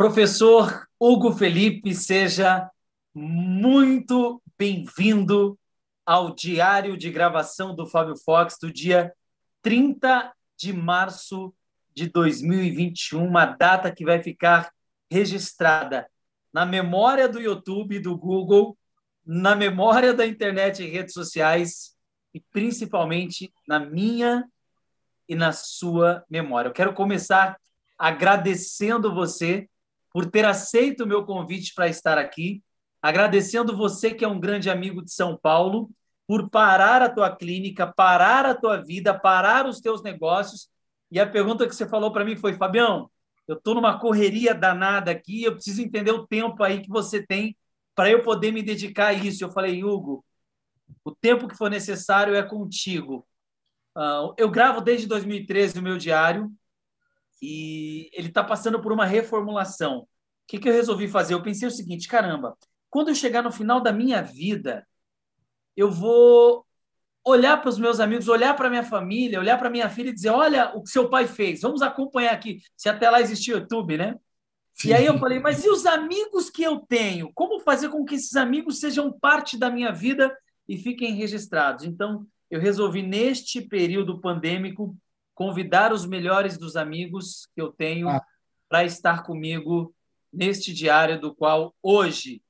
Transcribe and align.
Professor 0.00 0.88
Hugo 0.98 1.30
Felipe, 1.30 1.94
seja 1.94 2.70
muito 3.14 4.42
bem-vindo 4.56 5.58
ao 6.06 6.34
diário 6.34 6.96
de 6.96 7.10
gravação 7.10 7.74
do 7.74 7.86
Fábio 7.86 8.16
Fox 8.16 8.56
do 8.58 8.72
dia 8.72 9.12
30 9.60 10.32
de 10.56 10.72
março 10.72 11.52
de 11.94 12.08
2021, 12.08 13.22
uma 13.22 13.44
data 13.44 13.94
que 13.94 14.02
vai 14.02 14.22
ficar 14.22 14.72
registrada 15.10 16.08
na 16.50 16.64
memória 16.64 17.28
do 17.28 17.38
YouTube, 17.38 18.00
do 18.00 18.16
Google, 18.16 18.78
na 19.22 19.54
memória 19.54 20.14
da 20.14 20.26
internet 20.26 20.82
e 20.82 20.88
redes 20.88 21.12
sociais 21.12 21.94
e 22.32 22.40
principalmente 22.40 23.52
na 23.68 23.78
minha 23.78 24.48
e 25.28 25.34
na 25.34 25.52
sua 25.52 26.24
memória. 26.26 26.70
Eu 26.70 26.72
quero 26.72 26.94
começar 26.94 27.60
agradecendo 27.98 29.14
você 29.14 29.68
por 30.12 30.30
ter 30.30 30.44
aceito 30.44 31.04
o 31.04 31.06
meu 31.06 31.24
convite 31.24 31.72
para 31.74 31.88
estar 31.88 32.18
aqui, 32.18 32.62
agradecendo 33.00 33.76
você 33.76 34.12
que 34.12 34.24
é 34.24 34.28
um 34.28 34.40
grande 34.40 34.68
amigo 34.68 35.02
de 35.02 35.12
São 35.12 35.36
Paulo, 35.36 35.90
por 36.26 36.48
parar 36.48 37.02
a 37.02 37.08
tua 37.08 37.34
clínica, 37.34 37.86
parar 37.86 38.46
a 38.46 38.54
tua 38.54 38.76
vida, 38.76 39.18
parar 39.18 39.66
os 39.66 39.80
teus 39.80 40.02
negócios. 40.02 40.68
E 41.10 41.18
a 41.18 41.26
pergunta 41.26 41.66
que 41.66 41.74
você 41.74 41.88
falou 41.88 42.12
para 42.12 42.24
mim 42.24 42.36
foi, 42.36 42.54
Fabião, 42.54 43.10
eu 43.48 43.56
estou 43.56 43.74
numa 43.74 43.98
correria 43.98 44.54
danada 44.54 45.10
aqui, 45.10 45.42
eu 45.42 45.54
preciso 45.54 45.82
entender 45.82 46.12
o 46.12 46.26
tempo 46.26 46.62
aí 46.62 46.82
que 46.82 46.88
você 46.88 47.24
tem 47.24 47.56
para 47.96 48.10
eu 48.10 48.22
poder 48.22 48.52
me 48.52 48.62
dedicar 48.62 49.08
a 49.08 49.12
isso. 49.12 49.42
Eu 49.42 49.50
falei, 49.50 49.82
Hugo, 49.82 50.24
o 51.04 51.12
tempo 51.14 51.48
que 51.48 51.56
for 51.56 51.68
necessário 51.68 52.34
é 52.34 52.42
contigo. 52.42 53.26
Uh, 53.96 54.32
eu 54.38 54.48
gravo 54.48 54.80
desde 54.80 55.08
2013 55.08 55.80
o 55.80 55.82
meu 55.82 55.98
diário 55.98 56.50
e 57.40 58.10
ele 58.12 58.28
está 58.28 58.44
passando 58.44 58.80
por 58.80 58.92
uma 58.92 59.06
reformulação. 59.06 60.00
O 60.00 60.06
que, 60.46 60.58
que 60.58 60.68
eu 60.68 60.72
resolvi 60.72 61.08
fazer? 61.08 61.34
Eu 61.34 61.42
pensei 61.42 61.66
o 61.66 61.70
seguinte: 61.70 62.08
caramba, 62.08 62.56
quando 62.88 63.08
eu 63.08 63.14
chegar 63.14 63.42
no 63.42 63.52
final 63.52 63.80
da 63.80 63.92
minha 63.92 64.22
vida, 64.22 64.86
eu 65.76 65.90
vou 65.90 66.66
olhar 67.24 67.56
para 67.58 67.68
os 67.68 67.78
meus 67.78 68.00
amigos, 68.00 68.28
olhar 68.28 68.54
para 68.54 68.70
minha 68.70 68.82
família, 68.82 69.38
olhar 69.38 69.58
para 69.58 69.70
minha 69.70 69.88
filha 69.88 70.10
e 70.10 70.14
dizer: 70.14 70.30
olha 70.30 70.72
o 70.74 70.82
que 70.82 70.90
seu 70.90 71.08
pai 71.08 71.26
fez, 71.26 71.60
vamos 71.60 71.82
acompanhar 71.82 72.32
aqui. 72.32 72.60
Se 72.76 72.88
até 72.88 73.08
lá 73.08 73.20
existia 73.20 73.54
YouTube, 73.54 73.96
né? 73.96 74.16
Sim. 74.74 74.88
E 74.88 74.94
aí 74.94 75.06
eu 75.06 75.18
falei: 75.18 75.38
mas 75.38 75.64
e 75.64 75.68
os 75.68 75.86
amigos 75.86 76.50
que 76.50 76.62
eu 76.62 76.80
tenho? 76.80 77.30
Como 77.34 77.60
fazer 77.60 77.88
com 77.88 78.04
que 78.04 78.14
esses 78.14 78.36
amigos 78.36 78.80
sejam 78.80 79.12
parte 79.12 79.58
da 79.58 79.70
minha 79.70 79.92
vida 79.92 80.36
e 80.68 80.76
fiquem 80.76 81.14
registrados? 81.14 81.84
Então, 81.84 82.26
eu 82.50 82.60
resolvi, 82.60 83.02
neste 83.02 83.60
período 83.60 84.20
pandêmico, 84.20 84.96
convidar 85.40 85.90
os 85.90 86.04
melhores 86.04 86.58
dos 86.58 86.76
amigos 86.76 87.48
que 87.54 87.62
eu 87.62 87.72
tenho 87.72 88.10
ah. 88.10 88.22
para 88.68 88.84
estar 88.84 89.22
comigo 89.22 89.94
neste 90.30 90.70
diário, 90.70 91.18
do 91.18 91.34
qual 91.34 91.74
hoje, 91.82 92.42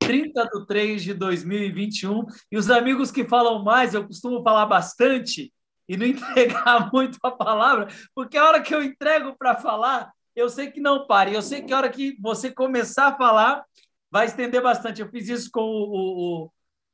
30 0.00 0.48
de 0.48 0.66
3 0.66 1.04
de 1.04 1.14
2021, 1.14 2.24
e 2.50 2.56
os 2.58 2.68
amigos 2.68 3.12
que 3.12 3.24
falam 3.24 3.62
mais, 3.62 3.94
eu 3.94 4.04
costumo 4.04 4.42
falar 4.42 4.66
bastante 4.66 5.54
e 5.88 5.96
não 5.96 6.04
entregar 6.10 6.90
muito 6.92 7.16
a 7.22 7.30
palavra, 7.30 7.86
porque 8.12 8.36
a 8.36 8.44
hora 8.44 8.60
que 8.60 8.74
eu 8.74 8.82
entrego 8.82 9.36
para 9.38 9.54
falar, 9.54 10.12
eu 10.34 10.48
sei 10.48 10.68
que 10.68 10.80
não 10.80 11.06
pare, 11.06 11.32
eu 11.32 11.42
sei 11.42 11.62
que 11.62 11.72
a 11.72 11.76
hora 11.76 11.90
que 11.90 12.16
você 12.20 12.50
começar 12.50 13.06
a 13.06 13.16
falar, 13.16 13.64
vai 14.10 14.26
estender 14.26 14.60
bastante. 14.60 15.00
Eu 15.00 15.08
fiz 15.08 15.28
isso 15.28 15.48
com 15.52 15.60
o, 15.60 16.46
o 16.46 16.50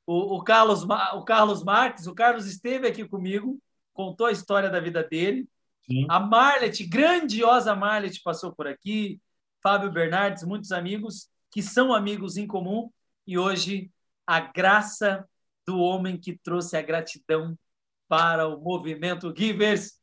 o, 0.08 0.36
o, 0.36 0.42
Carlos, 0.42 0.84
o 0.84 1.22
Carlos 1.22 1.62
Marques, 1.62 2.06
o 2.06 2.14
Carlos 2.14 2.46
esteve 2.46 2.88
aqui 2.88 3.06
comigo, 3.06 3.60
contou 3.98 4.28
a 4.28 4.32
história 4.32 4.70
da 4.70 4.78
vida 4.78 5.02
dele. 5.02 5.48
Sim. 5.84 6.06
A 6.08 6.20
Marlet, 6.20 6.86
grandiosa 6.86 7.74
Marlet, 7.74 8.22
passou 8.22 8.52
por 8.52 8.68
aqui. 8.68 9.20
Fábio 9.60 9.91
Bernardes, 9.91 10.44
muitos 10.44 10.70
amigos 10.70 11.28
que 11.50 11.60
são 11.60 11.92
amigos 11.92 12.36
em 12.36 12.46
comum. 12.46 12.92
E 13.26 13.36
hoje, 13.36 13.91
a 14.25 14.38
graça 14.38 15.28
do 15.66 15.81
homem 15.81 16.16
que 16.16 16.38
trouxe 16.38 16.76
a 16.76 16.82
gratidão 16.82 17.58
para 18.08 18.47
o 18.47 18.60
movimento 18.60 19.34
Givers. 19.37 19.94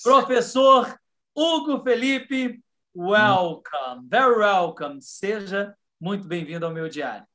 Professor 0.00 0.96
Hugo 1.36 1.82
Felipe, 1.82 2.62
welcome, 2.94 4.08
very 4.08 4.36
welcome. 4.36 5.02
Seja 5.02 5.74
muito 6.00 6.28
bem-vindo 6.28 6.64
ao 6.64 6.72
meu 6.72 6.88
diário. 6.88 7.26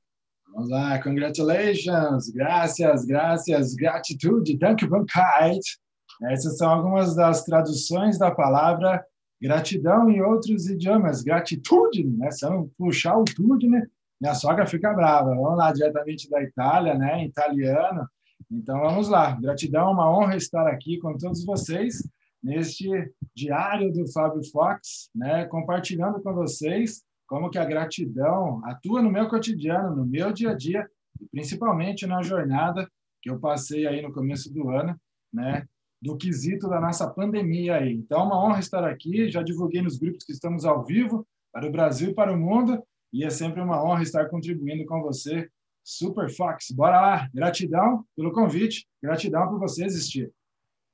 Vamos 0.47 0.69
lá, 0.69 0.97
congratulations, 1.03 2.29
graças, 2.29 3.03
graças, 3.03 3.75
gratitude, 3.75 4.57
dankbarkeit. 4.57 5.77
Essas 6.23 6.57
são 6.57 6.69
algumas 6.69 7.15
das 7.15 7.43
traduções 7.43 8.17
da 8.17 8.31
palavra 8.31 9.05
gratidão 9.41 10.09
em 10.09 10.21
outros 10.21 10.69
idiomas. 10.69 11.21
Gratitude, 11.21 12.05
né? 12.05 12.31
São 12.31 12.69
puxar 12.77 13.17
o 13.17 13.25
tudo, 13.25 13.69
né? 13.69 13.85
Minha 14.19 14.33
sogra 14.33 14.65
fica 14.65 14.93
brava. 14.93 15.35
Vamos 15.35 15.57
lá, 15.57 15.71
diretamente 15.71 16.29
da 16.29 16.41
Itália, 16.41 16.95
né? 16.95 17.25
Italiano. 17.25 18.07
Então, 18.49 18.79
vamos 18.79 19.09
lá. 19.09 19.31
Gratidão, 19.39 19.91
uma 19.91 20.09
honra 20.09 20.35
estar 20.35 20.67
aqui 20.67 20.97
com 20.99 21.17
todos 21.17 21.43
vocês 21.45 22.07
neste 22.41 22.89
diário 23.35 23.91
do 23.91 24.09
Fábio 24.11 24.43
Fox, 24.51 25.09
né? 25.13 25.45
Compartilhando 25.45 26.21
com 26.21 26.33
vocês 26.33 27.03
como 27.27 27.49
que 27.49 27.57
a 27.57 27.65
gratidão 27.65 28.61
atua 28.65 29.01
no 29.01 29.11
meu 29.11 29.27
cotidiano, 29.27 29.95
no 29.95 30.05
meu 30.05 30.31
dia 30.31 30.51
a 30.51 30.53
dia, 30.53 30.87
e 31.19 31.25
principalmente 31.27 32.05
na 32.05 32.21
jornada 32.21 32.89
que 33.21 33.29
eu 33.29 33.39
passei 33.39 33.87
aí 33.87 34.01
no 34.01 34.13
começo 34.13 34.53
do 34.53 34.69
ano, 34.69 34.95
né, 35.33 35.67
do 36.05 36.15
quesito 36.15 36.69
da 36.69 36.79
nossa 36.79 37.09
pandemia 37.09 37.77
aí. 37.77 37.93
Então, 37.93 38.21
é 38.21 38.23
uma 38.23 38.45
honra 38.45 38.59
estar 38.59 38.83
aqui, 38.83 39.29
já 39.29 39.41
divulguei 39.41 39.81
nos 39.81 39.97
grupos 39.97 40.23
que 40.23 40.31
estamos 40.31 40.63
ao 40.63 40.85
vivo 40.85 41.27
para 41.51 41.67
o 41.67 41.71
Brasil 41.71 42.11
e 42.11 42.13
para 42.13 42.31
o 42.31 42.37
mundo, 42.37 42.81
e 43.11 43.23
é 43.23 43.29
sempre 43.29 43.59
uma 43.59 43.83
honra 43.83 44.03
estar 44.03 44.29
contribuindo 44.29 44.85
com 44.85 45.01
você, 45.01 45.49
Super 45.83 46.29
Fox. 46.29 46.69
Bora 46.71 47.01
lá, 47.01 47.29
gratidão 47.33 48.05
pelo 48.15 48.31
convite, 48.31 48.87
gratidão 49.01 49.47
por 49.49 49.59
você 49.59 49.83
existir. 49.83 50.31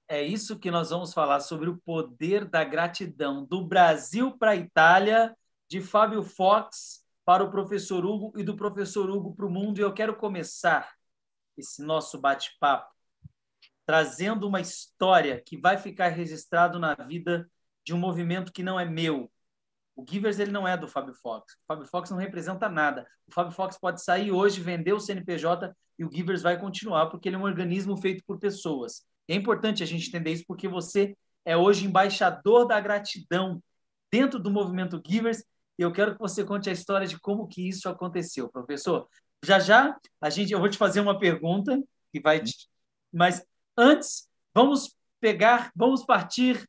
É 0.08 0.24
isso 0.24 0.58
que 0.58 0.72
nós 0.72 0.90
vamos 0.90 1.14
falar 1.14 1.42
sobre 1.42 1.70
o 1.70 1.78
poder 1.78 2.46
da 2.46 2.64
gratidão 2.64 3.46
do 3.46 3.66
Brasil 3.66 4.38
para 4.38 4.52
a 4.52 4.56
Itália 4.56 5.36
de 5.70 5.82
Fábio 5.82 6.24
Fox 6.24 7.06
para 7.26 7.44
o 7.44 7.52
professor 7.52 8.06
Hugo 8.06 8.34
e 8.38 8.44
do 8.44 8.56
professor 8.56 9.10
Hugo 9.10 9.34
para 9.36 9.46
o 9.46 9.50
mundo. 9.50 9.80
E 9.80 9.82
eu 9.82 9.94
quero 9.94 10.16
começar 10.16 10.90
esse 11.58 11.82
nosso 11.82 12.20
bate-papo 12.20 13.01
trazendo 13.92 14.48
uma 14.48 14.62
história 14.62 15.44
que 15.46 15.58
vai 15.58 15.78
ficar 15.78 16.08
registrado 16.08 16.80
na 16.80 16.96
vida 16.96 17.46
de 17.84 17.94
um 17.94 17.98
movimento 17.98 18.54
que 18.54 18.64
não 18.64 18.80
é 18.80 18.86
meu. 18.86 19.30
O 19.98 20.06
Givers 20.10 20.40
ele 20.40 20.50
não 20.50 20.66
é 20.66 20.78
do 20.78 20.88
Fábio 20.88 21.14
Fox. 21.14 21.56
O 21.56 21.58
Fábio 21.68 21.86
Fox 21.86 22.10
não 22.10 22.18
representa 22.18 22.70
nada. 22.70 23.06
O 23.28 23.34
Fábio 23.34 23.52
Fox 23.52 23.78
pode 23.78 24.02
sair 24.02 24.32
hoje, 24.32 24.62
vender 24.62 24.94
o 24.94 25.00
CNPJ 25.02 25.76
e 26.00 26.06
o 26.06 26.10
Givers 26.10 26.42
vai 26.42 26.58
continuar 26.58 27.08
porque 27.08 27.28
ele 27.28 27.36
é 27.36 27.40
um 27.40 27.44
organismo 27.44 27.98
feito 27.98 28.24
por 28.26 28.40
pessoas. 28.40 29.04
É 29.28 29.36
importante 29.36 29.84
a 29.84 29.86
gente 29.86 30.08
entender 30.08 30.32
isso 30.32 30.46
porque 30.48 30.70
você 30.70 31.14
é 31.44 31.58
hoje 31.58 31.86
embaixador 31.86 32.66
da 32.66 32.80
gratidão 32.80 33.62
dentro 34.10 34.40
do 34.40 34.50
movimento 34.50 35.04
Givers 35.06 35.44
e 35.78 35.82
eu 35.82 35.92
quero 35.92 36.14
que 36.14 36.20
você 36.20 36.46
conte 36.46 36.70
a 36.70 36.74
história 36.74 37.06
de 37.06 37.20
como 37.20 37.46
que 37.46 37.68
isso 37.68 37.90
aconteceu, 37.90 38.48
professor. 38.48 39.06
Já 39.44 39.60
já 39.60 40.00
a 40.22 40.30
gente, 40.30 40.54
eu 40.54 40.60
vou 40.60 40.70
te 40.70 40.78
fazer 40.78 41.02
uma 41.02 41.20
pergunta 41.20 41.78
que 42.14 42.22
vai, 42.22 42.40
te... 42.40 42.70
mas 43.12 43.46
antes 43.78 44.30
vamos 44.54 44.96
pegar, 45.20 45.72
vamos 45.76 46.04
partir 46.04 46.68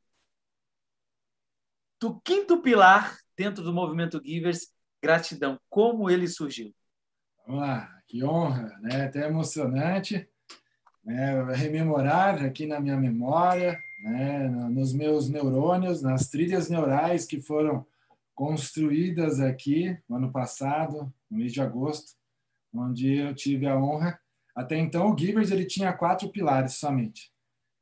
do 2.00 2.20
quinto 2.20 2.60
pilar 2.60 3.16
dentro 3.36 3.62
do 3.62 3.72
movimento 3.72 4.20
Givers, 4.24 4.72
gratidão. 5.00 5.58
Como 5.68 6.10
ele 6.10 6.28
surgiu? 6.28 6.74
Vamos 7.46 7.62
lá, 7.62 8.00
que 8.06 8.24
honra, 8.24 8.68
né? 8.80 9.06
Até 9.06 9.26
emocionante, 9.26 10.28
né? 11.04 11.42
Rememorar 11.54 12.44
aqui 12.44 12.66
na 12.66 12.80
minha 12.80 12.96
memória, 12.96 13.78
né? 14.02 14.48
Nos 14.48 14.92
meus 14.92 15.28
neurônios, 15.28 16.02
nas 16.02 16.28
trilhas 16.28 16.68
neurais 16.68 17.24
que 17.24 17.40
foram 17.40 17.86
construídas 18.34 19.40
aqui 19.40 19.96
no 20.08 20.16
ano 20.16 20.32
passado, 20.32 21.12
no 21.30 21.38
mês 21.38 21.52
de 21.52 21.60
agosto, 21.60 22.16
onde 22.72 23.16
eu 23.16 23.34
tive 23.34 23.66
a 23.66 23.76
honra. 23.76 24.20
Até 24.54 24.78
então, 24.78 25.10
o 25.10 25.18
Givers 25.18 25.50
ele 25.50 25.64
tinha 25.64 25.92
quatro 25.92 26.28
pilares 26.28 26.74
somente. 26.74 27.32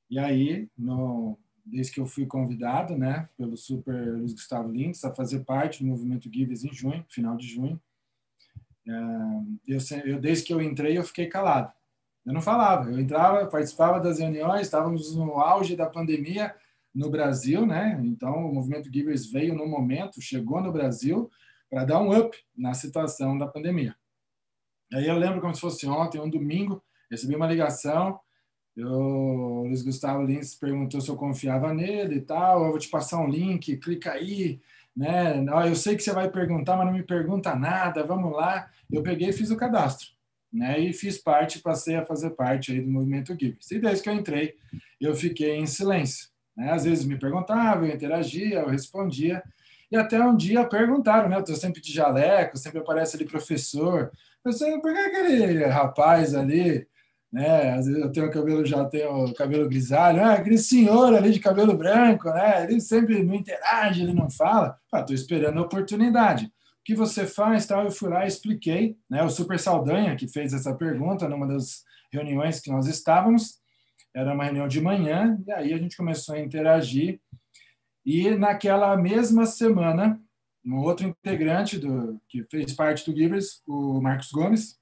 E 0.08 0.18
aí, 0.18 0.68
no, 0.76 1.38
desde 1.64 1.92
que 1.92 2.00
eu 2.00 2.06
fui 2.06 2.26
convidado, 2.26 2.96
né, 2.96 3.28
pelo 3.36 3.56
Super 3.56 4.12
Luiz 4.12 4.32
Gustavo 4.32 4.70
Lindes 4.70 5.04
a 5.04 5.14
fazer 5.14 5.40
parte 5.40 5.82
do 5.82 5.88
movimento 5.88 6.30
Givers 6.32 6.64
em 6.64 6.72
junho, 6.72 7.04
final 7.08 7.36
de 7.36 7.46
junho, 7.46 7.80
é, 8.86 8.92
eu, 9.66 9.78
eu 10.04 10.20
desde 10.20 10.44
que 10.44 10.52
eu 10.52 10.60
entrei 10.60 10.98
eu 10.98 11.04
fiquei 11.04 11.26
calado. 11.26 11.72
Eu 12.24 12.32
não 12.32 12.42
falava, 12.42 12.90
eu 12.90 13.00
entrava, 13.00 13.46
participava 13.46 13.98
das 13.98 14.18
reuniões, 14.18 14.62
estávamos 14.62 15.14
no 15.16 15.40
auge 15.40 15.74
da 15.74 15.86
pandemia, 15.86 16.54
no 16.94 17.08
Brasil, 17.08 17.64
né? 17.64 17.98
Então, 18.04 18.46
o 18.46 18.54
movimento 18.54 18.92
Givers 18.92 19.30
veio 19.30 19.54
no 19.54 19.66
momento, 19.66 20.20
chegou 20.20 20.60
no 20.60 20.72
Brasil 20.72 21.30
para 21.70 21.84
dar 21.84 22.00
um 22.00 22.16
up 22.16 22.36
na 22.56 22.74
situação 22.74 23.38
da 23.38 23.46
pandemia. 23.46 23.96
Aí 24.92 25.06
eu 25.06 25.16
lembro 25.16 25.40
como 25.40 25.54
se 25.54 25.60
fosse 25.60 25.86
ontem, 25.86 26.20
um 26.20 26.28
domingo, 26.28 26.82
recebi 27.10 27.36
uma 27.36 27.46
ligação, 27.46 28.18
eu, 28.76 28.88
o 28.88 29.66
Luiz 29.66 29.82
Gustavo 29.82 30.22
Lins 30.22 30.54
perguntou 30.54 31.00
se 31.00 31.08
eu 31.08 31.16
confiava 31.16 31.74
nele 31.74 32.16
e 32.16 32.20
tal, 32.20 32.64
eu 32.64 32.70
vou 32.70 32.78
te 32.78 32.88
passar 32.88 33.18
um 33.18 33.28
link, 33.28 33.76
clica 33.76 34.12
aí, 34.12 34.60
né? 34.96 35.44
Eu 35.68 35.74
sei 35.74 35.96
que 35.96 36.02
você 36.02 36.12
vai 36.12 36.30
perguntar, 36.30 36.76
mas 36.76 36.86
não 36.86 36.92
me 36.92 37.02
pergunta 37.02 37.54
nada, 37.54 38.04
vamos 38.04 38.32
lá. 38.32 38.70
Eu 38.90 39.02
peguei 39.02 39.30
e 39.30 39.32
fiz 39.32 39.50
o 39.50 39.56
cadastro, 39.56 40.08
né? 40.52 40.78
E 40.78 40.92
fiz 40.92 41.18
parte, 41.18 41.60
passei 41.60 41.96
a 41.96 42.06
fazer 42.06 42.30
parte 42.30 42.72
aí 42.72 42.80
do 42.80 42.90
movimento 42.90 43.36
Givers. 43.38 43.70
E 43.70 43.78
desde 43.78 44.02
que 44.02 44.08
eu 44.08 44.14
entrei, 44.14 44.54
eu 45.00 45.14
fiquei 45.14 45.56
em 45.56 45.66
silêncio. 45.66 46.28
Né? 46.56 46.70
Às 46.72 46.84
vezes 46.84 47.04
me 47.04 47.18
perguntavam, 47.18 47.86
eu 47.86 47.94
interagia, 47.94 48.60
eu 48.60 48.68
respondia. 48.68 49.42
E 49.90 49.96
até 49.96 50.22
um 50.24 50.36
dia 50.36 50.64
perguntaram, 50.64 51.28
né? 51.28 51.36
Eu 51.36 51.40
estou 51.40 51.56
sempre 51.56 51.80
de 51.80 51.92
jaleco, 51.92 52.56
sempre 52.56 52.78
aparece 52.78 53.16
ali 53.16 53.24
professor. 53.24 54.12
Eu 54.44 54.52
sei, 54.52 54.78
por 54.80 54.92
que 54.92 54.98
aquele 54.98 55.64
rapaz 55.66 56.34
ali 56.34 56.88
né? 57.32 57.74
Às 57.74 57.86
vezes 57.86 58.02
eu 58.02 58.10
tenho 58.10 58.30
cabelo 58.30 58.66
já 58.66 58.84
tenho 58.86 59.32
cabelo 59.34 59.68
grisalho, 59.68 60.22
ah, 60.22 60.34
aquele 60.34 60.58
senhor 60.58 61.14
ali 61.14 61.30
de 61.30 61.38
cabelo 61.40 61.76
branco, 61.76 62.28
né? 62.30 62.64
Ele 62.64 62.80
sempre 62.80 63.22
não 63.22 63.34
interage, 63.34 64.02
ele 64.02 64.12
não 64.12 64.28
fala. 64.28 64.76
Ah, 64.92 65.04
esperando 65.10 65.58
a 65.58 65.62
oportunidade. 65.62 66.46
O 66.46 66.50
que 66.84 66.94
você 66.94 67.26
faz? 67.26 67.66
Tal, 67.66 67.84
eu 67.84 67.90
fui 67.90 68.08
lá 68.08 68.24
e 68.24 68.28
expliquei, 68.28 68.96
né? 69.08 69.22
O 69.22 69.30
Super 69.30 69.58
Saldanha 69.58 70.16
que 70.16 70.26
fez 70.26 70.52
essa 70.52 70.74
pergunta 70.74 71.28
numa 71.28 71.46
das 71.46 71.84
reuniões 72.12 72.60
que 72.60 72.70
nós 72.70 72.86
estávamos, 72.86 73.60
era 74.12 74.34
uma 74.34 74.44
reunião 74.44 74.66
de 74.66 74.80
manhã 74.80 75.38
e 75.46 75.52
aí 75.52 75.72
a 75.72 75.78
gente 75.78 75.96
começou 75.96 76.34
a 76.34 76.40
interagir 76.40 77.20
e 78.04 78.30
naquela 78.30 78.96
mesma 78.96 79.46
semana 79.46 80.20
um 80.64 80.78
outro 80.78 81.06
integrante 81.06 81.78
do 81.78 82.20
que 82.28 82.44
fez 82.50 82.72
parte 82.72 83.10
do 83.10 83.16
Givers, 83.16 83.62
o 83.66 84.00
Marcos 84.00 84.30
Gomes, 84.30 84.78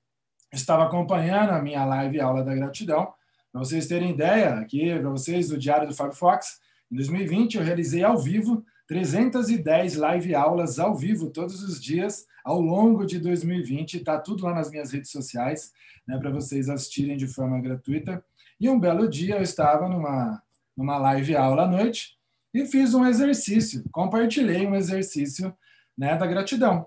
estava 0.53 0.85
acompanhando 0.85 1.51
a 1.51 1.63
minha 1.63 1.85
live 1.85 2.21
aula 2.21 2.43
da 2.43 2.55
gratidão. 2.55 3.13
Para 3.53 3.61
vocês 3.61 3.87
terem 3.87 4.11
ideia, 4.11 4.55
aqui 4.55 4.99
para 4.99 5.11
vocês 5.11 5.49
do 5.49 5.59
Diário 5.59 5.89
do 5.89 5.95
Fábio 5.95 6.17
Fox, 6.17 6.61
em 6.91 6.97
2020 6.97 7.57
eu 7.57 7.63
realizei 7.63 8.03
ao 8.03 8.19
vivo 8.19 8.65
310 8.87 9.97
live 9.97 10.35
aulas 10.35 10.79
ao 10.79 10.95
vivo 10.95 11.31
todos 11.31 11.63
os 11.63 11.81
dias 11.81 12.27
ao 12.43 12.61
longo 12.61 13.05
de 13.05 13.19
2020. 13.19 13.99
Está 13.99 14.19
tudo 14.19 14.45
lá 14.45 14.55
nas 14.55 14.71
minhas 14.71 14.91
redes 14.91 15.11
sociais, 15.11 15.73
né, 16.07 16.19
para 16.19 16.31
vocês 16.31 16.69
assistirem 16.69 17.17
de 17.17 17.27
forma 17.27 17.61
gratuita. 17.61 18.25
E 18.59 18.69
um 18.69 18.81
belo 18.81 19.09
dia 19.09 19.37
eu 19.37 19.43
estava 19.43 19.87
numa, 19.89 20.43
numa 20.77 20.97
live 20.97 21.37
aula 21.37 21.65
à 21.65 21.69
noite 21.69 22.17
e 22.53 22.65
fiz 22.65 22.95
um 22.95 23.05
exercício, 23.05 23.85
compartilhei 23.93 24.67
um 24.67 24.75
exercício 24.75 25.55
né, 25.99 26.17
da 26.17 26.27
gratidão, 26.27 26.87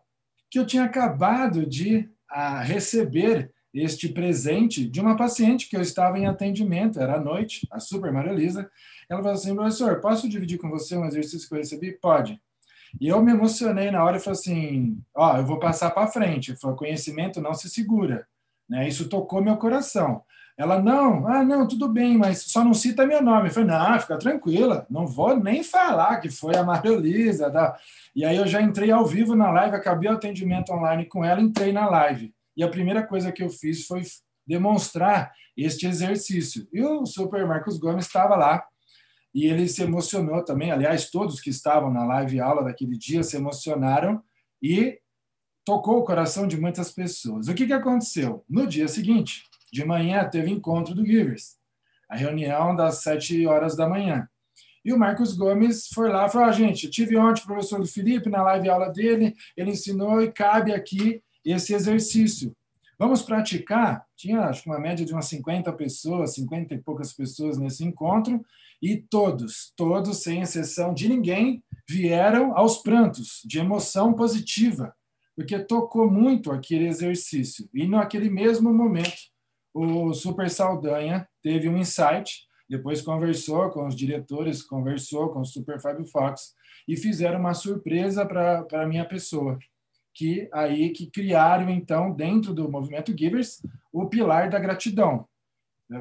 que 0.49 0.57
eu 0.57 0.65
tinha 0.65 0.85
acabado 0.85 1.65
de 1.65 2.09
a 2.29 2.61
receber 2.61 3.51
este 3.73 4.09
presente 4.09 4.85
de 4.85 4.99
uma 4.99 5.15
paciente 5.15 5.69
que 5.69 5.75
eu 5.75 5.81
estava 5.81 6.17
em 6.17 6.25
atendimento, 6.25 6.99
era 6.99 7.15
à 7.15 7.19
noite, 7.19 7.67
a 7.71 7.79
Super 7.79 8.11
Maria 8.11 8.31
Elisa. 8.31 8.69
Ela 9.09 9.21
falou 9.21 9.35
assim, 9.35 9.55
professor, 9.55 9.99
posso 9.99 10.27
dividir 10.27 10.57
com 10.57 10.69
você 10.69 10.95
um 10.97 11.05
exercício 11.05 11.47
que 11.47 11.53
eu 11.53 11.59
recebi? 11.59 11.91
Pode. 11.91 12.41
E 12.99 13.07
eu 13.07 13.21
me 13.23 13.31
emocionei 13.31 13.89
na 13.89 14.03
hora 14.03 14.17
e 14.17 14.19
falei 14.19 14.39
assim, 14.39 14.97
ó, 15.15 15.33
oh, 15.33 15.37
eu 15.37 15.45
vou 15.45 15.59
passar 15.59 15.91
para 15.91 16.07
frente. 16.07 16.55
Falei, 16.57 16.77
conhecimento 16.77 17.41
não 17.41 17.53
se 17.53 17.69
segura. 17.69 18.27
Né? 18.67 18.87
Isso 18.87 19.07
tocou 19.07 19.41
meu 19.41 19.55
coração. 19.57 20.21
Ela, 20.57 20.81
não, 20.81 21.27
ah, 21.27 21.43
não, 21.43 21.67
tudo 21.67 21.87
bem, 21.87 22.17
mas 22.17 22.43
só 22.43 22.63
não 22.63 22.73
cita 22.73 23.05
meu 23.05 23.21
nome. 23.21 23.47
Eu 23.47 23.53
falei, 23.53 23.69
não, 23.69 23.99
fica 23.99 24.17
tranquila, 24.17 24.85
não 24.89 25.07
vou 25.07 25.35
nem 25.35 25.63
falar 25.63 26.17
que 26.19 26.29
foi 26.29 26.55
a 26.55 26.63
Maria 26.63 26.91
Elisa. 26.91 27.51
E 28.15 28.23
aí 28.23 28.37
eu 28.37 28.47
já 28.47 28.61
entrei 28.61 28.91
ao 28.91 29.05
vivo 29.05 29.35
na 29.35 29.51
live, 29.51 29.75
acabei 29.75 30.09
o 30.09 30.13
atendimento 30.13 30.71
online 30.71 31.05
com 31.05 31.23
ela, 31.23 31.41
entrei 31.41 31.71
na 31.71 31.89
live. 31.89 32.33
E 32.55 32.63
a 32.63 32.69
primeira 32.69 33.01
coisa 33.05 33.31
que 33.31 33.41
eu 33.41 33.49
fiz 33.49 33.87
foi 33.87 34.01
demonstrar 34.45 35.31
este 35.55 35.87
exercício. 35.87 36.67
E 36.71 36.81
o 36.83 37.05
Super 37.05 37.47
Marcos 37.47 37.77
Gomes 37.77 38.05
estava 38.05 38.35
lá 38.35 38.63
e 39.33 39.45
ele 39.45 39.67
se 39.67 39.81
emocionou 39.81 40.43
também. 40.43 40.71
Aliás, 40.71 41.09
todos 41.09 41.39
que 41.39 41.49
estavam 41.49 41.91
na 41.91 42.03
live 42.03 42.39
aula 42.39 42.63
daquele 42.63 42.97
dia 42.97 43.23
se 43.23 43.37
emocionaram 43.37 44.21
e 44.61 44.99
tocou 45.63 45.99
o 45.99 46.03
coração 46.03 46.47
de 46.47 46.59
muitas 46.59 46.91
pessoas. 46.91 47.47
O 47.47 47.53
que, 47.53 47.65
que 47.65 47.73
aconteceu? 47.73 48.43
No 48.49 48.67
dia 48.67 48.87
seguinte, 48.87 49.43
de 49.71 49.85
manhã, 49.85 50.27
teve 50.27 50.51
encontro 50.51 50.93
do 50.93 51.05
Givers, 51.05 51.57
a 52.09 52.15
reunião 52.15 52.75
das 52.75 53.01
sete 53.01 53.45
horas 53.45 53.75
da 53.75 53.87
manhã. 53.87 54.27
E 54.83 54.91
o 54.91 54.97
Marcos 54.97 55.33
Gomes 55.33 55.87
foi 55.93 56.09
lá 56.09 56.25
e 56.25 56.29
falou: 56.29 56.47
ah, 56.47 56.51
gente, 56.51 56.89
tive 56.89 57.15
ontem 57.15 57.41
o 57.41 57.45
professor 57.45 57.79
do 57.79 57.87
Felipe 57.87 58.29
na 58.29 58.41
live 58.41 58.69
aula 58.69 58.89
dele, 58.89 59.35
ele 59.55 59.71
ensinou 59.71 60.21
e 60.21 60.31
cabe 60.31 60.73
aqui 60.73 61.21
esse 61.45 61.73
exercício. 61.73 62.55
Vamos 62.97 63.21
praticar? 63.21 64.05
Tinha 64.15 64.41
acho 64.41 64.63
que 64.63 64.69
uma 64.69 64.79
média 64.79 65.05
de 65.05 65.11
umas 65.11 65.25
50 65.25 65.71
pessoas, 65.73 66.35
50 66.35 66.75
e 66.75 66.77
poucas 66.77 67.13
pessoas 67.13 67.57
nesse 67.57 67.83
encontro, 67.83 68.43
e 68.81 68.97
todos, 68.97 69.73
todos, 69.75 70.23
sem 70.23 70.41
exceção 70.41 70.93
de 70.93 71.07
ninguém, 71.07 71.63
vieram 71.87 72.55
aos 72.57 72.77
prantos, 72.77 73.41
de 73.45 73.59
emoção 73.59 74.13
positiva, 74.13 74.95
porque 75.35 75.57
tocou 75.59 76.09
muito 76.09 76.51
aquele 76.51 76.87
exercício. 76.87 77.69
E 77.73 77.87
naquele 77.87 78.29
mesmo 78.29 78.73
momento, 78.73 79.30
o 79.73 80.13
Super 80.13 80.49
Saldanha 80.49 81.27
teve 81.41 81.69
um 81.69 81.77
insight, 81.77 82.47
depois 82.69 83.01
conversou 83.01 83.69
com 83.69 83.87
os 83.87 83.95
diretores, 83.95 84.63
conversou 84.63 85.29
com 85.29 85.41
o 85.41 85.45
Super 85.45 85.79
Fábio 85.81 86.05
Fox 86.05 86.53
e 86.87 86.95
fizeram 86.95 87.39
uma 87.39 87.53
surpresa 87.53 88.25
para 88.25 88.65
a 88.73 88.85
minha 88.85 89.05
pessoa, 89.05 89.59
que 90.13 90.49
aí 90.53 90.89
que 90.89 91.07
criaram 91.07 91.69
então 91.69 92.11
dentro 92.11 92.53
do 92.53 92.69
movimento 92.69 93.15
Givers 93.17 93.61
o 93.91 94.07
pilar 94.07 94.49
da 94.49 94.59
gratidão. 94.59 95.27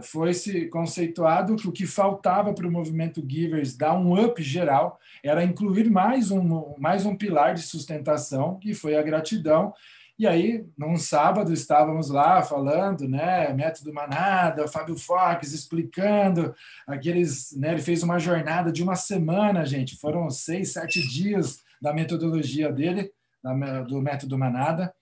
Foi 0.02 0.32
se 0.32 0.66
conceituado 0.69 1.56
que 1.56 1.66
o 1.66 1.73
que 1.73 1.84
faltava 1.84 2.55
para 2.55 2.69
o 2.69 2.70
movimento 2.70 3.26
Givers 3.28 3.76
dar 3.76 3.94
um 3.94 4.25
up 4.25 4.40
geral 4.40 4.96
era 5.25 5.43
incluir 5.43 5.90
mais 5.90 6.31
um 6.31 6.76
mais 6.78 7.05
um 7.05 7.16
pilar 7.16 7.55
de 7.55 7.62
sustentação, 7.62 8.56
que 8.61 8.73
foi 8.73 8.94
a 8.94 9.02
gratidão, 9.02 9.75
e 10.20 10.26
aí, 10.26 10.67
num 10.76 10.99
sábado, 10.99 11.50
estávamos 11.50 12.11
lá 12.11 12.43
falando, 12.43 13.08
né, 13.08 13.55
método 13.55 13.90
Manada, 13.90 14.69
Fábio 14.69 14.94
Fox 14.94 15.50
explicando 15.50 16.55
aqueles, 16.87 17.56
né, 17.56 17.72
ele 17.72 17.81
fez 17.81 18.02
uma 18.02 18.19
jornada 18.19 18.70
de 18.70 18.82
uma 18.82 18.96
semana, 18.96 19.64
gente, 19.64 19.96
foram 19.96 20.28
seis, 20.28 20.75
sete 20.75 21.00
dias 21.08 21.62
da 21.81 21.94
metodologia 21.94 22.70
dele, 22.70 23.11
do 23.88 24.02
método 24.02 24.37
Manada. 24.37 24.93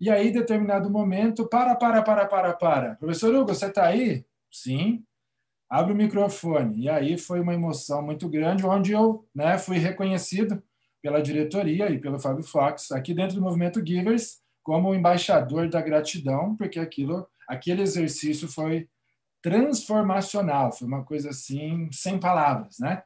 E 0.00 0.10
aí, 0.10 0.30
em 0.30 0.32
determinado 0.32 0.90
momento, 0.90 1.48
para, 1.48 1.76
para, 1.76 2.02
para, 2.02 2.26
para, 2.26 2.52
para. 2.54 2.94
Professor 2.96 3.32
Hugo, 3.32 3.54
você 3.54 3.66
está 3.66 3.86
aí? 3.86 4.26
Sim. 4.50 5.04
Abre 5.70 5.92
o 5.92 5.96
microfone. 5.96 6.80
E 6.80 6.88
aí 6.88 7.16
foi 7.16 7.38
uma 7.38 7.54
emoção 7.54 8.02
muito 8.02 8.28
grande, 8.28 8.66
onde 8.66 8.90
eu 8.90 9.24
né, 9.32 9.56
fui 9.56 9.78
reconhecido 9.78 10.60
pela 11.00 11.22
diretoria 11.22 11.90
e 11.90 12.00
pelo 12.00 12.18
Fábio 12.18 12.42
Fox, 12.42 12.90
aqui 12.90 13.14
dentro 13.14 13.36
do 13.36 13.42
movimento 13.42 13.80
Givers, 13.86 14.42
como 14.64 14.94
embaixador 14.94 15.68
da 15.68 15.80
gratidão, 15.82 16.56
porque 16.56 16.80
aquilo, 16.80 17.28
aquele 17.46 17.82
exercício 17.82 18.48
foi 18.48 18.88
transformacional, 19.42 20.72
foi 20.72 20.88
uma 20.88 21.04
coisa 21.04 21.28
assim, 21.28 21.88
sem 21.92 22.18
palavras, 22.18 22.78
né? 22.80 23.02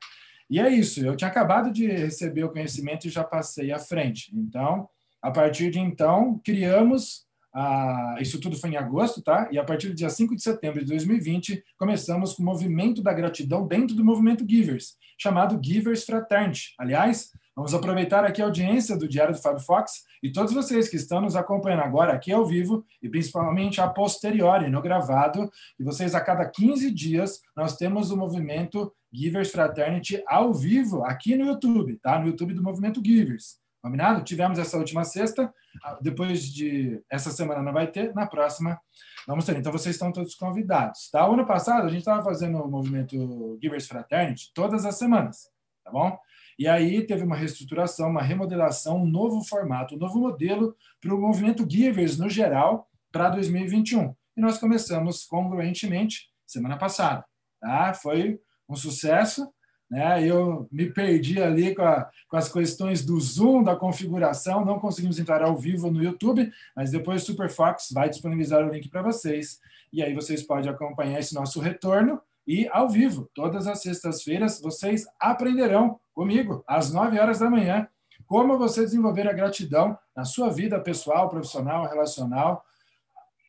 E 0.49 0.61
é 0.61 0.69
isso, 0.71 1.05
eu 1.05 1.17
tinha 1.17 1.29
acabado 1.29 1.71
de 1.71 1.87
receber 1.87 2.45
o 2.45 2.51
conhecimento 2.51 3.07
e 3.07 3.11
já 3.11 3.25
passei 3.25 3.73
à 3.73 3.79
frente. 3.79 4.31
Então, 4.33 4.89
a 5.21 5.31
partir 5.33 5.71
de 5.71 5.81
então, 5.81 6.41
criamos, 6.45 7.27
a, 7.53 8.15
isso 8.21 8.41
tudo 8.41 8.57
foi 8.57 8.71
em 8.71 8.77
agosto, 8.77 9.21
tá? 9.21 9.49
E 9.51 9.59
a 9.59 9.65
partir 9.65 9.89
do 9.89 9.95
dia 9.95 10.09
5 10.09 10.37
de 10.37 10.43
setembro 10.43 10.81
de 10.81 10.87
2020, 10.87 11.63
começamos 11.77 12.35
com 12.35 12.43
o 12.43 12.47
movimento 12.47 13.03
da 13.03 13.13
gratidão 13.13 13.67
dentro 13.67 13.97
do 13.97 14.05
movimento 14.05 14.49
Givers, 14.49 14.97
chamado 15.19 15.61
Givers 15.63 16.05
Fraternity. 16.05 16.73
Aliás, 16.79 17.33
Vamos 17.59 17.75
aproveitar 17.75 18.25
aqui 18.25 18.41
a 18.41 18.45
audiência 18.45 18.97
do 18.97 19.09
Diário 19.09 19.35
do 19.35 19.43
Fábio 19.43 19.61
Fox 19.61 20.05
e 20.23 20.31
todos 20.31 20.55
vocês 20.55 20.89
que 20.89 20.95
estão 20.95 21.21
nos 21.21 21.35
acompanhando 21.35 21.83
agora 21.83 22.13
aqui 22.13 22.31
ao 22.31 22.47
vivo 22.47 22.85
e 23.03 23.09
principalmente 23.09 23.81
a 23.81 23.89
posteriori, 23.89 24.71
no 24.71 24.81
gravado, 24.81 25.51
e 25.77 25.83
vocês 25.83 26.15
a 26.15 26.21
cada 26.21 26.49
15 26.49 26.89
dias 26.93 27.41
nós 27.57 27.77
temos 27.77 28.13
o 28.13 28.17
movimento 28.17 28.95
Givers 29.13 29.51
Fraternity 29.51 30.23
ao 30.29 30.55
vivo 30.55 31.03
aqui 31.03 31.35
no 31.35 31.47
YouTube, 31.47 31.97
tá? 31.97 32.21
No 32.21 32.29
YouTube 32.29 32.55
do 32.55 32.63
Movimento 32.63 33.03
Givers. 33.05 33.59
Combinado? 33.83 34.23
Tivemos 34.23 34.57
essa 34.57 34.79
última 34.79 35.03
sexta, 35.03 35.53
ah, 35.83 35.99
depois 36.01 36.45
de 36.45 37.03
essa 37.11 37.33
semana 37.33 37.61
não 37.61 37.73
vai 37.73 37.89
ter, 37.89 38.15
na 38.15 38.29
próxima 38.29 38.81
vamos 39.27 39.45
ter. 39.45 39.57
Então 39.57 39.73
vocês 39.73 39.97
estão 39.97 40.13
todos 40.13 40.37
convidados, 40.37 41.11
tá? 41.11 41.29
O 41.29 41.33
ano 41.33 41.45
passado 41.45 41.87
a 41.87 41.91
gente 41.91 42.03
estava 42.03 42.23
fazendo 42.23 42.63
o 42.63 42.71
movimento 42.71 43.59
Givers 43.61 43.89
Fraternity 43.89 44.53
todas 44.55 44.87
as 44.87 44.97
semanas, 44.97 45.49
tá 45.85 45.91
bom? 45.91 46.17
E 46.59 46.67
aí 46.67 47.07
teve 47.07 47.23
uma 47.23 47.37
reestruturação, 47.37 48.11
uma 48.11 48.23
remodelação, 48.23 49.03
um 49.03 49.07
novo 49.07 49.45
formato, 49.45 49.95
um 49.95 49.99
novo 49.99 50.19
modelo 50.19 50.75
para 51.01 51.15
o 51.15 51.21
movimento 51.21 51.65
Givers 51.69 52.19
no 52.19 52.29
geral 52.29 52.89
para 53.13 53.31
2021. 53.31 54.15
E 54.37 54.41
nós 54.41 54.59
começamos 54.59 55.25
congruentemente 55.25 56.29
semana 56.45 56.77
passada. 56.77 57.25
Tá? 57.61 57.95
Foi 57.95 58.41
um 58.69 58.75
sucesso. 58.75 59.49
Né? 59.89 60.27
Eu 60.27 60.69
me 60.73 60.93
perdi 60.93 61.41
ali 61.41 61.75
com, 61.75 61.83
a, 61.83 62.11
com, 62.29 62.37
as 62.37 62.53
questões 62.53 63.05
do 63.07 63.19
Zoom, 63.21 63.63
da 63.63 63.77
configuração, 63.77 64.65
não 64.65 64.81
conseguimos 64.81 65.19
entrar 65.19 65.43
ao 65.43 65.57
vivo 65.57 65.91
no 65.91 66.03
YouTube, 66.03 66.51
mas 66.75 66.91
depois 66.91 67.23
o 67.23 67.27
Superfox 67.27 67.89
vai 67.93 68.11
disponibilizar 68.11 68.67
o 68.67 68.73
link 68.73 68.89
para 68.89 69.03
vocês. 69.03 69.61
E 69.93 70.03
aí 70.03 70.13
vocês 70.13 70.43
podem 70.43 70.69
acompanhar 70.69 71.21
esse 71.21 71.35
nosso 71.35 71.61
retorno 71.61 72.21
e 72.49 72.67
ao 72.73 72.89
vivo, 72.89 73.31
todas 73.35 73.67
as 73.67 73.83
sextas-feiras, 73.83 74.59
vocês 74.59 75.05
aprenderão 75.21 76.01
comigo, 76.19 76.65
às 76.67 76.93
9 76.93 77.17
horas 77.17 77.39
da 77.39 77.49
manhã, 77.49 77.87
como 78.27 78.59
você 78.59 78.81
desenvolver 78.81 79.29
a 79.29 79.33
gratidão 79.33 79.97
na 80.17 80.25
sua 80.25 80.51
vida 80.51 80.81
pessoal, 80.81 81.29
profissional, 81.29 81.87
relacional, 81.87 82.65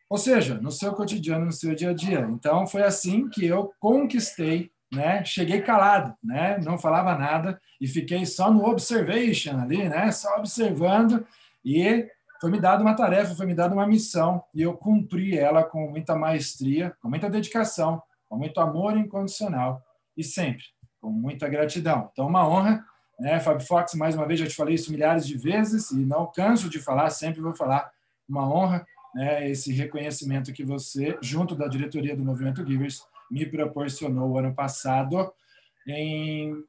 ou 0.08 0.20
seja, 0.20 0.54
no 0.62 0.72
seu 0.72 0.94
cotidiano, 0.94 1.46
no 1.46 1.52
seu 1.52 1.74
dia 1.74 1.90
a 1.90 1.94
dia. 1.94 2.20
Então, 2.30 2.68
foi 2.68 2.84
assim 2.84 3.28
que 3.28 3.44
eu 3.44 3.74
conquistei, 3.80 4.72
né? 4.94 5.26
Cheguei 5.26 5.64
calado, 5.64 6.14
né? 6.24 6.60
Não 6.60 6.78
falava 6.78 7.16
nada 7.16 7.60
e 7.82 7.88
fiquei 7.88 8.24
só 8.28 8.54
no 8.54 8.64
observation 8.64 9.60
ali, 9.60 9.90
né? 9.90 10.12
Só 10.12 10.36
observando 10.38 11.26
e 11.66 12.08
foi 12.40 12.52
me 12.52 12.60
dada 12.60 12.84
uma 12.84 12.96
tarefa, 12.96 13.34
foi 13.34 13.48
me 13.48 13.56
dada 13.56 13.74
uma 13.74 13.88
missão 13.88 14.44
e 14.54 14.62
eu 14.62 14.78
cumpri 14.78 15.36
ela 15.36 15.64
com 15.64 15.90
muita 15.90 16.16
maestria, 16.16 16.96
com 17.02 17.10
muita 17.10 17.32
dedicação, 17.32 18.00
com 18.28 18.38
muito 18.38 18.60
amor 18.62 18.96
incondicional 18.96 19.82
e 20.16 20.24
sempre 20.24 20.66
com 21.00 21.12
muita 21.12 21.48
gratidão. 21.48 22.10
Então, 22.12 22.28
uma 22.28 22.48
honra, 22.48 22.86
né? 23.20 23.40
Fábio 23.40 23.66
Fox, 23.66 23.94
mais 23.96 24.16
uma 24.16 24.28
vez, 24.28 24.40
já 24.40 24.48
te 24.48 24.56
falei 24.56 24.76
isso 24.76 24.92
milhares 24.92 25.26
de 25.26 25.38
vezes 25.38 25.92
e 25.92 26.06
não 26.06 26.32
canso 26.32 26.70
de 26.70 26.80
falar, 26.80 27.10
sempre 27.10 27.42
vou 27.42 27.56
falar. 27.56 27.92
Uma 28.28 28.48
honra 28.48 28.86
né, 29.14 29.50
esse 29.50 29.72
reconhecimento 29.74 30.54
que 30.54 30.64
você, 30.64 31.18
junto 31.22 31.56
da 31.56 31.68
diretoria 31.68 32.16
do 32.16 32.24
Movimento 32.24 32.66
Givers, 32.66 33.04
me 33.30 33.46
proporcionou 33.46 34.38
ano 34.38 34.54
passado, 34.54 35.32
em 35.88 36.64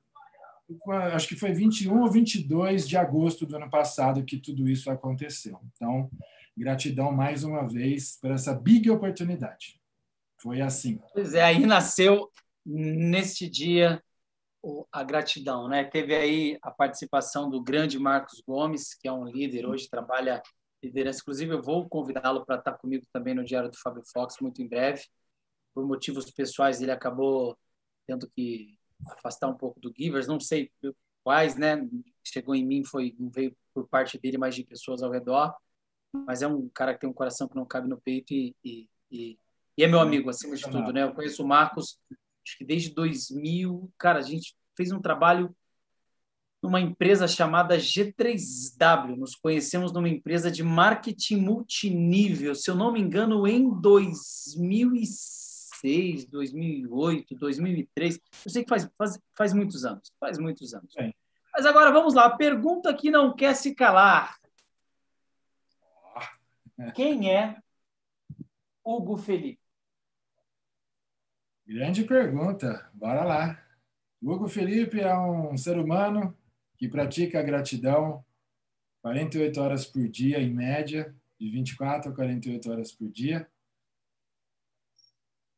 acho 1.12 1.26
que 1.26 1.34
foi 1.34 1.52
21 1.52 2.00
ou 2.00 2.08
22 2.08 2.88
de 2.88 2.96
agosto 2.96 3.44
do 3.44 3.56
ano 3.56 3.68
passado 3.68 4.24
que 4.24 4.38
tudo 4.38 4.68
isso 4.68 4.88
aconteceu. 4.88 5.58
Então, 5.74 6.08
gratidão 6.56 7.10
mais 7.10 7.42
uma 7.42 7.66
vez 7.66 8.16
por 8.20 8.30
essa 8.30 8.54
big 8.54 8.88
oportunidade. 8.88 9.80
Foi 10.38 10.60
assim. 10.60 11.00
Pois 11.12 11.34
é, 11.34 11.42
aí 11.42 11.66
nasceu 11.66 12.30
neste 12.64 13.48
dia 13.48 14.00
a 14.92 15.02
gratidão, 15.02 15.68
né? 15.68 15.84
Teve 15.84 16.14
aí 16.14 16.58
a 16.62 16.70
participação 16.70 17.48
do 17.48 17.62
grande 17.62 17.98
Marcos 17.98 18.42
Gomes, 18.46 18.94
que 18.94 19.08
é 19.08 19.12
um 19.12 19.24
líder 19.24 19.66
hoje 19.66 19.88
trabalha 19.88 20.42
liderança. 20.82 21.20
Inclusive, 21.20 21.54
eu 21.54 21.62
vou 21.62 21.88
convidá-lo 21.88 22.44
para 22.44 22.56
estar 22.56 22.72
comigo 22.74 23.06
também 23.12 23.34
no 23.34 23.44
Diário 23.44 23.70
do 23.70 23.78
Fábio 23.78 24.02
Fox 24.12 24.36
muito 24.40 24.60
em 24.62 24.68
breve. 24.68 25.02
Por 25.74 25.86
motivos 25.86 26.30
pessoais, 26.30 26.80
ele 26.80 26.90
acabou 26.90 27.56
tendo 28.06 28.28
que 28.30 28.78
afastar 29.06 29.48
um 29.48 29.56
pouco 29.56 29.80
do 29.80 29.92
Givers, 29.96 30.26
não 30.26 30.40
sei 30.40 30.70
quais, 31.22 31.56
né? 31.56 31.88
Chegou 32.24 32.54
em 32.54 32.64
mim, 32.64 32.84
foi 32.84 33.14
não 33.18 33.30
veio 33.30 33.56
por 33.72 33.88
parte 33.88 34.18
dele, 34.18 34.36
mas 34.36 34.54
de 34.54 34.64
pessoas 34.64 35.02
ao 35.02 35.10
redor. 35.10 35.54
Mas 36.12 36.42
é 36.42 36.48
um 36.48 36.68
cara 36.68 36.92
que 36.92 37.00
tem 37.00 37.08
um 37.08 37.14
coração 37.14 37.48
que 37.48 37.56
não 37.56 37.64
cabe 37.64 37.88
no 37.88 38.00
peito 38.00 38.34
e, 38.34 38.54
e, 38.64 38.88
e, 39.10 39.38
e 39.78 39.84
é 39.84 39.86
meu 39.86 40.00
amigo, 40.00 40.28
acima 40.28 40.56
de 40.56 40.62
tudo, 40.62 40.92
né? 40.92 41.04
Eu 41.04 41.14
conheço 41.14 41.42
o 41.42 41.46
Marcos, 41.46 41.98
acho 42.46 42.58
que 42.58 42.64
desde 42.64 42.94
2000, 42.94 43.90
cara, 43.98 44.18
a 44.18 44.22
gente 44.22 44.54
fez 44.76 44.92
um 44.92 45.00
trabalho 45.00 45.54
numa 46.62 46.80
empresa 46.80 47.26
chamada 47.26 47.76
G3W. 47.76 49.16
Nos 49.16 49.34
conhecemos 49.34 49.92
numa 49.92 50.08
empresa 50.08 50.48
de 50.50 50.62
marketing 50.62 51.36
multinível, 51.36 52.54
se 52.54 52.70
eu 52.70 52.74
não 52.74 52.92
me 52.92 53.00
engano, 53.00 53.46
em 53.46 53.70
2006, 53.80 56.26
2008, 56.26 57.34
2003. 57.34 58.20
Eu 58.44 58.50
sei 58.50 58.62
que 58.62 58.68
faz, 58.68 58.90
faz, 58.96 59.18
faz 59.34 59.54
muitos 59.54 59.84
anos, 59.84 60.12
faz 60.18 60.38
muitos 60.38 60.74
anos. 60.74 60.92
Sim. 60.92 61.12
Mas 61.52 61.66
agora 61.66 61.90
vamos 61.90 62.14
lá, 62.14 62.26
a 62.26 62.36
pergunta 62.36 62.94
que 62.94 63.10
não 63.10 63.34
quer 63.34 63.54
se 63.54 63.74
calar. 63.74 64.38
Quem 66.94 67.30
é 67.30 67.56
Hugo 68.84 69.16
Felipe? 69.16 69.59
Grande 71.70 72.02
pergunta, 72.02 72.90
bora 72.92 73.22
lá. 73.22 73.64
Hugo 74.20 74.48
Felipe 74.48 74.98
é 74.98 75.16
um 75.16 75.56
ser 75.56 75.78
humano 75.78 76.36
que 76.76 76.88
pratica 76.88 77.38
a 77.38 77.44
gratidão 77.44 78.24
48 79.02 79.60
horas 79.60 79.86
por 79.86 80.08
dia, 80.08 80.40
em 80.40 80.52
média, 80.52 81.14
de 81.38 81.48
24 81.48 82.10
a 82.10 82.12
48 82.12 82.72
horas 82.72 82.90
por 82.90 83.08
dia. 83.08 83.48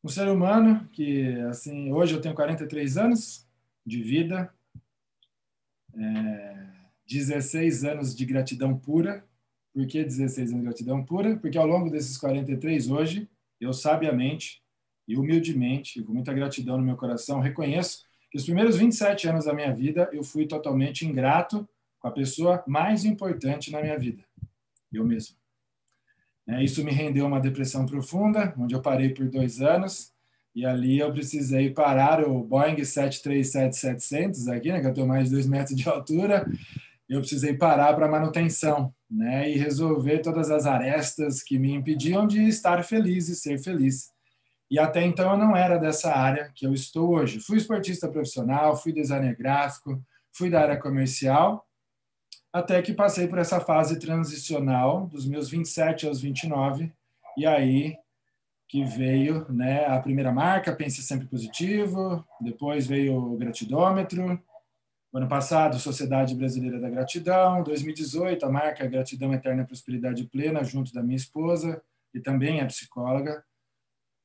Um 0.05 0.09
ser 0.11 0.29
humano 0.29 0.87
que, 0.93 1.33
assim, 1.49 1.91
hoje 1.91 2.15
eu 2.15 2.21
tenho 2.21 2.35
43 2.35 2.99
anos 2.99 3.49
de 3.87 4.03
vida, 4.03 4.55
é, 5.95 6.69
16 7.07 7.85
anos 7.85 8.15
de 8.15 8.27
gratidão 8.27 8.79
pura. 8.79 9.27
Por 9.73 9.87
que 9.87 10.05
16 10.05 10.51
anos 10.51 10.61
de 10.61 10.67
gratidão 10.67 11.03
pura? 11.03 11.39
Porque 11.39 11.57
ao 11.57 11.67
longo 11.67 11.89
desses 11.89 12.19
43 12.19 12.91
hoje, 12.91 13.31
eu 13.59 13.73
sabiamente 13.73 14.62
e 15.13 15.17
humildemente, 15.17 16.03
com 16.03 16.15
muita 16.15 16.33
gratidão 16.33 16.79
no 16.79 16.85
meu 16.85 16.97
coração, 16.97 17.39
reconheço 17.39 18.05
que 18.31 18.39
os 18.39 18.45
primeiros 18.45 18.79
27 18.79 19.29
anos 19.29 19.45
da 19.45 19.53
minha 19.53 19.73
vida 19.75 20.09
eu 20.11 20.25
fui 20.25 20.47
totalmente 20.47 21.07
ingrato 21.07 21.69
com 22.01 22.09
a 22.09 22.11
pessoa 22.11 22.65
mais 22.67 23.05
importante 23.05 23.71
na 23.71 23.83
minha 23.83 23.99
vida, 23.99 24.25
eu 24.91 25.05
mesmo. 25.05 25.37
É, 26.49 26.65
isso 26.65 26.83
me 26.83 26.91
rendeu 26.91 27.27
uma 27.27 27.41
depressão 27.41 27.85
profunda, 27.85 28.55
onde 28.59 28.75
eu 28.75 28.81
parei 28.81 29.11
por 29.11 29.29
dois 29.29 29.61
anos, 29.61 30.13
e 30.55 30.65
ali 30.65 30.99
eu 30.99 31.13
precisei 31.13 31.71
parar 31.71 32.27
o 32.27 32.43
Boeing 32.43 32.77
737-700 32.77 34.49
aqui, 34.49 34.73
né, 34.73 34.81
que 34.81 34.87
eu 34.87 34.95
tenho 34.95 35.07
mais 35.07 35.27
de 35.27 35.35
dois 35.35 35.47
metros 35.47 35.77
de 35.77 35.89
altura, 35.89 36.51
eu 37.09 37.21
precisei 37.21 37.55
parar 37.55 37.95
para 37.95 38.09
manutenção, 38.09 38.95
né, 39.11 39.51
e 39.51 39.59
resolver 39.59 40.21
todas 40.21 40.51
as 40.51 40.65
arestas 40.65 41.43
que 41.43 41.59
me 41.59 41.73
impediam 41.73 42.27
de 42.27 42.43
estar 42.49 42.83
feliz 42.83 43.29
e 43.29 43.37
ser 43.37 43.59
feliz. 43.59 44.11
E 44.73 44.79
até 44.79 45.05
então 45.05 45.33
eu 45.33 45.37
não 45.37 45.55
era 45.55 45.77
dessa 45.77 46.17
área 46.17 46.51
que 46.55 46.67
eu 46.67 46.73
estou 46.73 47.11
hoje. 47.11 47.39
Fui 47.39 47.59
esportista 47.59 48.09
profissional, 48.09 48.75
fui 48.75 48.91
designer 48.91 49.37
gráfico, 49.37 50.03
fui 50.33 50.49
da 50.49 50.63
área 50.63 50.79
comercial, 50.79 51.69
até 52.51 52.81
que 52.81 52.95
passei 52.95 53.29
por 53.29 53.37
essa 53.37 53.61
fase 53.61 53.99
transicional 53.99 55.07
dos 55.09 55.27
meus 55.27 55.51
27 55.51 56.07
aos 56.07 56.23
29, 56.23 56.91
e 57.37 57.45
aí 57.45 57.99
que 58.67 58.83
veio 58.83 59.45
né, 59.53 59.85
a 59.85 60.01
primeira 60.01 60.33
marca, 60.33 60.75
Pense 60.75 61.03
Sempre 61.03 61.27
Positivo, 61.27 62.27
depois 62.41 62.87
veio 62.87 63.15
o 63.15 63.37
Gratidômetro, 63.37 64.43
ano 65.13 65.29
passado, 65.29 65.79
Sociedade 65.79 66.35
Brasileira 66.35 66.81
da 66.81 66.89
Gratidão, 66.89 67.63
2018, 67.63 68.47
a 68.47 68.51
marca 68.51 68.87
Gratidão 68.87 69.35
Eterna 69.35 69.67
Prosperidade 69.67 70.25
Plena, 70.25 70.65
junto 70.65 70.95
da 70.95 71.03
minha 71.03 71.19
esposa, 71.19 71.83
e 72.15 72.21
também 72.21 72.61
é 72.61 72.65
psicóloga, 72.65 73.45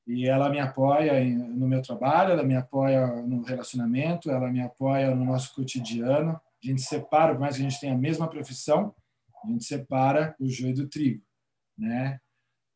e 0.08 0.26
ela 0.26 0.50
me 0.50 0.58
apoia 0.58 1.22
no 1.26 1.68
meu 1.68 1.82
trabalho, 1.82 2.32
ela 2.32 2.44
me 2.44 2.56
apoia 2.56 3.06
no 3.24 3.42
relacionamento, 3.42 4.32
ela 4.32 4.50
me 4.50 4.62
apoia 4.62 5.14
no 5.14 5.26
nosso 5.26 5.54
cotidiano. 5.54 6.40
A 6.64 6.66
gente 6.66 6.82
separa, 6.82 7.34
por 7.34 7.42
mais 7.42 7.58
que 7.58 7.62
a 7.62 7.70
gente 7.70 7.80
tenha 7.80 7.94
a 7.94 7.98
mesma 7.98 8.30
profissão, 8.30 8.96
a 9.44 9.48
gente 9.48 9.66
separa 9.66 10.34
o 10.40 10.48
joio 10.48 10.74
do 10.74 10.88
trigo, 10.88 11.22
né? 11.78 12.22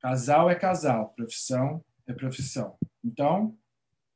Casal 0.02 0.50
é 0.50 0.56
casal, 0.56 1.14
profissão 1.16 1.82
é 2.06 2.12
profissão. 2.12 2.76
Então, 3.04 3.56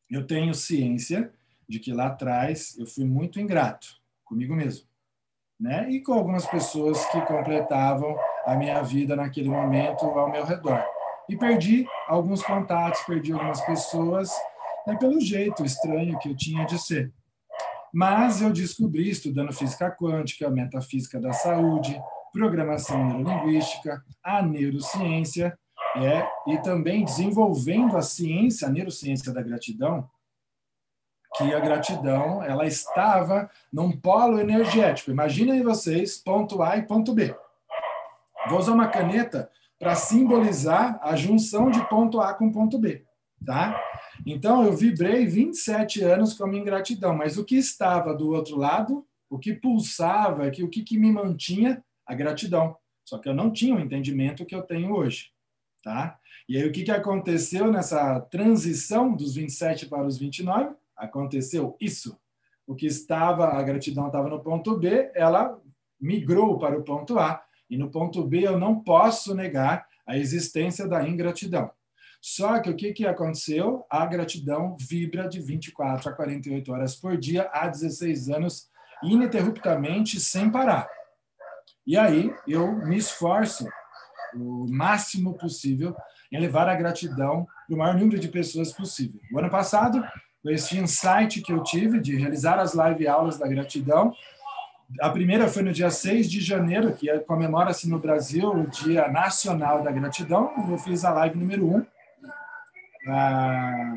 eu 0.10 0.28
tenho 0.28 0.54
ciência 0.54 1.32
de 1.70 1.80
que 1.80 1.94
lá 1.94 2.08
atrás 2.08 2.78
eu 2.78 2.86
fui 2.86 3.06
muito 3.06 3.40
ingrato 3.40 3.88
comigo 4.26 4.54
mesmo, 4.54 4.88
né? 5.58 5.90
E 5.90 6.02
com 6.02 6.14
algumas 6.14 6.46
pessoas 6.46 7.06
que 7.06 7.22
completavam 7.22 8.18
a 8.46 8.56
minha 8.56 8.82
vida 8.82 9.16
naquele 9.16 9.48
momento 9.48 10.04
ao 10.06 10.30
meu 10.30 10.44
redor 10.44 10.95
e 11.29 11.36
perdi 11.36 11.88
alguns 12.08 12.44
contatos, 12.44 13.01
perdi 13.01 13.34
algumas 13.34 13.62
pessoas, 13.62 14.29
né, 14.86 14.96
pelo 14.98 15.20
jeito 15.20 15.63
estranho 15.65 16.17
que 16.20 16.29
eu 16.29 16.36
tinha 16.36 16.65
de 16.65 16.77
ser. 16.79 17.12
Mas 17.94 18.41
eu 18.41 18.51
descobri, 18.51 19.10
estudando 19.10 19.53
física 19.53 19.89
quântica, 19.89 20.50
metafísica 20.50 21.20
da 21.20 21.32
saúde, 21.34 22.00
programação 22.32 23.03
neurolinguística, 23.05 24.03
a 24.22 24.41
neurociência, 24.41 25.58
é, 25.96 26.27
e 26.48 26.58
também 26.62 27.05
desenvolvendo 27.05 27.96
a 27.96 28.01
ciência, 28.01 28.67
a 28.67 28.72
neurociência 28.72 29.32
da 29.32 29.41
gratidão, 29.41 30.10
que 31.38 31.53
a 31.53 31.60
gratidão 31.60 32.44
ela 32.44 32.65
estava 32.65 33.50
num 33.72 33.91
polo 33.98 34.39
energético. 34.39 35.12
Imaginem 35.12 35.63
vocês, 35.63 36.17
ponto 36.17 36.62
A 36.62 36.77
e 36.77 36.84
ponto 36.84 37.13
B. 37.13 37.36
Vou 38.50 38.60
usar 38.60 38.74
uma 38.74 38.88
caneta 38.88 39.50
para 39.86 39.96
simbolizar 39.96 41.00
a 41.00 41.15
junção 41.15 41.70
de 41.70 41.88
ponto 41.88 42.20
A 42.20 42.34
com 42.34 42.51
ponto 42.51 42.80
B, 42.80 43.06
tá? 43.46 43.80
Então 44.25 44.65
eu 44.65 44.75
vibrei 44.75 45.27
27 45.27 46.01
anos 46.01 46.34
com 46.34 46.44
a 46.44 46.48
minha 46.48 46.63
ingratidão, 46.63 47.15
mas 47.15 47.38
o 47.38 47.46
que 47.46 47.56
estava 47.56 48.12
do 48.12 48.32
outro 48.32 48.58
lado, 48.58 49.06
o 49.30 49.38
que 49.38 49.54
pulsava, 49.54 50.48
o 50.48 50.70
que, 50.70 50.82
que 50.82 50.98
me 50.98 51.12
mantinha, 51.12 51.86
a 52.04 52.15
gratidão. 52.15 52.75
Só 53.04 53.20
que 53.20 53.30
eu 53.30 53.36
não 53.36 53.51
tinha 53.51 53.75
o 53.75 53.80
entendimento 53.80 54.44
que 54.44 54.56
eu 54.56 54.63
tenho 54.63 54.92
hoje, 54.92 55.30
tá? 55.84 56.18
E 56.50 56.58
aí 56.58 56.68
o 56.68 56.72
que, 56.72 56.82
que 56.82 56.89
aconteceu 56.89 57.72
nessa 57.72 58.20
transição 58.22 59.15
dos 59.15 59.36
27 59.36 59.86
para 59.86 60.08
os 60.08 60.18
29? 60.18 60.74
Aconteceu 60.98 61.77
isso. 61.80 62.20
O 62.65 62.74
que 62.74 62.88
estava, 62.88 63.50
a 63.50 63.62
gratidão 63.62 64.08
estava 64.08 64.30
no 64.30 64.42
ponto 64.42 64.80
B, 64.80 65.12
ela 65.13 65.62
migrou 66.01 66.58
para 66.58 66.75
o 66.75 66.84
ponto 66.84 67.20
A 67.20 67.45
e 67.70 67.78
no 67.78 67.90
ponto 67.90 68.24
B, 68.24 68.48
eu 68.48 68.60
não 68.60 68.80
posso 68.80 69.34
negar 69.34 69.86
a 70.08 70.18
existência 70.18 70.88
da 70.88 71.08
ingratidão. 71.08 71.72
Só 72.22 72.60
que 72.60 72.70
o 72.70 72.76
que, 72.76 72.92
que 72.92 73.06
aconteceu? 73.06 73.86
A 73.90 74.06
gratidão 74.06 74.76
vibra 74.80 75.28
de 75.28 75.40
24 75.40 76.10
a 76.10 76.14
48 76.14 76.72
horas 76.72 76.96
por 76.96 77.18
dia 77.18 77.50
há 77.54 77.68
16 77.68 78.30
anos, 78.30 78.68
ininterruptamente, 79.04 80.20
sem 80.20 80.50
parar. 80.50 80.88
E 81.86 81.96
aí 81.98 82.34
eu 82.48 82.72
me 82.86 82.98
esforço 82.98 83.68
o 84.34 84.66
máximo 84.72 85.36
possível 85.36 85.96
em 86.32 86.40
levar 86.40 86.68
a 86.68 86.76
gratidão 86.76 87.46
para 87.68 87.76
o 87.76 87.78
maior 87.78 87.96
número 87.96 88.20
de 88.20 88.28
pessoas 88.28 88.74
possível. 88.74 89.20
O 89.32 89.40
ano 89.40 89.50
passado, 89.50 90.04
com 90.42 90.50
esse 90.50 90.78
insight 90.78 91.42
que 91.42 91.54
eu 91.54 91.64
tive 91.64 92.00
de 92.00 92.16
realizar 92.16 92.60
as 92.60 92.74
live 92.74 93.08
aulas 93.08 93.38
da 93.38 93.48
gratidão, 93.48 94.14
a 95.00 95.10
primeira 95.10 95.48
foi 95.48 95.63
no 95.63 95.74
dia 95.74 95.89
6 95.89 96.30
de 96.30 96.39
janeiro, 96.39 96.94
que 96.94 97.08
comemora-se 97.22 97.89
no 97.89 98.00
Brasil 98.00 98.50
o 98.50 98.68
Dia 98.68 99.08
Nacional 99.08 99.84
da 99.84 99.92
Gratidão. 99.92 100.51
Eu 100.70 100.77
fiz 100.77 101.04
a 101.04 101.12
live 101.12 101.38
número 101.38 101.68
1. 101.75 101.86
Ah, 103.08 103.96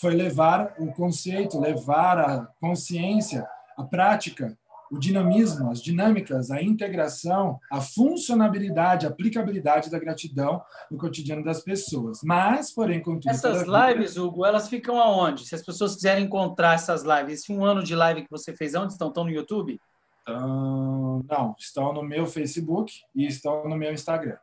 foi 0.00 0.14
levar 0.14 0.74
o 0.78 0.92
conceito, 0.92 1.60
levar 1.60 2.18
a 2.18 2.46
consciência, 2.60 3.46
a 3.76 3.84
prática, 3.84 4.56
o 4.90 4.98
dinamismo, 4.98 5.70
as 5.70 5.80
dinâmicas, 5.80 6.50
a 6.50 6.60
integração, 6.60 7.60
a 7.70 7.80
funcionabilidade, 7.80 9.06
a 9.06 9.10
aplicabilidade 9.10 9.88
da 9.88 9.98
gratidão 9.98 10.60
no 10.90 10.98
cotidiano 10.98 11.44
das 11.44 11.60
pessoas. 11.62 12.20
Mas, 12.24 12.72
porém, 12.72 13.00
contudo... 13.00 13.30
Essas 13.30 13.62
lives, 13.62 14.16
Hugo, 14.16 14.44
elas 14.44 14.68
ficam 14.68 14.98
aonde? 14.98 15.46
Se 15.46 15.54
as 15.54 15.62
pessoas 15.62 15.94
quiserem 15.94 16.24
encontrar 16.24 16.74
essas 16.74 17.04
lives, 17.04 17.40
esse 17.40 17.52
um 17.52 17.64
ano 17.64 17.84
de 17.84 17.94
live 17.94 18.22
que 18.22 18.30
você 18.30 18.54
fez, 18.56 18.74
onde 18.74 18.92
estão? 18.92 19.08
Estão 19.08 19.24
no 19.24 19.30
YouTube? 19.30 19.80
Então, 20.22 21.24
não, 21.28 21.54
estão 21.58 21.92
no 21.92 22.02
meu 22.02 22.26
Facebook 22.26 22.92
e 23.14 23.26
estão 23.26 23.68
no 23.68 23.76
meu 23.76 23.92
Instagram. 23.92 24.38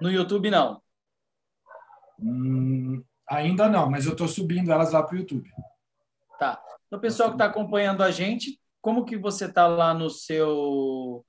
No 0.00 0.10
YouTube, 0.10 0.50
não? 0.50 0.82
Hum, 2.18 3.02
ainda 3.28 3.68
não, 3.68 3.90
mas 3.90 4.06
eu 4.06 4.12
estou 4.12 4.28
subindo 4.28 4.72
elas 4.72 4.92
lá 4.92 5.02
para 5.02 5.14
o 5.14 5.18
YouTube. 5.18 5.50
Tá. 6.38 6.62
Então, 6.86 6.98
o 6.98 7.02
pessoal 7.02 7.30
que 7.30 7.34
está 7.36 7.46
acompanhando 7.46 8.02
a 8.02 8.10
gente, 8.10 8.60
como 8.80 9.04
que 9.04 9.16
você 9.16 9.46
está 9.46 9.66
lá 9.66 9.94
no 9.94 10.10
seu 10.10 11.24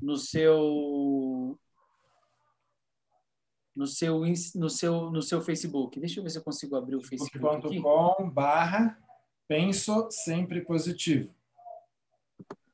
no 0.00 0.16
seu 0.16 1.58
no 3.74 3.86
seu 3.86 4.20
no 4.54 4.68
seu 4.68 5.10
no 5.10 5.22
seu 5.22 5.40
Facebook. 5.40 5.98
Deixa 5.98 6.20
eu 6.20 6.24
ver 6.24 6.30
se 6.30 6.38
eu 6.38 6.44
consigo 6.44 6.76
abrir 6.76 6.96
o 6.96 7.02
Facebook 7.02 7.66
aqui. 7.66 7.80
barra 8.32 8.98
penso 9.48 10.08
sempre 10.10 10.62
positivo. 10.62 11.34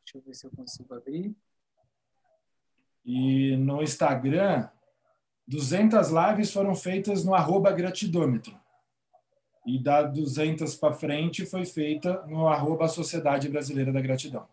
Deixa 0.09 0.17
eu 0.17 0.23
ver 0.23 0.35
se 0.35 0.47
eu 0.47 0.50
consigo 0.50 0.95
abrir. 0.95 1.37
E 3.05 3.55
no 3.59 3.83
Instagram, 3.83 4.67
200 5.47 6.09
lives 6.09 6.50
foram 6.50 6.75
feitas 6.75 7.27
no 7.27 7.35
arroba 7.35 7.71
gratidômetro. 7.73 8.59
E 9.67 9.79
da 9.79 10.03
200 10.03 10.75
para 10.77 10.95
frente 10.95 11.45
foi 11.45 11.67
feita 11.67 12.25
no 12.27 12.49
arroba 12.49 12.88
Sociedade 12.88 13.50
Brasileira 13.50 13.93
da 13.93 14.00
Gratidão. 14.00 14.49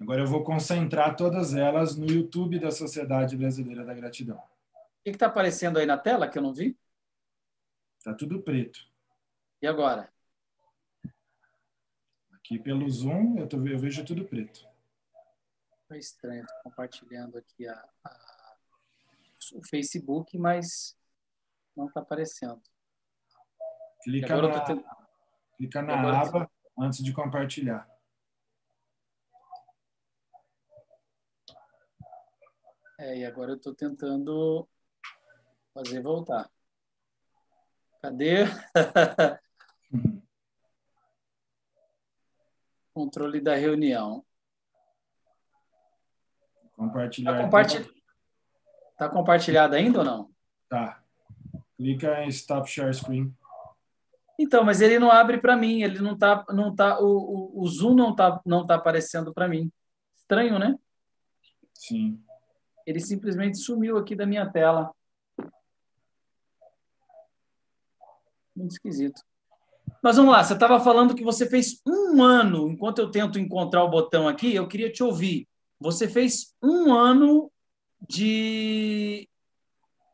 Agora 0.00 0.22
eu 0.22 0.26
vou 0.26 0.42
concentrar 0.42 1.14
todas 1.14 1.54
elas 1.54 1.94
no 1.94 2.06
YouTube 2.06 2.58
da 2.58 2.70
Sociedade 2.70 3.36
Brasileira 3.36 3.84
da 3.84 3.92
Gratidão. 3.92 4.38
O 4.38 5.04
que 5.04 5.10
está 5.10 5.26
aparecendo 5.26 5.78
aí 5.78 5.84
na 5.84 5.98
tela 5.98 6.30
que 6.30 6.38
eu 6.38 6.42
não 6.42 6.54
vi? 6.54 6.78
Está 7.98 8.14
tudo 8.14 8.40
preto. 8.40 8.80
E 9.60 9.66
agora? 9.66 10.11
Aqui 12.52 12.58
pelo 12.58 12.86
Zoom 12.90 13.38
eu, 13.38 13.48
tô, 13.48 13.56
eu 13.66 13.78
vejo 13.78 14.04
tudo 14.04 14.26
preto. 14.26 14.68
Foi 15.88 15.98
estranho, 15.98 16.42
estou 16.42 16.64
compartilhando 16.64 17.38
aqui 17.38 17.66
a, 17.66 17.82
a, 18.04 18.56
o 19.54 19.66
Facebook, 19.66 20.36
mas 20.36 20.94
não 21.74 21.86
está 21.86 22.00
aparecendo. 22.00 22.60
Clica 24.04 24.36
na, 24.36 24.60
tendo... 24.60 24.84
clica 25.56 25.80
na 25.80 26.20
aba 26.20 26.50
antes 26.78 27.02
de 27.02 27.10
compartilhar. 27.14 27.88
É, 32.98 33.16
e 33.16 33.24
agora 33.24 33.52
eu 33.52 33.56
estou 33.56 33.74
tentando 33.74 34.68
fazer 35.72 36.02
voltar. 36.02 36.52
Cadê? 38.02 38.44
Controle 42.94 43.40
da 43.40 43.54
reunião. 43.54 44.24
Compartilhar. 46.76 47.32
Está 47.32 47.44
compartilhado, 47.44 47.94
tá 48.98 49.08
compartilhado 49.08 49.74
ainda 49.74 49.98
ou 50.00 50.04
não? 50.04 50.30
Tá. 50.68 51.02
Clica 51.76 52.24
em 52.24 52.28
Stop 52.28 52.68
Share 52.68 52.92
Screen. 52.94 53.34
Então, 54.38 54.64
mas 54.64 54.80
ele 54.80 54.98
não 54.98 55.10
abre 55.10 55.38
para 55.38 55.56
mim, 55.56 55.82
ele 55.82 56.00
não 56.00 56.16
tá, 56.16 56.44
não 56.50 56.74
tá, 56.74 56.98
o, 56.98 57.06
o, 57.06 57.62
o 57.62 57.66
Zoom 57.68 57.94
não 57.94 58.14
tá, 58.14 58.40
não 58.44 58.66
tá 58.66 58.74
aparecendo 58.74 59.32
para 59.32 59.46
mim. 59.46 59.70
Estranho, 60.16 60.58
né? 60.58 60.78
Sim. 61.74 62.22
Ele 62.86 63.00
simplesmente 63.00 63.58
sumiu 63.58 63.96
aqui 63.96 64.16
da 64.16 64.26
minha 64.26 64.50
tela. 64.50 64.92
Muito 68.54 68.72
esquisito. 68.72 69.22
Mas 70.02 70.16
vamos 70.16 70.32
lá, 70.32 70.42
você 70.42 70.54
estava 70.54 70.80
falando 70.80 71.14
que 71.14 71.22
você 71.22 71.48
fez 71.48 71.80
um 71.86 72.20
ano, 72.20 72.68
enquanto 72.68 72.98
eu 72.98 73.10
tento 73.10 73.38
encontrar 73.38 73.84
o 73.84 73.90
botão 73.90 74.26
aqui, 74.26 74.52
eu 74.52 74.66
queria 74.66 74.90
te 74.90 75.02
ouvir. 75.02 75.46
Você 75.78 76.08
fez 76.08 76.54
um 76.60 76.92
ano 76.92 77.50
de, 78.08 79.28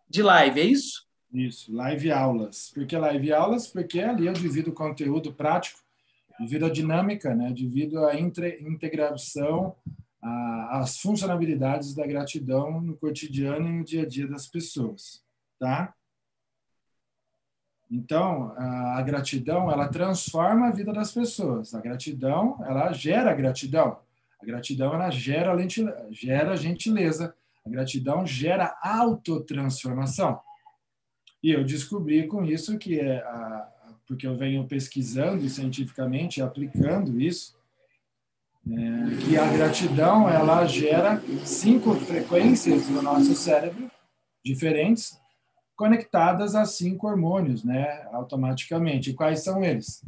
de 0.08 0.22
live, 0.22 0.60
é 0.60 0.64
isso? 0.64 1.06
Isso, 1.32 1.74
live 1.74 2.12
aulas. 2.12 2.70
Por 2.74 2.86
que 2.86 2.96
live 2.96 3.32
aulas? 3.32 3.66
Porque 3.66 4.00
ali 4.00 4.26
eu 4.26 4.32
divido 4.34 4.70
o 4.70 4.74
conteúdo 4.74 5.32
prático, 5.32 5.80
devido 6.38 6.66
à 6.66 6.70
dinâmica, 6.70 7.34
né? 7.34 7.50
devido 7.50 8.04
à 8.04 8.14
integração, 8.14 9.74
às 10.70 10.98
funcionalidades 10.98 11.94
da 11.94 12.06
gratidão 12.06 12.80
no 12.80 12.94
cotidiano 12.94 13.66
e 13.66 13.72
no 13.72 13.84
dia 13.84 14.02
a 14.02 14.06
dia 14.06 14.26
das 14.26 14.46
pessoas. 14.46 15.22
Tá? 15.58 15.94
Então, 17.90 18.52
a 18.56 19.00
gratidão, 19.02 19.70
ela 19.70 19.88
transforma 19.88 20.68
a 20.68 20.72
vida 20.72 20.92
das 20.92 21.12
pessoas. 21.12 21.74
A 21.74 21.80
gratidão, 21.80 22.62
ela 22.66 22.92
gera 22.92 23.34
gratidão. 23.34 23.98
A 24.40 24.44
gratidão, 24.44 24.94
ela 24.94 25.10
gera, 25.10 25.56
gera 26.10 26.56
gentileza. 26.56 27.34
A 27.66 27.70
gratidão 27.70 28.26
gera 28.26 28.76
autotransformação. 28.82 30.38
E 31.42 31.50
eu 31.50 31.64
descobri 31.64 32.26
com 32.26 32.44
isso 32.44 32.76
que 32.76 33.00
é 33.00 33.18
a, 33.18 33.68
porque 34.08 34.26
eu 34.26 34.34
venho 34.34 34.66
pesquisando 34.66 35.46
cientificamente, 35.50 36.40
aplicando 36.40 37.20
isso, 37.20 37.54
é, 38.66 39.16
que 39.22 39.36
a 39.36 39.46
gratidão 39.52 40.28
ela 40.28 40.66
gera 40.66 41.22
cinco 41.44 41.94
frequências 41.94 42.88
no 42.88 43.02
nosso 43.02 43.34
cérebro 43.34 43.90
diferentes, 44.42 45.20
conectadas 45.78 46.54
a 46.54 46.66
cinco 46.66 47.06
hormônios, 47.06 47.64
né, 47.64 48.06
automaticamente. 48.12 49.10
E 49.10 49.14
quais 49.14 49.40
são 49.40 49.64
eles? 49.64 50.04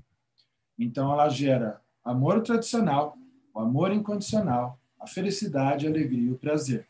Então 0.78 1.10
ela 1.10 1.30
gera 1.30 1.80
amor 2.04 2.42
tradicional, 2.42 3.16
o 3.54 3.60
amor 3.60 3.90
incondicional, 3.90 4.78
a 5.00 5.06
felicidade, 5.06 5.86
a 5.86 5.90
alegria 5.90 6.28
e 6.28 6.32
o 6.32 6.38
prazer. 6.38 6.86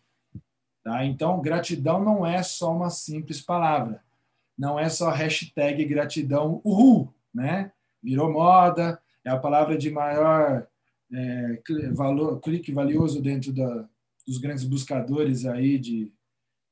Tá? 0.82 1.04
Então, 1.04 1.40
gratidão 1.40 2.02
não 2.02 2.26
é 2.26 2.42
só 2.42 2.74
uma 2.74 2.90
simples 2.90 3.40
palavra 3.40 4.02
não 4.60 4.78
é 4.78 4.90
só 4.90 5.08
hashtag 5.08 5.82
gratidão, 5.86 6.60
uhul, 6.62 7.10
né? 7.34 7.72
Virou 8.02 8.30
moda, 8.30 9.00
é 9.24 9.30
a 9.30 9.38
palavra 9.38 9.78
de 9.78 9.90
maior 9.90 10.66
é, 11.10 11.62
valor, 11.94 12.38
clique 12.40 12.70
valioso 12.70 13.22
dentro 13.22 13.54
da, 13.54 13.88
dos 14.26 14.36
grandes 14.36 14.64
buscadores 14.64 15.46
aí 15.46 15.78
de, 15.78 16.12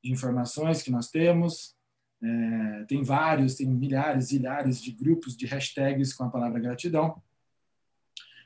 de 0.03 0.11
informações 0.11 0.83
que 0.83 0.91
nós 0.91 1.09
temos. 1.09 1.75
É, 2.21 2.85
tem 2.85 3.03
vários, 3.03 3.55
tem 3.55 3.67
milhares, 3.67 4.31
milhares 4.31 4.81
de 4.81 4.91
grupos 4.91 5.37
de 5.37 5.45
hashtags 5.45 6.13
com 6.13 6.25
a 6.25 6.29
palavra 6.29 6.59
gratidão. 6.59 7.21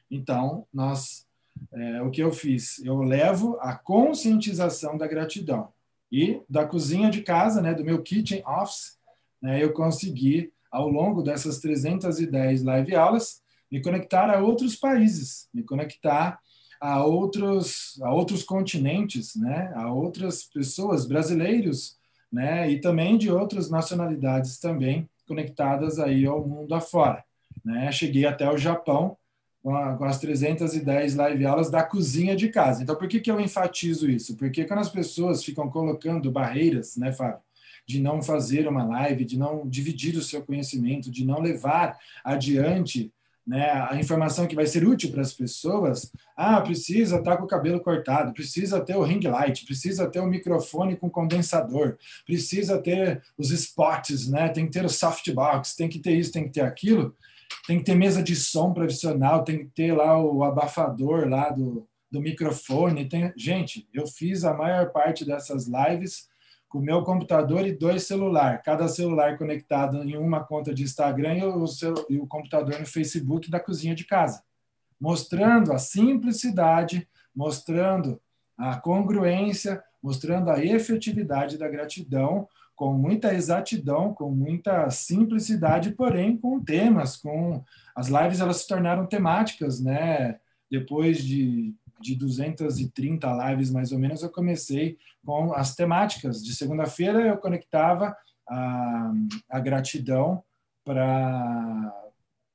Então, 0.10 0.68
nós, 0.72 1.28
é, 1.72 2.02
o 2.02 2.12
que 2.12 2.22
eu 2.22 2.32
fiz? 2.32 2.80
Eu 2.86 3.02
levo 3.02 3.58
a 3.60 3.76
conscientização 3.76 4.98
da 4.98 5.08
gratidão 5.08 5.74
e 6.12 6.42
da 6.48 6.68
cozinha 6.68 7.10
de 7.10 7.24
casa, 7.24 7.62
né, 7.62 7.74
do 7.74 7.84
meu 7.84 8.04
kitchen 8.04 8.44
office, 8.46 9.00
né, 9.42 9.64
eu 9.64 9.74
consegui, 9.74 10.54
ao 10.72 10.88
longo 10.88 11.24
dessas 11.24 11.60
310 11.60 12.64
live 12.64 12.96
aulas, 12.96 13.42
me 13.72 13.82
conectar 13.82 14.30
a 14.30 14.40
outros 14.40 14.76
países, 14.76 15.50
me 15.52 15.64
conectar 15.64 16.40
a 16.80 17.04
outros, 17.04 18.00
a 18.04 18.14
outros 18.14 18.44
continentes, 18.44 19.36
né, 19.36 19.72
a 19.74 19.92
outras 19.92 20.44
pessoas, 20.44 21.08
brasileiros, 21.08 21.98
né, 22.34 22.67
e 22.67 22.82
também 22.82 23.15
de 23.15 23.32
outras 23.32 23.69
nacionalidades 23.69 24.58
também 24.58 25.08
conectadas 25.28 26.00
aí 26.00 26.26
ao 26.26 26.46
mundo 26.46 26.74
afora. 26.74 27.24
Né? 27.63 27.91
Cheguei 27.91 28.26
até 28.26 28.52
o 28.52 28.58
Japão 28.58 29.15
com, 29.62 30.04
as 30.04 30.19
310 30.19 31.15
live 31.15 31.46
aulas 31.46 31.69
da 31.69 31.84
cozinha 31.84 32.36
de 32.36 32.50
casa. 32.50 32.82
Então, 32.82 32.96
por 32.96 33.08
que, 33.08 33.19
que 33.19 33.30
eu 33.30 33.39
enfatizo 33.39 34.10
isso? 34.10 34.36
Porque 34.36 34.65
quando 34.65 34.80
as 34.80 34.89
pessoas 34.89 35.43
ficam 35.43 35.69
colocando 35.69 36.32
barreiras, 36.32 36.98
né, 36.98 37.13
Fábio, 37.13 37.39
de 37.86 38.02
não 38.02 38.22
fazer 38.22 38.67
uma 38.67 38.84
live, 38.84 39.26
de 39.26 39.38
não 39.38 39.67
dividir 39.69 40.17
o 40.17 40.22
seu 40.24 40.41
conhecimento, 40.41 41.12
de 41.12 41.24
não 41.24 41.39
levar 41.39 41.98
adiante 42.24 43.13
né, 43.45 43.69
a 43.89 43.95
informação 43.99 44.47
que 44.47 44.56
vai 44.56 44.65
ser 44.65 44.88
útil 44.88 45.12
para 45.12 45.21
as 45.21 45.34
pessoas, 45.34 46.12
ah, 46.36 46.62
precisa 46.62 47.17
estar 47.17 47.32
tá 47.32 47.38
com 47.38 47.43
o 47.43 47.47
cabelo 47.47 47.79
cortado, 47.79 48.34
precisa 48.34 48.79
ter 48.79 48.95
o 48.95 49.03
ring 49.03 49.19
light, 49.27 49.65
precisa 49.65 50.10
ter 50.10 50.19
o 50.19 50.27
microfone 50.27 50.95
com 50.95 51.10
condensador, 51.10 51.97
precisa 52.25 52.82
ter 52.82 53.21
os 53.38 53.51
spots, 53.51 54.29
né, 54.29 54.49
tem 54.49 54.65
que 54.65 54.71
ter 54.71 54.86
o 54.86 54.89
softbox, 54.89 55.75
tem 55.75 55.89
que 55.89 55.99
ter 55.99 56.13
isso, 56.13 56.32
tem 56.32 56.45
que 56.45 56.51
ter 56.51 56.62
aquilo, 56.62 57.15
tem 57.67 57.79
que 57.79 57.86
ter 57.86 57.95
mesa 57.95 58.23
de 58.23 58.36
som 58.36 58.73
profissional, 58.73 59.43
tem 59.43 59.60
que 59.60 59.71
ter 59.75 59.93
lá 59.93 60.17
o 60.19 60.43
abafador 60.43 61.27
lá 61.27 61.49
do, 61.49 61.88
do 62.12 62.21
microfone. 62.21 63.08
Tem... 63.08 63.32
Gente, 63.38 63.88
eu 63.93 64.08
fiz 64.08 64.43
a 64.43 64.53
maior 64.53 64.91
parte 64.91 65.25
dessas 65.25 65.67
lives 65.67 66.27
com 66.74 66.80
o 66.80 66.82
meu 66.82 67.04
computador 67.04 67.68
e 67.68 67.72
dois 67.72 68.08
celulares, 68.08 68.62
cada 68.66 68.88
celular 68.88 69.38
conectado 69.38 70.04
em 70.04 70.18
uma 70.18 70.44
conta 70.44 70.74
de 70.74 70.82
Instagram 70.82 71.38
e 71.38 71.44
o, 71.44 71.68
seu, 71.68 71.94
e 72.10 72.18
o 72.18 72.26
computador 72.26 72.80
no 72.80 72.86
Facebook 72.88 73.48
da 73.52 73.60
cozinha 73.60 73.94
de 73.94 74.04
casa, 74.04 74.42
mostrando 75.00 75.72
a 75.72 75.78
simplicidade, 75.78 77.08
mostrando 77.36 78.20
a 78.58 78.76
congruência, 78.76 79.84
mostrando 80.02 80.50
a 80.50 80.66
efetividade 80.66 81.60
da 81.60 81.70
gratidão, 81.70 82.48
com 82.76 82.92
muita 82.92 83.36
exatidão, 83.36 84.12
com 84.12 84.32
muita 84.32 84.90
simplicidade, 84.90 85.92
porém 85.92 86.36
com 86.36 86.60
temas, 86.60 87.16
com 87.16 87.64
as 87.96 88.08
lives 88.08 88.40
elas 88.40 88.58
se 88.58 88.68
tornaram 88.68 89.06
temáticas, 89.06 89.80
né? 89.80 90.40
Depois 90.72 91.24
de 91.24 91.76
de 92.04 92.16
230 92.16 93.50
lives 93.50 93.72
mais 93.72 93.92
ou 93.92 93.98
menos, 93.98 94.22
eu 94.22 94.30
comecei 94.30 94.98
com 95.26 95.54
as 95.54 95.74
temáticas. 95.74 96.44
De 96.44 96.54
segunda-feira 96.54 97.22
eu 97.22 97.38
conectava 97.38 98.16
a, 98.48 99.12
a 99.50 99.60
gratidão 99.60 100.44
para 100.84 102.00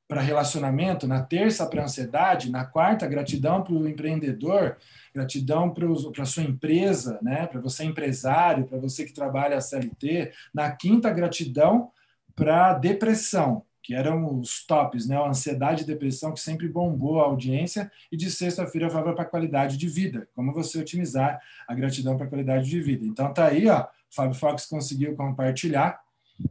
para 0.09 0.23
relacionamento, 0.23 1.07
na 1.07 1.23
terça 1.23 1.67
para 1.67 1.85
ansiedade, 1.85 2.51
na 2.51 2.65
quarta 2.65 3.07
gratidão 3.07 3.63
para 3.63 3.75
o 3.75 3.87
empreendedor, 3.87 4.79
gratidão 5.15 5.71
para 5.71 5.87
a 6.23 6.25
sua 6.25 6.45
empresa, 6.45 7.19
né? 7.21 7.47
para 7.47 7.61
você 7.61 7.85
empresário, 7.85 8.65
para 8.65 8.79
você 8.79 9.05
que 9.05 9.13
trabalha 9.13 9.59
a 9.59 9.61
CLT, 9.61 10.33
na 10.55 10.71
quinta 10.71 11.11
gratidão 11.11 11.91
para 12.35 12.73
depressão, 12.73 13.67
que 13.89 13.95
eram 13.95 14.39
os 14.39 14.67
tops, 14.67 15.07
né? 15.09 15.17
A 15.17 15.31
ansiedade 15.31 15.83
e 15.83 15.87
depressão 15.87 16.31
que 16.35 16.41
sempre 16.41 16.69
bombou 16.69 17.23
a 17.23 17.25
audiência 17.25 17.91
e 18.13 18.19
de 18.19 18.31
sexta-feira 18.31 18.91
falava 18.91 19.15
para 19.15 19.25
qualidade 19.25 19.79
de 19.79 19.89
vida, 19.89 20.29
como 20.35 20.53
você 20.53 20.79
otimizar 20.79 21.41
a 21.67 21.75
gratidão 21.75 22.15
para 22.15 22.27
qualidade 22.27 22.69
de 22.69 22.83
vida. 22.83 23.07
Então 23.07 23.33
tá 23.33 23.47
aí, 23.47 23.67
ó, 23.67 23.87
Fábio 24.15 24.35
Fox 24.35 24.67
conseguiu 24.67 25.17
compartilhar, 25.17 26.03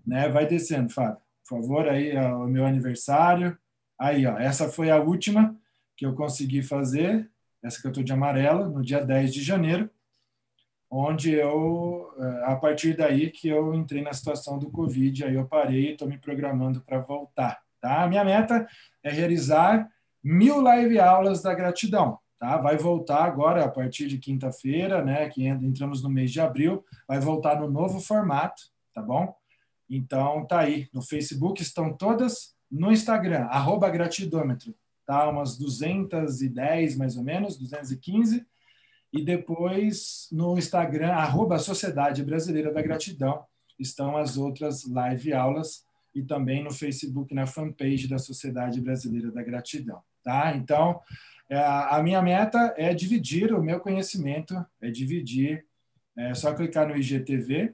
né? 0.04 0.28
Vai 0.30 0.48
descendo, 0.48 0.90
Fábio. 0.90 1.22
Por 1.48 1.62
favor, 1.62 1.88
aí 1.88 2.18
ó, 2.18 2.44
o 2.44 2.48
meu 2.48 2.66
aniversário. 2.66 3.56
Aí, 4.00 4.26
ó, 4.26 4.36
essa 4.40 4.68
foi 4.68 4.90
a 4.90 5.00
última 5.00 5.56
que 5.96 6.08
eu 6.08 6.16
consegui 6.16 6.64
fazer, 6.64 7.30
essa 7.64 7.80
que 7.80 7.88
eu 7.88 7.92
tô 7.92 8.02
de 8.02 8.12
amarelo, 8.12 8.68
no 8.72 8.84
dia 8.84 9.06
10 9.06 9.32
de 9.32 9.44
janeiro 9.44 9.88
onde 10.90 11.34
eu, 11.34 12.14
eh, 12.18 12.44
a 12.46 12.56
partir 12.56 12.96
daí 12.96 13.30
que 13.30 13.48
eu 13.48 13.74
entrei 13.74 14.02
na 14.02 14.14
situação 14.14 14.58
do 14.58 14.72
Covid, 14.72 15.26
aí 15.26 15.36
eu 15.36 15.48
parei 15.48 15.90
e 15.90 15.92
estou 15.92 16.08
me 16.08 16.18
programando 16.18 16.82
para 16.82 17.00
voltar. 17.00 17.62
Tá? 17.82 18.04
A 18.04 18.08
minha 18.08 18.24
meta 18.24 18.68
é 19.04 19.12
realizar 19.12 19.88
mil 20.24 20.62
live 20.62 21.00
aulas 21.00 21.42
da 21.42 21.54
gratidão. 21.54 22.18
Tá? 22.40 22.58
Vai 22.58 22.78
voltar 22.78 23.24
agora 23.24 23.66
a 23.66 23.70
partir 23.70 24.08
de 24.08 24.18
quinta-feira, 24.18 25.04
né? 25.04 25.28
Que 25.30 25.48
entramos 25.48 26.04
no 26.04 26.10
mês 26.10 26.32
de 26.32 26.40
abril, 26.40 26.86
vai 27.08 27.20
voltar 27.20 27.60
no 27.60 27.70
novo 27.70 28.00
formato, 28.00 28.62
tá 28.94 29.02
bom? 29.02 29.34
Então 29.90 30.46
tá 30.46 30.60
aí. 30.60 30.88
No 30.94 31.02
Facebook 31.02 31.62
estão 31.62 31.92
todas, 31.92 32.56
no 32.70 32.92
Instagram, 32.92 33.46
arroba 33.46 33.90
gratidômetro, 33.90 34.76
tá? 35.06 35.28
Umas 35.30 35.58
210 35.58 36.96
mais 36.96 37.18
ou 37.18 37.24
menos, 37.24 37.58
215 37.58 38.46
e 39.12 39.24
depois 39.24 40.28
no 40.32 40.58
Instagram, 40.58 41.12
arroba 41.14 41.60
Sociedade 41.60 42.24
Brasileira 42.24 42.74
da 42.74 42.82
Gratidão, 42.82 43.46
estão 43.80 44.18
as 44.18 44.38
outras 44.38 44.86
live 44.86 45.34
aulas 45.34 45.86
e 46.14 46.24
também 46.24 46.64
no 46.64 46.72
Facebook, 46.72 47.34
na 47.34 47.46
fanpage 47.46 48.08
da 48.08 48.18
Sociedade 48.18 48.82
Brasileira 48.82 49.32
da 49.32 49.44
Gratidão. 49.44 50.02
Tá? 50.24 50.56
Então, 50.56 51.00
é, 51.50 51.58
a 51.58 52.02
minha 52.04 52.22
meta 52.22 52.74
é 52.76 52.94
dividir 52.94 53.54
o 53.54 53.64
meu 53.64 53.80
conhecimento, 53.80 54.54
é 54.82 54.90
dividir, 54.90 55.66
é 56.18 56.34
só 56.34 56.54
clicar 56.54 56.88
no 56.88 56.98
IGTV. 56.98 57.74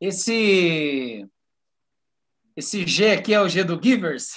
Esse, 0.00 1.26
esse 2.56 2.86
G 2.86 3.12
aqui 3.12 3.32
é 3.32 3.40
o 3.40 3.48
G 3.48 3.62
do 3.62 3.80
Givers? 3.82 4.36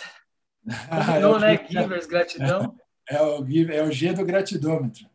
Combinou, 0.89 1.37
é 1.37 1.57
né? 1.57 1.67
Givers, 1.69 2.05
gratidão. 2.05 2.75
É 3.11 3.19
o, 3.23 3.43
é 3.71 3.81
o 3.81 3.91
G 3.91 4.13
do 4.13 4.23
gratidômetro. 4.23 5.09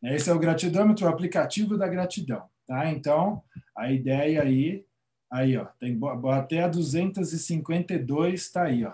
Esse 0.00 0.30
é 0.30 0.32
o 0.32 0.38
gratidômetro, 0.38 1.04
o 1.04 1.08
aplicativo 1.08 1.76
da 1.76 1.88
gratidão. 1.88 2.48
Tá? 2.64 2.88
Então, 2.88 3.42
a 3.76 3.90
ideia 3.90 4.40
aí, 4.40 4.86
aí, 5.28 5.56
ó, 5.56 5.64
tem 5.80 5.98
até 6.32 6.62
a 6.62 6.68
252 6.68 8.40
está 8.40 8.62
aí, 8.62 8.84
ó. 8.84 8.92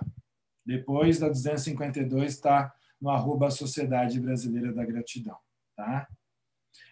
Depois 0.65 1.19
da 1.19 1.29
252 1.29 2.33
está 2.33 2.73
no 3.01 3.11
arroba 3.11 3.51
Sociedade 3.51 4.19
Brasileira 4.21 4.73
da 4.73 4.85
Gratidão, 4.85 5.37
tá? 5.77 6.09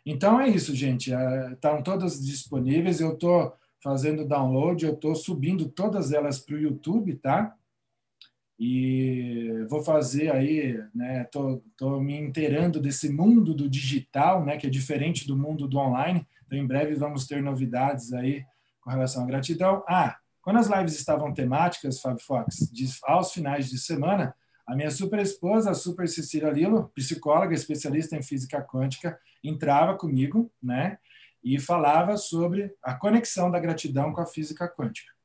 Então 0.04 0.40
é 0.40 0.48
isso, 0.48 0.74
gente. 0.74 1.12
Estão 1.52 1.76
é, 1.76 1.82
todas 1.82 2.24
disponíveis. 2.24 3.00
Eu 3.00 3.12
estou 3.12 3.54
fazendo 3.82 4.26
download, 4.26 4.84
eu 4.84 4.94
estou 4.94 5.14
subindo 5.14 5.68
todas 5.68 6.12
elas 6.12 6.40
para 6.40 6.56
o 6.56 6.58
YouTube, 6.58 7.14
tá? 7.16 7.54
E 8.58 9.64
vou 9.68 9.82
fazer 9.82 10.32
aí, 10.32 10.82
né, 10.92 11.24
tô, 11.24 11.62
tô 11.76 12.00
me 12.00 12.18
inteirando 12.18 12.80
desse 12.80 13.08
mundo 13.08 13.54
do 13.54 13.70
digital, 13.70 14.44
né, 14.44 14.56
que 14.56 14.66
é 14.66 14.70
diferente 14.70 15.26
do 15.28 15.36
mundo 15.36 15.68
do 15.68 15.78
online. 15.78 16.26
Então, 16.44 16.58
em 16.58 16.66
breve 16.66 16.94
vamos 16.96 17.26
ter 17.26 17.40
novidades 17.40 18.12
aí 18.12 18.44
com 18.80 18.90
relação 18.90 19.22
à 19.22 19.26
gratidão. 19.26 19.84
Ah, 19.88 20.16
quando 20.42 20.58
as 20.58 20.66
lives 20.66 20.94
estavam 20.94 21.32
temáticas, 21.32 22.00
Fábio 22.00 22.24
Fox, 22.24 22.68
de, 22.72 22.86
aos 23.04 23.32
finais 23.32 23.68
de 23.68 23.78
semana, 23.78 24.34
a 24.66 24.74
minha 24.74 24.90
super 24.90 25.20
esposa, 25.20 25.70
a 25.70 25.74
super 25.74 26.08
Cecília 26.08 26.50
Lilo, 26.50 26.90
psicóloga, 26.94 27.54
especialista 27.54 28.16
em 28.16 28.22
física 28.22 28.60
quântica, 28.60 29.18
entrava 29.42 29.96
comigo, 29.96 30.50
né, 30.60 30.98
e 31.44 31.60
falava 31.60 32.16
sobre 32.16 32.74
a 32.82 32.94
conexão 32.94 33.50
da 33.50 33.60
gratidão 33.60 34.12
com 34.12 34.20
a 34.20 34.26
física 34.26 34.68
quântica. 34.68 35.17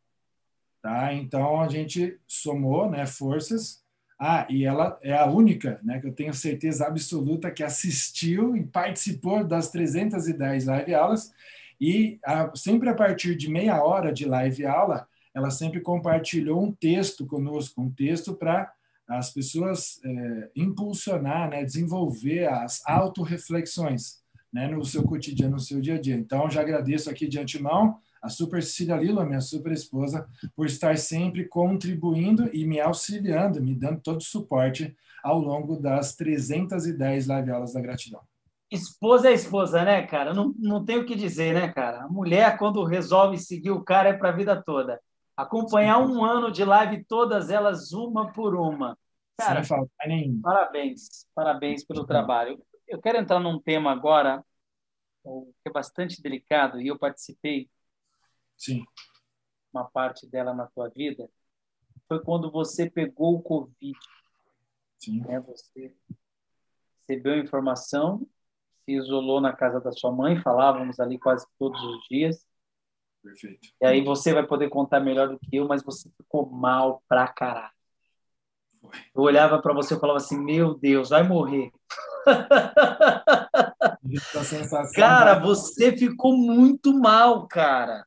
Tá? 0.84 1.13
Então 1.13 1.62
a 1.62 1.69
gente 1.69 2.19
somou 2.28 2.91
né, 2.91 3.06
forças. 3.06 3.82
Ah, 4.19 4.46
e 4.50 4.65
ela 4.65 5.00
é 5.02 5.13
a 5.13 5.26
única, 5.26 5.80
né, 5.82 6.00
que 6.00 6.08
eu 6.08 6.13
tenho 6.13 6.34
certeza 6.34 6.86
absoluta 6.86 7.50
que 7.50 7.63
assistiu 7.63 8.56
e 8.56 8.63
participou 8.63 9.43
das 9.46 9.72
310 9.72 10.65
live 10.65 10.93
aulas 10.93 11.34
e 11.80 12.19
a, 12.24 12.52
sempre 12.56 12.89
a 12.89 12.93
partir 12.93 13.36
de 13.36 13.50
meia 13.50 13.82
hora 13.84 14.13
de 14.13 14.26
live 14.26 14.65
aula, 14.65 15.08
ela 15.34 15.50
sempre 15.50 15.82
compartilhou 15.82 16.62
um 16.62 16.72
texto 16.72 17.26
conosco, 17.26 17.82
um 17.82 17.89
texto 17.89 18.36
para 18.36 18.72
as 19.08 19.32
pessoas 19.32 20.00
é, 20.06 20.50
impulsionar, 20.56 21.50
né, 21.50 21.63
desenvolver 21.63 22.48
as 22.48 22.82
autorreflexões 22.86 24.22
né, 24.52 24.67
no 24.67 24.86
seu 24.86 25.04
cotidiano, 25.04 25.54
no 25.54 25.60
seu 25.60 25.82
dia 25.82 25.96
a 25.96 26.02
dia. 26.02 26.15
Então, 26.15 26.50
já 26.50 26.62
agradeço 26.62 27.10
aqui 27.10 27.28
de 27.28 27.39
antemão 27.39 27.98
a 28.24 28.30
Super 28.30 28.64
Cecília 28.64 28.96
Lila, 28.96 29.26
minha 29.26 29.42
super 29.42 29.74
esposa, 29.74 30.26
por 30.56 30.66
estar 30.66 30.98
sempre 30.98 31.46
contribuindo 31.46 32.50
e 32.56 32.66
me 32.66 32.80
auxiliando, 32.80 33.62
me 33.62 33.76
dando 33.76 34.00
todo 34.00 34.22
o 34.22 34.24
suporte 34.24 34.96
ao 35.22 35.40
longo 35.40 35.76
das 35.76 36.16
310 36.16 37.28
live 37.28 37.52
aulas 37.52 37.74
da 37.74 37.82
gratidão. 37.82 38.22
Esposa 38.72 39.28
é 39.30 39.34
esposa, 39.34 39.84
né, 39.84 40.08
cara? 40.08 40.34
Não, 40.34 40.56
não 40.58 40.86
tem 40.86 40.98
o 40.98 41.06
que 41.06 41.16
dizer, 41.16 41.54
né, 41.54 41.68
cara? 41.74 42.06
A 42.06 42.08
mulher, 42.08 42.58
quando 42.58 42.82
resolve 42.86 43.38
seguir 43.38 43.72
o 43.72 43.84
cara, 43.84 44.10
é 44.10 44.14
para 44.14 44.30
a 44.30 44.36
vida 44.36 44.64
toda. 44.64 45.02
Acompanhar 45.36 45.98
Sim. 45.98 46.14
um 46.14 46.24
ano 46.24 46.50
de 46.50 46.64
live, 46.64 47.04
todas 47.04 47.50
elas, 47.50 47.92
uma 47.92 48.32
por 48.32 48.56
uma. 48.56 48.98
Cara, 49.38 49.64
Sem 49.64 49.86
nem... 50.08 50.40
parabéns, 50.40 51.28
parabéns 51.36 51.84
pelo 51.84 52.06
trabalho. 52.06 52.58
Eu 52.88 53.02
quero 53.02 53.18
entrar 53.18 53.40
num 53.40 53.60
tema 53.60 53.92
agora 53.92 54.44
que 55.24 55.70
é 55.70 55.72
bastante 55.72 56.22
delicado 56.22 56.82
e 56.82 56.88
eu 56.88 56.98
participei 56.98 57.70
Sim. 58.58 58.84
Uma 59.74 59.86
parte 59.86 60.28
dela 60.28 60.54
na 60.54 60.68
tua 60.68 60.89
vida 60.89 61.30
foi 62.08 62.20
quando 62.20 62.52
você 62.52 62.89
pegou 62.89 63.36
o 63.36 63.42
Covid. 63.42 63.98
Sim. 65.00 65.22
Né? 65.22 65.39
Você 65.39 65.96
recebeu 67.08 67.38
informação, 67.38 68.28
se 68.86 68.94
isolou 68.94 69.42
na 69.42 69.54
casa 69.54 69.80
da 69.80 69.92
sua 69.92 70.12
mãe, 70.12 70.42
falávamos 70.42 71.00
ali 71.00 71.18
quase 71.20 71.46
todos 71.58 71.82
os 71.82 72.08
dias. 72.08 72.46
Perfeito. 73.22 73.70
E 73.82 73.86
aí 73.86 74.04
você 74.04 74.34
vai 74.34 74.46
poder 74.46 74.70
contar 74.70 75.00
melhor 75.00 75.30
do 75.30 75.39
que 75.39 75.56
eu, 75.56 75.68
mas 75.68 75.82
você 75.84 76.10
ficou 76.10 76.46
mal 76.50 77.02
pra 77.08 77.28
caralho. 77.28 77.72
Foi. 78.82 78.92
Eu 79.16 79.22
olhava 79.22 79.62
para 79.62 79.74
você 79.74 79.96
e 79.96 80.00
falava 80.00 80.18
assim: 80.18 80.38
Meu 80.38 80.74
Deus, 80.78 81.10
vai 81.10 81.24
morrer. 81.24 81.72
cara, 84.94 85.39
você 85.39 85.96
ficou 85.96 86.36
muito 86.36 86.94
mal, 87.00 87.48
cara. 87.48 88.06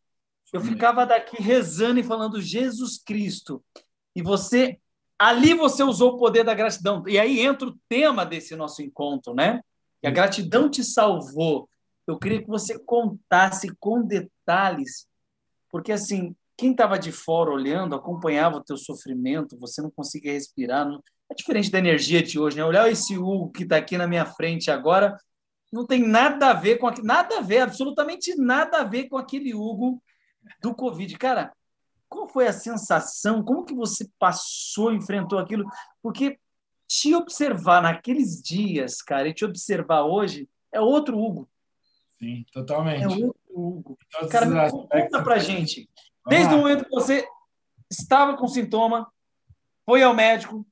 Eu 0.56 0.62
ficava 0.62 1.04
daqui 1.04 1.40
rezando 1.40 2.00
e 2.00 2.02
falando 2.02 2.40
Jesus 2.40 2.98
Cristo. 2.98 3.62
E 4.14 4.22
você, 4.22 4.78
ali 5.18 5.52
você 5.52 5.82
usou 5.82 6.14
o 6.14 6.18
poder 6.18 6.44
da 6.44 6.54
gratidão. 6.54 7.04
E 7.06 7.18
aí 7.18 7.40
entra 7.40 7.68
o 7.68 7.78
tema 7.88 8.24
desse 8.24 8.56
nosso 8.56 8.80
encontro, 8.80 9.34
né? 9.34 9.60
Que 10.00 10.06
a 10.06 10.10
gratidão 10.10 10.70
te 10.70 10.82
salvou. 10.82 11.68
Eu 12.06 12.18
queria 12.18 12.40
que 12.40 12.48
você 12.48 12.78
contasse 12.78 13.68
com 13.78 14.00
detalhes, 14.00 15.06
porque 15.68 15.92
assim, 15.92 16.34
quem 16.56 16.70
estava 16.70 16.98
de 16.98 17.12
fora 17.12 17.50
olhando, 17.50 17.94
acompanhava 17.94 18.56
o 18.56 18.64
teu 18.64 18.78
sofrimento, 18.78 19.58
você 19.58 19.82
não 19.82 19.90
conseguia 19.90 20.32
respirar. 20.32 20.88
Não... 20.88 21.02
É 21.30 21.34
diferente 21.34 21.70
da 21.70 21.78
energia 21.78 22.22
de 22.22 22.38
hoje, 22.38 22.56
né? 22.56 22.64
Olhar 22.64 22.90
esse 22.90 23.18
Hugo 23.18 23.50
que 23.50 23.64
está 23.64 23.76
aqui 23.76 23.98
na 23.98 24.06
minha 24.06 24.24
frente 24.24 24.70
agora, 24.70 25.18
não 25.70 25.84
tem 25.84 26.06
nada 26.06 26.48
a 26.48 26.54
ver 26.54 26.78
com 26.78 26.90
nada 27.02 27.38
a 27.38 27.40
ver, 27.42 27.58
absolutamente 27.58 28.34
nada 28.36 28.78
a 28.78 28.84
ver 28.84 29.10
com 29.10 29.18
aquele 29.18 29.52
Hugo 29.52 30.00
do 30.60 30.74
Covid. 30.74 31.16
Cara, 31.18 31.52
qual 32.08 32.28
foi 32.28 32.46
a 32.46 32.52
sensação? 32.52 33.42
Como 33.42 33.64
que 33.64 33.74
você 33.74 34.08
passou, 34.18 34.92
enfrentou 34.92 35.38
aquilo? 35.38 35.64
Porque 36.02 36.38
te 36.88 37.14
observar 37.14 37.82
naqueles 37.82 38.40
dias, 38.40 39.02
cara, 39.02 39.28
e 39.28 39.34
te 39.34 39.44
observar 39.44 40.02
hoje 40.02 40.48
é 40.72 40.80
outro 40.80 41.18
Hugo. 41.18 41.48
Sim, 42.18 42.44
totalmente. 42.52 43.02
É 43.02 43.08
outro 43.08 43.40
Hugo. 43.48 43.98
Cara, 44.30 44.70
conta 44.70 45.22
pra 45.22 45.38
gente. 45.38 45.88
Desde 46.28 46.54
o 46.54 46.58
momento 46.58 46.84
que 46.84 46.90
você 46.90 47.26
estava 47.90 48.36
com 48.36 48.48
sintoma, 48.48 49.10
foi 49.84 50.02
ao 50.02 50.14
médico, 50.14 50.66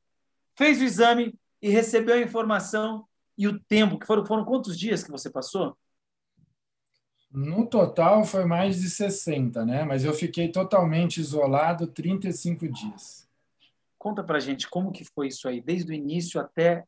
fez 0.56 0.80
o 0.80 0.84
exame 0.84 1.38
e 1.62 1.68
recebeu 1.68 2.16
a 2.16 2.20
informação 2.20 3.06
e 3.36 3.46
o 3.48 3.58
tempo, 3.58 3.98
que 3.98 4.06
foram, 4.06 4.24
foram 4.24 4.44
quantos 4.44 4.78
dias 4.78 5.02
que 5.02 5.10
você 5.10 5.30
passou? 5.30 5.76
No 7.34 7.66
total 7.66 8.24
foi 8.24 8.44
mais 8.44 8.80
de 8.80 8.88
60, 8.88 9.66
né? 9.66 9.82
Mas 9.82 10.04
eu 10.04 10.14
fiquei 10.14 10.52
totalmente 10.52 11.20
isolado 11.20 11.88
35 11.88 12.68
dias. 12.68 13.28
Conta 13.98 14.22
pra 14.22 14.38
gente 14.38 14.70
como 14.70 14.92
que 14.92 15.04
foi 15.04 15.28
isso 15.28 15.48
aí, 15.48 15.60
desde 15.60 15.90
o 15.90 15.94
início 15.94 16.40
até 16.40 16.84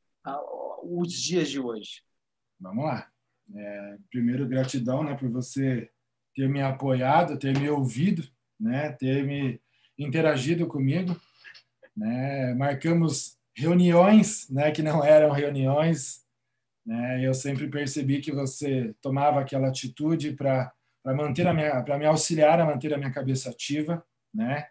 os 0.85 1.13
dias 1.13 1.49
de 1.49 1.59
hoje. 1.59 2.03
Vamos 2.61 2.85
lá. 2.85 3.09
É, 3.55 3.97
primeiro, 4.09 4.47
gratidão 4.47 5.03
né, 5.03 5.15
por 5.15 5.29
você 5.29 5.91
ter 6.35 6.49
me 6.49 6.63
apoiado, 6.63 7.39
ter 7.39 7.59
me 7.59 7.69
ouvido, 7.69 8.29
né, 8.59 8.93
ter 8.93 9.25
me 9.25 9.61
interagido 9.99 10.67
comigo. 10.69 11.21
Né? 11.97 12.55
Marcamos 12.55 13.37
reuniões 13.55 14.49
né, 14.51 14.71
que 14.71 14.83
não 14.83 15.03
eram 15.03 15.33
reuniões, 15.33 16.26
né? 16.87 17.27
Eu 17.27 17.35
sempre 17.35 17.69
percebi 17.69 18.21
que 18.21 18.31
você 18.31 18.95
tomava 19.03 19.41
aquela 19.41 19.69
atitude 19.69 20.33
para 20.35 20.73
manter 21.05 21.47
a 21.47 21.53
minha, 21.53 21.83
para 21.83 21.99
me 21.99 22.07
auxiliar 22.07 22.61
a 22.61 22.65
manter 22.65 22.95
a 22.95 22.99
minha 22.99 23.11
cabeça 23.11 23.51
ativa, 23.51 24.05
né? 24.33 24.69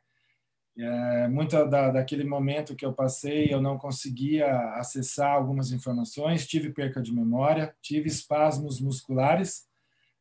É, 0.77 1.27
muita 1.29 1.65
da, 1.65 1.89
daquele 1.89 2.25
momento 2.25 2.75
que 2.75 2.85
eu 2.85 2.93
passei, 2.93 3.53
eu 3.53 3.61
não 3.61 3.77
conseguia 3.77 4.47
acessar 4.73 5.31
algumas 5.31 5.71
informações, 5.71 6.47
tive 6.47 6.73
perca 6.73 7.01
de 7.01 7.13
memória, 7.13 7.73
tive 7.81 8.09
espasmos 8.09 8.81
musculares, 8.81 9.67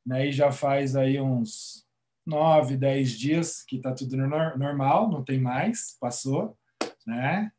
né? 0.05 0.27
E 0.27 0.33
já 0.33 0.51
faz 0.51 0.97
aí 0.97 1.21
uns 1.21 1.85
nove, 2.27 2.77
dez 2.77 3.13
dias 3.13 3.63
que 3.63 3.77
está 3.77 3.93
tudo 3.93 4.17
normal, 4.17 5.09
não 5.11 5.23
tem 5.23 5.41
mais, 5.41 5.97
passou, 6.01 6.57
né? 7.07 7.53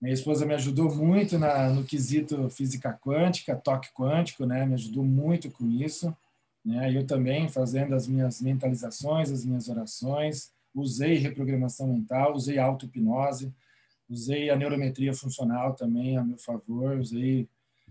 Minha 0.00 0.14
esposa 0.14 0.44
me 0.44 0.54
ajudou 0.54 0.94
muito 0.94 1.38
na, 1.38 1.70
no 1.70 1.84
quesito 1.84 2.50
física 2.50 2.92
quântica, 2.92 3.56
toque 3.56 3.88
quântico, 3.94 4.44
né? 4.44 4.66
Me 4.66 4.74
ajudou 4.74 5.04
muito 5.04 5.50
com 5.50 5.66
isso. 5.66 6.14
Né? 6.64 6.94
Eu 6.94 7.06
também 7.06 7.48
fazendo 7.48 7.94
as 7.94 8.06
minhas 8.06 8.40
mentalizações, 8.40 9.30
as 9.30 9.44
minhas 9.44 9.68
orações, 9.68 10.52
usei 10.74 11.16
reprogramação 11.16 11.86
mental, 11.88 12.34
usei 12.34 12.58
auto-hipnose, 12.58 13.52
usei 14.08 14.50
a 14.50 14.56
neurometria 14.56 15.14
funcional 15.14 15.74
também 15.74 16.16
a 16.16 16.24
meu 16.24 16.38
favor, 16.38 16.98
usei, 16.98 17.48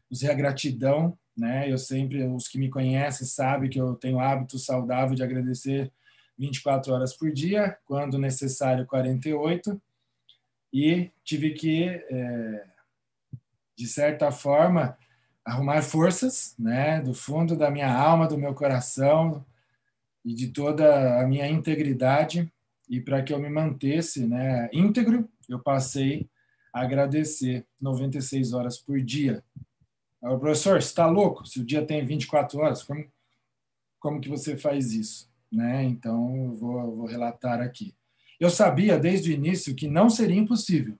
usei 0.09 0.29
a 0.29 0.33
gratidão, 0.33 1.17
né? 1.35 1.71
Eu 1.71 1.77
sempre, 1.77 2.23
os 2.23 2.47
que 2.47 2.57
me 2.57 2.69
conhecem 2.69 3.25
sabem 3.25 3.69
que 3.69 3.79
eu 3.79 3.95
tenho 3.95 4.19
hábito 4.19 4.59
saudável 4.59 5.15
de 5.15 5.23
agradecer 5.23 5.91
24 6.37 6.93
horas 6.93 7.15
por 7.15 7.31
dia, 7.31 7.77
quando 7.85 8.17
necessário 8.17 8.85
48 8.85 9.81
e 10.73 11.11
tive 11.23 11.51
que, 11.51 11.83
é, 11.83 12.65
de 13.77 13.87
certa 13.87 14.31
forma, 14.31 14.97
arrumar 15.45 15.81
forças, 15.83 16.55
né, 16.57 17.01
do 17.01 17.13
fundo 17.13 17.55
da 17.55 17.69
minha 17.69 17.93
alma, 17.93 18.27
do 18.27 18.37
meu 18.37 18.55
coração 18.55 19.45
e 20.25 20.33
de 20.33 20.47
toda 20.47 21.21
a 21.21 21.27
minha 21.27 21.47
integridade 21.47 22.51
e 22.89 22.99
para 22.99 23.21
que 23.21 23.33
eu 23.33 23.39
me 23.39 23.49
mantesse, 23.49 24.25
né, 24.25 24.69
íntegro, 24.73 25.29
eu 25.47 25.59
passei 25.59 26.29
a 26.73 26.81
agradecer 26.81 27.65
96 27.79 28.53
horas 28.53 28.77
por 28.77 28.99
dia. 29.01 29.43
O 30.21 30.39
professor, 30.39 30.81
você 30.81 30.87
está 30.87 31.05
louco? 31.05 31.45
Se 31.45 31.59
o 31.59 31.65
dia 31.65 31.85
tem 31.85 32.05
24 32.05 32.59
horas, 32.59 32.81
como, 32.81 33.05
como 33.99 34.21
que 34.21 34.29
você 34.29 34.57
faz 34.57 34.93
isso? 34.93 35.29
Né? 35.51 35.83
Então, 35.83 36.35
eu 36.45 36.53
vou, 36.53 36.95
vou 36.95 37.05
relatar 37.05 37.61
aqui. 37.61 37.93
Eu 38.43 38.49
sabia 38.49 38.99
desde 38.99 39.31
o 39.31 39.33
início 39.33 39.73
que 39.73 39.87
não 39.87 40.09
seria 40.09 40.35
impossível. 40.35 40.99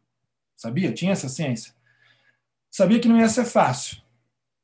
Sabia? 0.56 0.93
Tinha 0.93 1.12
essa 1.12 1.27
ciência. 1.27 1.73
Sabia 2.71 3.01
que 3.01 3.08
não 3.10 3.19
ia 3.19 3.27
ser 3.27 3.43
fácil. 3.43 3.97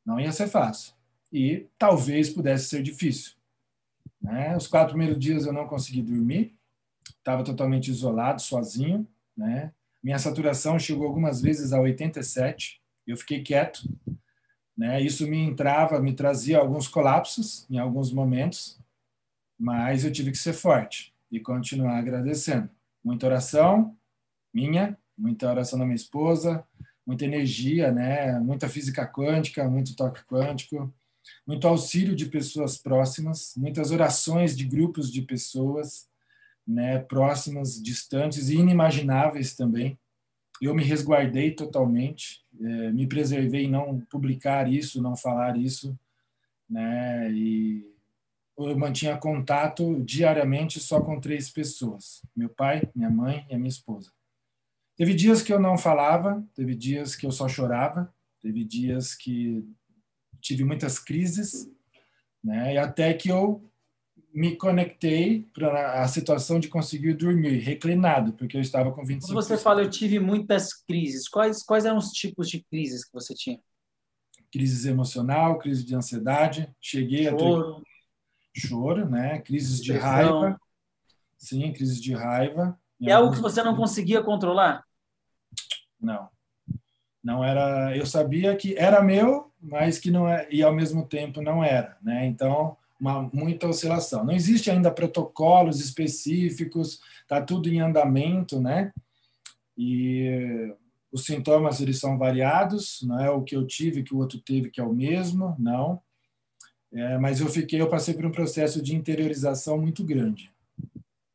Não 0.05 0.17
ia 0.17 0.31
ser 0.31 0.47
fácil. 0.47 0.93
E 1.29 1.67
talvez 1.77 2.29
pudesse 2.29 2.69
ser 2.69 2.81
difícil. 2.81 3.33
Né? 4.21 4.55
Os 4.55 4.65
quatro 4.65 4.93
primeiros 4.93 5.19
dias 5.19 5.45
eu 5.45 5.51
não 5.51 5.67
consegui 5.67 6.01
dormir. 6.01 6.55
Estava 7.17 7.43
totalmente 7.43 7.91
isolado, 7.91 8.41
sozinho. 8.41 9.05
Né? 9.35 9.73
Minha 10.01 10.17
saturação 10.17 10.79
chegou 10.79 11.05
algumas 11.05 11.41
vezes 11.41 11.73
a 11.73 11.81
87. 11.81 12.81
Eu 13.05 13.17
fiquei 13.17 13.43
quieto. 13.43 13.81
Né? 14.77 15.01
Isso 15.01 15.27
me 15.27 15.37
entrava, 15.37 15.99
me 15.99 16.13
trazia 16.13 16.59
alguns 16.59 16.87
colapsos 16.87 17.69
em 17.69 17.77
alguns 17.77 18.09
momentos, 18.13 18.79
mas 19.59 20.05
eu 20.05 20.13
tive 20.13 20.31
que 20.31 20.37
ser 20.37 20.53
forte 20.53 21.13
e 21.31 21.39
continuar 21.39 21.97
agradecendo. 21.97 22.69
Muita 23.03 23.25
oração 23.25 23.95
minha, 24.53 24.97
muita 25.17 25.49
oração 25.49 25.77
da 25.77 25.85
minha 25.85 25.95
esposa, 25.95 26.63
muita 27.05 27.25
energia, 27.25 27.91
né? 27.91 28.39
Muita 28.39 28.67
física 28.67 29.05
quântica, 29.07 29.69
muito 29.69 29.95
toque 29.95 30.23
quântico, 30.25 30.93
muito 31.45 31.67
auxílio 31.67 32.15
de 32.15 32.25
pessoas 32.25 32.77
próximas, 32.77 33.53
muitas 33.55 33.91
orações 33.91 34.55
de 34.55 34.65
grupos 34.65 35.11
de 35.11 35.21
pessoas, 35.21 36.07
né? 36.67 36.99
Próximas, 36.99 37.81
distantes 37.81 38.49
e 38.49 38.55
inimagináveis 38.55 39.55
também. 39.55 39.97
Eu 40.61 40.75
me 40.75 40.83
resguardei 40.83 41.51
totalmente, 41.51 42.43
é, 42.59 42.91
me 42.91 43.07
preservei 43.07 43.65
em 43.65 43.71
não 43.71 44.01
publicar 44.09 44.69
isso, 44.71 45.01
não 45.01 45.15
falar 45.15 45.57
isso, 45.57 45.97
né? 46.69 47.31
E 47.31 47.85
eu 48.67 48.77
mantinha 48.77 49.17
contato 49.17 50.01
diariamente 50.03 50.79
só 50.79 51.01
com 51.01 51.19
três 51.19 51.49
pessoas: 51.49 52.21
meu 52.35 52.49
pai, 52.49 52.81
minha 52.95 53.09
mãe 53.09 53.45
e 53.49 53.55
a 53.55 53.57
minha 53.57 53.69
esposa. 53.69 54.11
Teve 54.97 55.13
dias 55.13 55.41
que 55.41 55.53
eu 55.53 55.59
não 55.59 55.77
falava, 55.77 56.45
teve 56.53 56.75
dias 56.75 57.15
que 57.15 57.25
eu 57.25 57.31
só 57.31 57.47
chorava, 57.47 58.13
teve 58.41 58.65
dias 58.65 59.15
que 59.15 59.65
tive 60.41 60.63
muitas 60.65 60.99
crises, 60.99 61.69
né? 62.43 62.73
E 62.73 62.77
até 62.77 63.13
que 63.13 63.29
eu 63.29 63.63
me 64.33 64.55
conectei 64.55 65.47
para 65.53 66.03
a 66.03 66.07
situação 66.07 66.59
de 66.59 66.67
conseguir 66.67 67.13
dormir 67.13 67.59
reclinado, 67.59 68.33
porque 68.33 68.57
eu 68.57 68.61
estava 68.61 68.91
com 68.91 69.03
25 69.03 69.33
Quando 69.33 69.43
você 69.43 69.57
fala 69.57 69.81
eu 69.81 69.89
tive 69.89 70.19
muitas 70.19 70.73
crises, 70.73 71.27
quais 71.27 71.63
quais 71.63 71.85
eram 71.85 71.97
os 71.97 72.11
tipos 72.11 72.49
de 72.49 72.63
crises 72.63 73.05
que 73.05 73.13
você 73.13 73.33
tinha? 73.33 73.59
Crises 74.51 74.85
emocional, 74.85 75.57
crise 75.59 75.83
de 75.83 75.95
ansiedade, 75.95 76.69
cheguei 76.81 77.23
Choro. 77.23 77.35
a 77.35 77.75
ter 77.75 77.88
choro, 78.59 79.09
né? 79.09 79.39
Crises 79.39 79.81
de 79.81 79.93
raiva. 79.93 80.59
Sim, 81.37 81.71
crises 81.71 82.01
de 82.01 82.13
raiva. 82.13 82.77
É 83.01 83.13
algo 83.13 83.33
que 83.33 83.41
você 83.41 83.63
não 83.63 83.75
conseguia 83.75 84.21
controlar? 84.21 84.83
Não. 85.99 86.29
Não 87.23 87.43
era, 87.43 87.95
eu 87.95 88.05
sabia 88.05 88.55
que 88.55 88.75
era 88.77 89.01
meu, 89.01 89.51
mas 89.61 89.99
que 89.99 90.11
não 90.11 90.27
é 90.27 90.47
e 90.51 90.61
ao 90.63 90.73
mesmo 90.73 91.05
tempo 91.05 91.41
não 91.41 91.63
era, 91.63 91.97
né? 92.01 92.25
Então, 92.25 92.77
uma 92.99 93.29
muita 93.33 93.67
oscilação. 93.67 94.25
Não 94.25 94.33
existe 94.33 94.69
ainda 94.69 94.91
protocolos 94.91 95.79
específicos, 95.79 96.99
tá 97.27 97.41
tudo 97.41 97.69
em 97.69 97.79
andamento, 97.79 98.59
né? 98.59 98.91
E 99.77 100.73
os 101.11 101.25
sintomas 101.25 101.79
eles 101.81 101.99
são 101.99 102.17
variados, 102.17 103.01
não 103.03 103.19
é 103.19 103.29
o 103.29 103.43
que 103.43 103.55
eu 103.55 103.65
tive 103.65 104.03
que 104.03 104.13
o 104.13 104.17
outro 104.17 104.39
teve 104.39 104.69
que 104.69 104.79
é 104.79 104.83
o 104.83 104.93
mesmo, 104.93 105.55
não. 105.57 106.01
É, 106.91 107.17
mas 107.17 107.39
eu 107.39 107.47
fiquei, 107.47 107.79
eu 107.79 107.89
passei 107.89 108.13
por 108.13 108.25
um 108.25 108.31
processo 108.31 108.81
de 108.81 108.95
interiorização 108.95 109.77
muito 109.77 110.03
grande, 110.03 110.51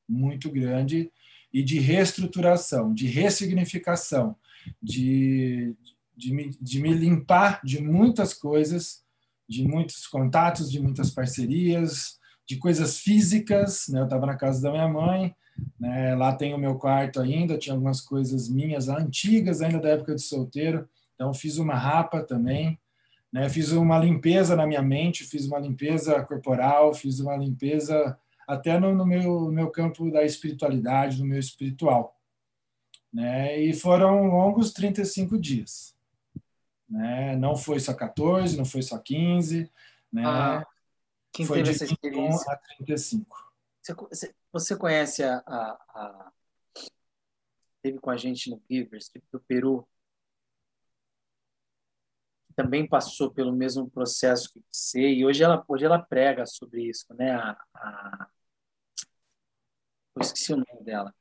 muito 0.09 0.51
grande 0.51 1.11
e 1.53 1.62
de 1.62 1.79
reestruturação, 1.79 2.93
de 2.93 3.07
ressignificação, 3.07 4.35
de, 4.83 5.77
de, 6.17 6.33
me, 6.33 6.51
de 6.61 6.81
me 6.81 6.93
limpar 6.93 7.61
de 7.62 7.81
muitas 7.81 8.35
coisas, 8.35 9.05
de 9.49 9.67
muitos 9.67 10.07
contatos, 10.09 10.71
de 10.71 10.81
muitas 10.81 11.11
parcerias, 11.11 12.19
de 12.47 12.57
coisas 12.57 12.99
físicas, 12.99 13.87
né? 13.88 14.01
Eu 14.01 14.05
estava 14.05 14.27
na 14.27 14.37
casa 14.37 14.61
da 14.61 14.71
minha 14.71 14.88
mãe, 14.88 15.35
né? 15.79 16.14
Lá 16.17 16.35
tem 16.35 16.53
o 16.53 16.59
meu 16.59 16.75
quarto 16.77 17.21
ainda, 17.21 17.57
tinha 17.57 17.75
algumas 17.75 18.01
coisas 18.01 18.49
minhas 18.49 18.88
antigas 18.88 19.62
ainda 19.62 19.79
da 19.79 19.90
época 19.90 20.14
de 20.14 20.23
solteiro, 20.23 20.88
então 21.14 21.33
fiz 21.33 21.59
uma 21.59 21.77
rapa 21.77 22.23
também, 22.23 22.79
né? 23.35 23.49
Fiz 23.49 23.73
uma 23.73 23.99
limpeza 23.99 24.55
na 24.55 24.64
minha 24.64 24.81
mente, 24.81 25.25
fiz 25.25 25.44
uma 25.47 25.59
limpeza 25.59 26.23
corporal, 26.25 26.94
fiz 26.94 27.18
uma 27.18 27.37
limpeza 27.37 28.16
até 28.47 28.79
no, 28.79 28.94
no 28.94 29.05
meu, 29.05 29.51
meu 29.51 29.73
campo 29.73 30.09
da 30.09 30.23
espiritualidade, 30.23 31.18
no 31.18 31.27
meu 31.27 31.40
espiritual. 31.40 32.16
Né? 33.12 33.59
E 33.59 33.75
foram 33.75 34.29
longos 34.29 34.73
35 34.73 35.37
dias. 35.37 35.97
Né? 36.88 37.35
Não 37.35 37.57
foi 37.57 37.81
só 37.81 37.92
14, 37.92 38.57
não 38.57 38.64
foi 38.64 38.83
só 38.83 38.99
15, 38.99 39.68
né? 40.12 40.23
Ah, 40.25 40.64
quem 41.33 41.44
foi 41.44 41.57
teve 41.57 41.70
de 41.70 41.75
essa 41.75 41.92
experiência? 41.92 42.53
a 42.53 42.57
35. 42.57 43.53
Você, 43.83 44.33
você 44.53 44.77
conhece 44.77 45.25
a, 45.25 45.42
a, 45.44 45.79
a, 45.92 46.33
Teve 47.83 47.99
com 47.99 48.11
a 48.11 48.16
gente 48.16 48.49
no 48.49 48.62
Givers, 48.70 49.11
do 49.33 49.40
Peru, 49.40 49.87
também 52.55 52.88
passou 52.88 53.31
pelo 53.31 53.53
mesmo 53.53 53.90
processo 53.90 54.53
que 54.53 54.62
você, 54.71 55.01
e 55.01 55.25
hoje 55.25 55.43
ela, 55.43 55.64
hoje 55.67 55.85
ela 55.85 55.99
prega 55.99 56.47
sobre 56.47 56.83
isso, 56.88 57.07
né? 57.14 57.33
A, 57.33 57.57
a... 57.75 58.29
Eu 60.17 60.23
esqueci 60.23 60.53
o 60.53 60.57
nome 60.57 60.85
dela. 60.85 61.14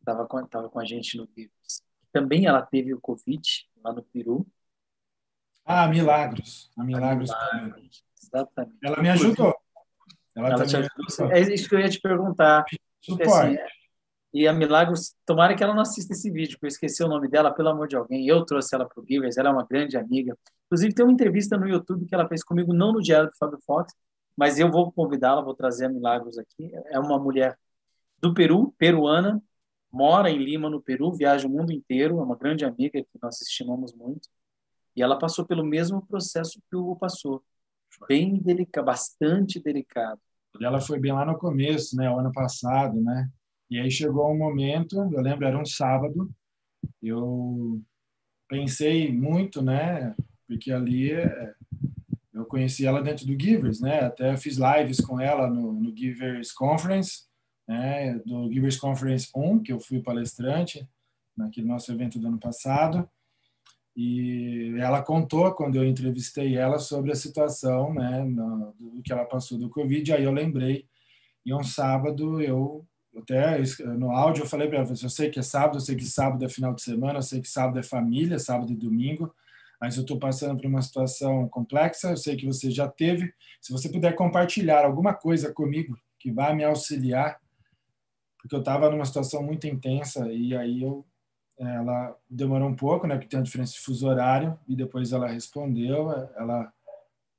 Estava 0.00 0.26
com, 0.26 0.44
tava 0.46 0.68
com 0.68 0.80
a 0.80 0.84
gente 0.84 1.16
no 1.16 1.26
Vivos. 1.26 1.82
Também 2.12 2.46
ela 2.46 2.60
teve 2.60 2.92
o 2.92 3.00
Covid 3.00 3.40
lá 3.82 3.92
no 3.92 4.02
Peru. 4.02 4.46
Ah, 5.64 5.86
Milagros. 5.86 6.70
A 6.76 6.84
Milagros, 6.84 7.30
a 7.30 7.54
Milagros 7.54 8.04
Exatamente. 8.20 8.78
Ela 8.82 9.02
me 9.02 9.10
ajudou. 9.10 9.54
Ela, 10.34 10.48
ela 10.48 10.66
te 10.66 10.76
ajudou. 10.76 11.30
É 11.30 11.40
isso 11.40 11.68
que 11.68 11.74
eu 11.74 11.80
ia 11.80 11.88
te 11.88 12.00
perguntar. 12.00 12.64
Suporte. 13.00 13.30
Assim, 13.30 13.81
e 14.32 14.48
a 14.48 14.52
Milagros, 14.52 15.14
tomara 15.26 15.54
que 15.54 15.62
ela 15.62 15.74
não 15.74 15.82
assista 15.82 16.14
esse 16.14 16.30
vídeo, 16.30 16.52
porque 16.52 16.66
eu 16.66 16.68
esqueci 16.68 17.04
o 17.04 17.08
nome 17.08 17.28
dela, 17.28 17.52
pelo 17.52 17.68
amor 17.68 17.86
de 17.86 17.96
alguém. 17.96 18.26
Eu 18.26 18.44
trouxe 18.44 18.74
ela 18.74 18.88
para 18.88 19.02
o 19.02 19.06
Givers, 19.06 19.36
ela 19.36 19.50
é 19.50 19.52
uma 19.52 19.66
grande 19.66 19.96
amiga. 19.96 20.36
Inclusive, 20.66 20.94
tem 20.94 21.04
uma 21.04 21.12
entrevista 21.12 21.58
no 21.58 21.68
YouTube 21.68 22.06
que 22.06 22.14
ela 22.14 22.26
fez 22.26 22.42
comigo, 22.42 22.72
não 22.72 22.92
no 22.92 23.02
Diário 23.02 23.28
do 23.28 23.36
Fábio 23.36 23.58
Fox, 23.66 23.92
mas 24.36 24.58
eu 24.58 24.70
vou 24.70 24.90
convidá-la, 24.90 25.42
vou 25.42 25.54
trazer 25.54 25.86
a 25.86 25.88
Milagros 25.90 26.38
aqui. 26.38 26.72
É 26.86 26.98
uma 26.98 27.18
mulher 27.18 27.58
do 28.20 28.32
Peru, 28.32 28.72
peruana, 28.78 29.42
mora 29.92 30.30
em 30.30 30.38
Lima, 30.38 30.70
no 30.70 30.80
Peru, 30.80 31.12
viaja 31.12 31.46
o 31.46 31.50
mundo 31.50 31.70
inteiro, 31.70 32.18
é 32.18 32.22
uma 32.22 32.36
grande 32.36 32.64
amiga 32.64 33.02
que 33.02 33.18
nós 33.22 33.40
estimamos 33.42 33.92
muito. 33.94 34.28
E 34.96 35.02
ela 35.02 35.18
passou 35.18 35.44
pelo 35.44 35.64
mesmo 35.64 36.06
processo 36.06 36.60
que 36.70 36.76
o 36.76 36.80
Hugo 36.80 36.96
passou. 36.98 37.42
Bem 38.08 38.38
delicado, 38.38 38.86
bastante 38.86 39.60
delicado. 39.60 40.20
Ela 40.60 40.80
foi 40.80 40.98
bem 40.98 41.12
lá 41.12 41.24
no 41.26 41.38
começo, 41.38 41.96
né, 41.96 42.10
o 42.10 42.18
ano 42.18 42.32
passado, 42.32 42.98
né? 43.00 43.28
E 43.72 43.80
aí 43.80 43.90
chegou 43.90 44.30
um 44.30 44.36
momento, 44.36 44.96
eu 44.96 45.22
lembro, 45.22 45.46
era 45.46 45.58
um 45.58 45.64
sábado, 45.64 46.30
eu 47.02 47.80
pensei 48.46 49.10
muito, 49.10 49.62
né? 49.62 50.14
Porque 50.46 50.70
ali 50.70 51.10
é, 51.10 51.54
eu 52.34 52.44
conheci 52.44 52.84
ela 52.84 53.00
dentro 53.00 53.24
do 53.24 53.32
Givers, 53.32 53.80
né? 53.80 54.00
Até 54.00 54.36
fiz 54.36 54.58
lives 54.58 55.00
com 55.00 55.18
ela 55.18 55.48
no, 55.48 55.72
no 55.72 55.96
Givers 55.96 56.52
Conference, 56.52 57.22
né? 57.66 58.18
Do 58.26 58.52
Givers 58.52 58.76
Conference 58.76 59.30
1, 59.34 59.62
que 59.62 59.72
eu 59.72 59.80
fui 59.80 60.02
palestrante 60.02 60.86
naquele 61.34 61.66
nosso 61.66 61.90
evento 61.90 62.18
do 62.18 62.28
ano 62.28 62.38
passado. 62.38 63.08
E 63.96 64.74
ela 64.80 65.00
contou 65.00 65.50
quando 65.54 65.76
eu 65.76 65.84
entrevistei 65.86 66.58
ela 66.58 66.78
sobre 66.78 67.10
a 67.10 67.16
situação, 67.16 67.94
né, 67.94 68.22
no, 68.22 68.74
do 68.78 69.02
que 69.02 69.10
ela 69.10 69.24
passou 69.24 69.58
do 69.58 69.70
Covid. 69.70 70.12
Aí 70.12 70.24
eu 70.24 70.30
lembrei. 70.30 70.86
E 71.44 71.54
um 71.54 71.62
sábado 71.62 72.38
eu 72.38 72.86
até 73.16 73.58
no 73.98 74.10
áudio 74.10 74.42
eu 74.42 74.48
falei 74.48 74.68
para 74.68 74.78
ela, 74.78 74.88
eu 74.90 75.10
sei 75.10 75.30
que 75.30 75.38
é 75.38 75.42
sábado, 75.42 75.76
eu 75.76 75.80
sei 75.80 75.96
que 75.96 76.04
sábado 76.04 76.44
é 76.44 76.48
final 76.48 76.74
de 76.74 76.82
semana, 76.82 77.18
eu 77.18 77.22
sei 77.22 77.40
que 77.40 77.48
sábado 77.48 77.78
é 77.78 77.82
família, 77.82 78.38
sábado 78.38 78.72
e 78.72 78.76
domingo, 78.76 79.34
mas 79.80 79.96
eu 79.96 80.02
estou 80.02 80.18
passando 80.18 80.60
por 80.60 80.66
uma 80.66 80.80
situação 80.80 81.48
complexa, 81.48 82.10
eu 82.10 82.16
sei 82.16 82.36
que 82.36 82.46
você 82.46 82.70
já 82.70 82.88
teve. 82.88 83.32
Se 83.60 83.72
você 83.72 83.88
puder 83.88 84.14
compartilhar 84.14 84.84
alguma 84.84 85.12
coisa 85.12 85.52
comigo 85.52 85.98
que 86.18 86.30
vá 86.30 86.54
me 86.54 86.64
auxiliar, 86.64 87.40
porque 88.38 88.54
eu 88.54 88.60
estava 88.60 88.90
numa 88.90 89.04
situação 89.04 89.42
muito 89.42 89.66
intensa 89.66 90.32
e 90.32 90.56
aí 90.56 90.82
eu 90.82 91.04
ela 91.58 92.16
demorou 92.28 92.68
um 92.68 92.74
pouco, 92.74 93.06
né, 93.06 93.14
porque 93.14 93.28
tem 93.28 93.38
uma 93.38 93.44
diferença 93.44 93.72
de 93.72 93.80
fuso 93.80 94.08
horário, 94.08 94.58
e 94.66 94.74
depois 94.74 95.12
ela 95.12 95.28
respondeu, 95.28 96.10
ela 96.36 96.72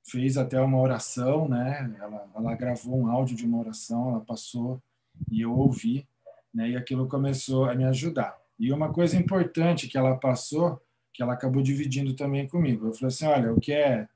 fez 0.05 0.37
até 0.37 0.59
uma 0.61 0.79
oração, 0.79 1.47
né, 1.47 1.93
ela, 1.99 2.29
ela 2.35 2.55
gravou 2.55 2.97
um 2.97 3.07
áudio 3.07 3.35
de 3.35 3.45
uma 3.45 3.59
oração, 3.59 4.09
ela 4.11 4.21
passou 4.21 4.81
e 5.29 5.41
eu 5.41 5.53
ouvi, 5.53 6.07
né, 6.53 6.69
e 6.69 6.75
aquilo 6.75 7.07
começou 7.07 7.65
a 7.65 7.75
me 7.75 7.83
ajudar. 7.85 8.37
E 8.59 8.71
uma 8.71 8.91
coisa 8.93 9.17
importante 9.17 9.87
que 9.87 9.97
ela 9.97 10.17
passou, 10.17 10.81
que 11.13 11.21
ela 11.21 11.33
acabou 11.33 11.61
dividindo 11.61 12.15
também 12.15 12.47
comigo, 12.47 12.87
eu 12.87 12.93
falei 12.93 13.07
assim, 13.07 13.25
olha, 13.25 13.53
o 13.53 13.59
que 13.59 13.73
é 13.73 14.07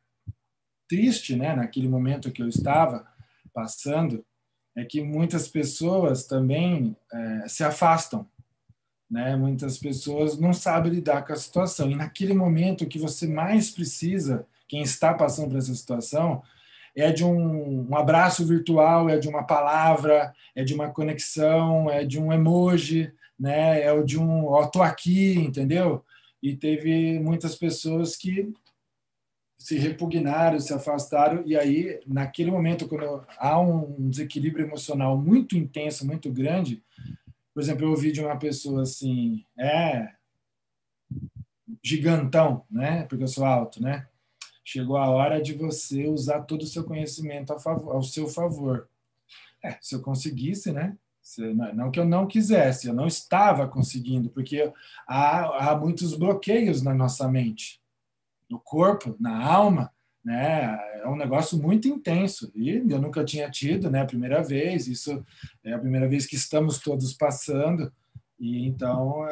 triste, 0.87 1.35
né, 1.35 1.55
naquele 1.55 1.87
momento 1.87 2.31
que 2.31 2.41
eu 2.41 2.47
estava 2.47 3.07
passando, 3.53 4.25
é 4.75 4.85
que 4.85 5.01
muitas 5.01 5.47
pessoas 5.47 6.25
também 6.27 6.95
é, 7.11 7.47
se 7.47 7.63
afastam, 7.63 8.27
né? 9.09 9.35
Muitas 9.35 9.77
pessoas 9.77 10.37
não 10.37 10.53
sabem 10.53 10.91
lidar 10.91 11.25
com 11.25 11.33
a 11.33 11.35
situação 11.35 11.89
e 11.89 11.95
naquele 11.95 12.33
momento 12.33 12.87
que 12.87 12.99
você 12.99 13.27
mais 13.27 13.71
precisa, 13.71 14.45
quem 14.67 14.81
está 14.81 15.13
passando 15.13 15.49
por 15.49 15.57
essa 15.57 15.73
situação, 15.73 16.43
é 16.97 17.11
de 17.11 17.23
um, 17.23 17.87
um, 17.89 17.95
abraço 17.95 18.45
virtual, 18.45 19.07
é 19.07 19.19
de 19.19 19.27
uma 19.27 19.43
palavra, 19.43 20.33
é 20.55 20.63
de 20.63 20.73
uma 20.73 20.89
conexão, 20.89 21.89
é 21.91 22.03
de 22.03 22.19
um 22.19 22.33
emoji, 22.33 23.13
né? 23.39 23.81
É 23.81 24.01
de 24.01 24.19
um, 24.19 24.45
ó, 24.47 24.65
tô 24.65 24.81
aqui, 24.81 25.35
entendeu? 25.35 26.03
E 26.41 26.55
teve 26.55 27.19
muitas 27.19 27.55
pessoas 27.55 28.15
que 28.15 28.51
se 29.59 29.77
repugnaram, 29.77 30.59
se 30.59 30.73
afastaram, 30.73 31.43
e 31.45 31.55
aí, 31.55 31.99
naquele 32.07 32.49
momento, 32.49 32.87
quando 32.87 33.23
há 33.37 33.59
um 33.59 34.09
desequilíbrio 34.09 34.65
emocional 34.65 35.17
muito 35.17 35.55
intenso, 35.55 36.05
muito 36.05 36.31
grande, 36.31 36.81
por 37.53 37.61
exemplo, 37.61 37.85
eu 37.85 37.91
ouvi 37.91 38.11
de 38.11 38.21
uma 38.21 38.37
pessoa 38.37 38.83
assim, 38.83 39.43
é 39.57 40.13
gigantão, 41.83 42.65
né? 42.71 43.03
Porque 43.03 43.23
eu 43.23 43.27
sou 43.27 43.45
alto, 43.45 43.81
né? 43.81 44.07
Chegou 44.67 44.97
a 44.97 45.09
hora 45.09 45.41
de 45.41 45.53
você 45.53 46.07
usar 46.07 46.41
todo 46.41 46.63
o 46.63 46.67
seu 46.67 46.83
conhecimento 46.83 47.53
a 47.53 47.59
favor, 47.59 47.95
ao 47.95 48.03
seu 48.03 48.27
favor. 48.27 48.89
É, 49.63 49.77
se 49.79 49.95
eu 49.95 50.01
conseguisse, 50.01 50.73
né? 50.73 50.97
Se, 51.21 51.41
não 51.53 51.89
que 51.89 51.97
eu 51.97 52.05
não 52.05 52.27
quisesse, 52.27 52.85
eu 52.85 52.93
não 52.93 53.07
estava 53.07 53.65
conseguindo, 53.65 54.29
porque 54.29 54.69
há, 55.07 55.69
há 55.69 55.77
muitos 55.77 56.13
bloqueios 56.15 56.81
na 56.81 56.93
nossa 56.93 57.29
mente, 57.29 57.81
no 58.49 58.59
corpo, 58.59 59.15
na 59.17 59.41
alma, 59.41 59.89
né? 60.23 60.77
É 61.01 61.07
um 61.07 61.15
negócio 61.15 61.57
muito 61.57 61.87
intenso 61.87 62.51
e 62.53 62.71
eu 62.71 62.99
nunca 62.99 63.23
tinha 63.23 63.49
tido, 63.49 63.89
né? 63.89 64.01
A 64.01 64.05
primeira 64.05 64.43
vez, 64.43 64.85
isso 64.89 65.25
é 65.63 65.71
a 65.71 65.79
primeira 65.79 66.09
vez 66.09 66.25
que 66.25 66.35
estamos 66.35 66.77
todos 66.77 67.13
passando 67.13 67.89
e 68.37 68.67
então 68.67 69.23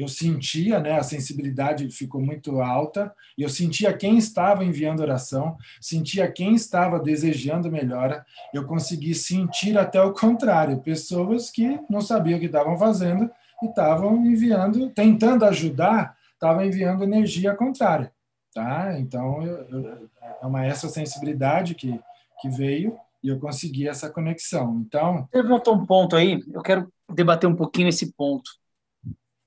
eu 0.00 0.08
sentia, 0.08 0.80
né, 0.80 0.92
a 0.92 1.02
sensibilidade 1.02 1.88
ficou 1.90 2.22
muito 2.22 2.60
alta, 2.60 3.14
eu 3.36 3.50
sentia 3.50 3.92
quem 3.92 4.16
estava 4.16 4.64
enviando 4.64 5.00
oração, 5.00 5.58
sentia 5.78 6.30
quem 6.30 6.54
estava 6.54 6.98
desejando 6.98 7.70
melhora, 7.70 8.24
eu 8.54 8.64
consegui 8.64 9.14
sentir 9.14 9.76
até 9.76 10.00
o 10.00 10.12
contrário, 10.14 10.80
pessoas 10.80 11.50
que 11.50 11.78
não 11.88 12.00
sabiam 12.00 12.38
o 12.38 12.40
que 12.40 12.46
estavam 12.46 12.78
fazendo 12.78 13.30
e 13.62 13.66
estavam 13.66 14.24
enviando, 14.24 14.88
tentando 14.90 15.44
ajudar, 15.44 16.16
estavam 16.32 16.64
enviando 16.64 17.04
energia 17.04 17.54
contrária, 17.54 18.10
tá? 18.54 18.98
Então, 18.98 19.42
eu, 19.42 19.58
eu, 19.68 20.08
é 20.42 20.46
uma 20.46 20.64
essa 20.64 20.88
sensibilidade 20.88 21.74
que, 21.74 22.00
que 22.40 22.48
veio 22.48 22.96
e 23.22 23.28
eu 23.28 23.38
consegui 23.38 23.86
essa 23.86 24.08
conexão. 24.08 24.82
Então, 24.86 25.28
você 25.30 25.42
levantou 25.42 25.74
um 25.74 25.84
ponto 25.84 26.16
aí, 26.16 26.42
eu 26.54 26.62
quero 26.62 26.90
debater 27.12 27.50
um 27.50 27.54
pouquinho 27.54 27.88
esse 27.88 28.12
ponto 28.12 28.59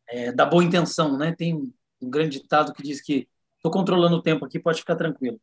é, 0.08 0.32
da 0.32 0.46
boa 0.46 0.64
intenção, 0.64 1.18
né? 1.18 1.34
Tem 1.36 1.56
um 1.56 2.10
grande 2.10 2.40
ditado 2.40 2.74
que 2.74 2.84
diz 2.84 3.02
que 3.02 3.28
estou 3.56 3.72
controlando 3.72 4.18
o 4.18 4.22
tempo 4.22 4.46
aqui, 4.46 4.60
pode 4.60 4.80
ficar 4.80 4.96
tranquilo. 4.96 5.40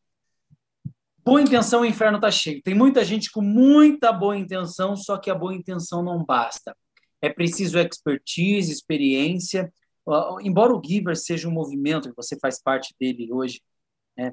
Boa 1.25 1.41
intenção, 1.41 1.83
o 1.83 1.87
inferno 1.87 2.17
está 2.17 2.31
cheio. 2.31 2.63
Tem 2.63 2.75
muita 2.75 3.05
gente 3.05 3.31
com 3.31 3.43
muita 3.43 4.13
boa 4.13 4.37
intenção, 4.37 4.97
só 4.97 5.19
que 5.19 5.31
a 5.31 5.35
boa 5.35 5.55
intenção 5.55 6.03
não 6.03 6.25
basta. 6.25 6.77
É 7.21 7.29
preciso 7.29 7.79
expertise, 7.79 8.73
experiência. 8.73 9.73
Embora 10.43 10.75
o 10.75 10.83
Giver 10.83 11.17
seja 11.17 11.49
um 11.49 11.53
movimento, 11.53 12.09
que 12.09 12.17
você 12.17 12.39
faz 12.39 12.61
parte 12.61 12.95
dele 12.99 13.31
hoje, 13.31 13.61
né? 14.17 14.33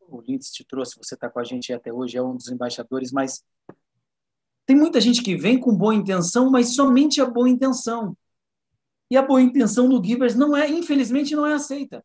o 0.00 0.20
Lindsay 0.20 0.52
te 0.52 0.64
trouxe, 0.64 0.96
você 0.96 1.14
está 1.14 1.30
com 1.30 1.38
a 1.38 1.44
gente 1.44 1.72
até 1.72 1.92
hoje, 1.92 2.16
é 2.16 2.22
um 2.22 2.36
dos 2.36 2.48
embaixadores, 2.48 3.12
mas 3.12 3.44
tem 4.66 4.76
muita 4.76 5.00
gente 5.00 5.22
que 5.22 5.36
vem 5.36 5.58
com 5.58 5.74
boa 5.74 5.94
intenção, 5.94 6.50
mas 6.50 6.74
somente 6.74 7.20
a 7.20 7.26
boa 7.26 7.48
intenção. 7.48 8.16
E 9.10 9.16
a 9.16 9.22
boa 9.22 9.42
intenção 9.42 9.88
do 9.88 10.02
Givers 10.02 10.34
não 10.34 10.56
é, 10.56 10.68
infelizmente, 10.68 11.34
não 11.34 11.44
é 11.44 11.54
aceita. 11.54 12.04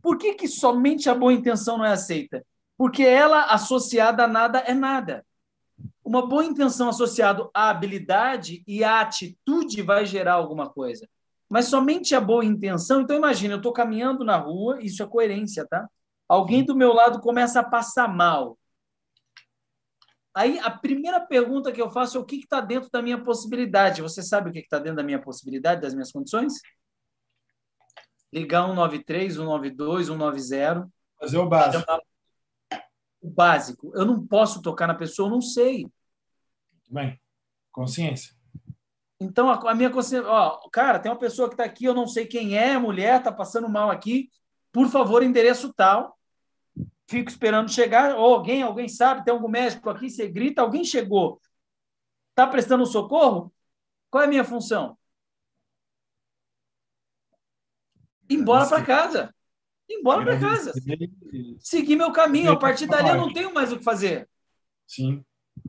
Por 0.00 0.16
que, 0.16 0.34
que 0.34 0.46
somente 0.46 1.10
a 1.10 1.14
boa 1.14 1.32
intenção 1.32 1.78
não 1.78 1.84
é 1.84 1.92
aceita? 1.92 2.44
Porque 2.76 3.02
ela 3.02 3.46
associada 3.46 4.24
a 4.24 4.28
nada 4.28 4.60
é 4.60 4.72
nada. 4.72 5.26
Uma 6.04 6.26
boa 6.26 6.44
intenção 6.44 6.88
associada 6.88 7.48
à 7.52 7.70
habilidade 7.70 8.62
e 8.66 8.84
à 8.84 9.00
atitude 9.00 9.82
vai 9.82 10.06
gerar 10.06 10.34
alguma 10.34 10.68
coisa. 10.68 11.08
Mas 11.50 11.66
somente 11.66 12.14
a 12.14 12.20
boa 12.20 12.44
intenção. 12.44 13.00
Então, 13.00 13.16
imagina, 13.16 13.54
eu 13.54 13.58
estou 13.58 13.72
caminhando 13.72 14.24
na 14.24 14.36
rua, 14.36 14.78
isso 14.80 15.02
é 15.02 15.06
coerência, 15.06 15.66
tá? 15.66 15.88
Alguém 16.28 16.64
do 16.64 16.76
meu 16.76 16.92
lado 16.92 17.20
começa 17.20 17.60
a 17.60 17.64
passar 17.64 18.06
mal. 18.06 18.56
Aí 20.38 20.56
a 20.60 20.70
primeira 20.70 21.18
pergunta 21.18 21.72
que 21.72 21.82
eu 21.82 21.90
faço 21.90 22.16
é 22.16 22.20
o 22.20 22.24
que 22.24 22.36
está 22.36 22.60
dentro 22.60 22.88
da 22.92 23.02
minha 23.02 23.20
possibilidade. 23.20 24.00
Você 24.00 24.22
sabe 24.22 24.48
o 24.48 24.52
que 24.52 24.60
está 24.60 24.78
dentro 24.78 24.98
da 24.98 25.02
minha 25.02 25.20
possibilidade, 25.20 25.80
das 25.80 25.94
minhas 25.94 26.12
condições? 26.12 26.52
Ligar 28.32 28.68
193, 28.68 29.34
192, 29.34 30.06
190. 30.06 30.88
Fazer 31.18 31.38
o 31.38 31.48
básico. 31.48 31.92
O 33.20 33.28
básico. 33.28 33.92
Eu 33.96 34.04
não 34.04 34.24
posso 34.24 34.62
tocar 34.62 34.86
na 34.86 34.94
pessoa, 34.94 35.26
eu 35.26 35.32
não 35.32 35.40
sei. 35.40 35.88
Bem, 36.88 37.20
consciência. 37.72 38.32
Então, 39.18 39.50
a, 39.50 39.72
a 39.72 39.74
minha 39.74 39.90
consciência. 39.90 40.30
Ó, 40.30 40.68
cara, 40.70 41.00
tem 41.00 41.10
uma 41.10 41.18
pessoa 41.18 41.48
que 41.48 41.54
está 41.54 41.64
aqui, 41.64 41.84
eu 41.84 41.94
não 41.94 42.06
sei 42.06 42.26
quem 42.26 42.56
é, 42.56 42.78
mulher, 42.78 43.18
está 43.18 43.32
passando 43.32 43.68
mal 43.68 43.90
aqui. 43.90 44.30
Por 44.70 44.88
favor, 44.88 45.24
endereço 45.24 45.74
tal 45.74 46.16
fico 47.08 47.30
esperando 47.30 47.72
chegar, 47.72 48.16
ou 48.16 48.34
alguém, 48.34 48.62
alguém 48.62 48.86
sabe, 48.86 49.24
tem 49.24 49.32
algum 49.32 49.48
médico 49.48 49.88
aqui, 49.88 50.10
você 50.10 50.28
grita, 50.28 50.60
alguém 50.60 50.84
chegou. 50.84 51.40
Está 52.30 52.46
prestando 52.46 52.84
socorro? 52.86 53.52
Qual 54.10 54.22
é 54.22 54.26
a 54.26 54.28
minha 54.28 54.44
função? 54.44 54.96
Embora 58.28 58.68
para 58.68 58.84
casa. 58.84 59.34
Embora 59.88 60.22
para 60.22 60.38
casa. 60.38 60.72
Seguir 61.58 61.96
meu 61.96 62.12
caminho. 62.12 62.52
A 62.52 62.58
partir 62.58 62.86
dali 62.86 63.08
eu 63.08 63.16
não 63.16 63.32
tenho 63.32 63.52
mais 63.52 63.72
o 63.72 63.78
que 63.78 63.84
fazer. 63.84 64.28
Sim. 64.86 65.24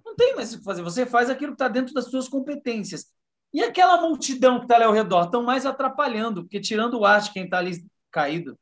Não 0.06 0.16
tem 0.16 0.36
mais 0.36 0.54
o 0.54 0.58
que 0.58 0.64
fazer. 0.64 0.82
Você 0.84 1.06
faz 1.06 1.30
aquilo 1.30 1.54
que 1.54 1.56
está 1.56 1.70
dentro 1.70 1.94
das 1.94 2.06
suas 2.06 2.28
competências. 2.28 3.14
E 3.54 3.64
aquela 3.64 4.02
multidão 4.02 4.58
que 4.58 4.66
está 4.66 4.76
ali 4.76 4.84
ao 4.84 4.94
redor 4.94 5.24
estão 5.24 5.42
mais 5.42 5.66
atrapalhando, 5.66 6.44
porque 6.44 6.60
tirando 6.60 7.00
o 7.00 7.06
ar 7.06 7.22
de 7.22 7.32
quem 7.32 7.46
está 7.46 7.60
ali 7.60 7.84
caído 8.12 8.60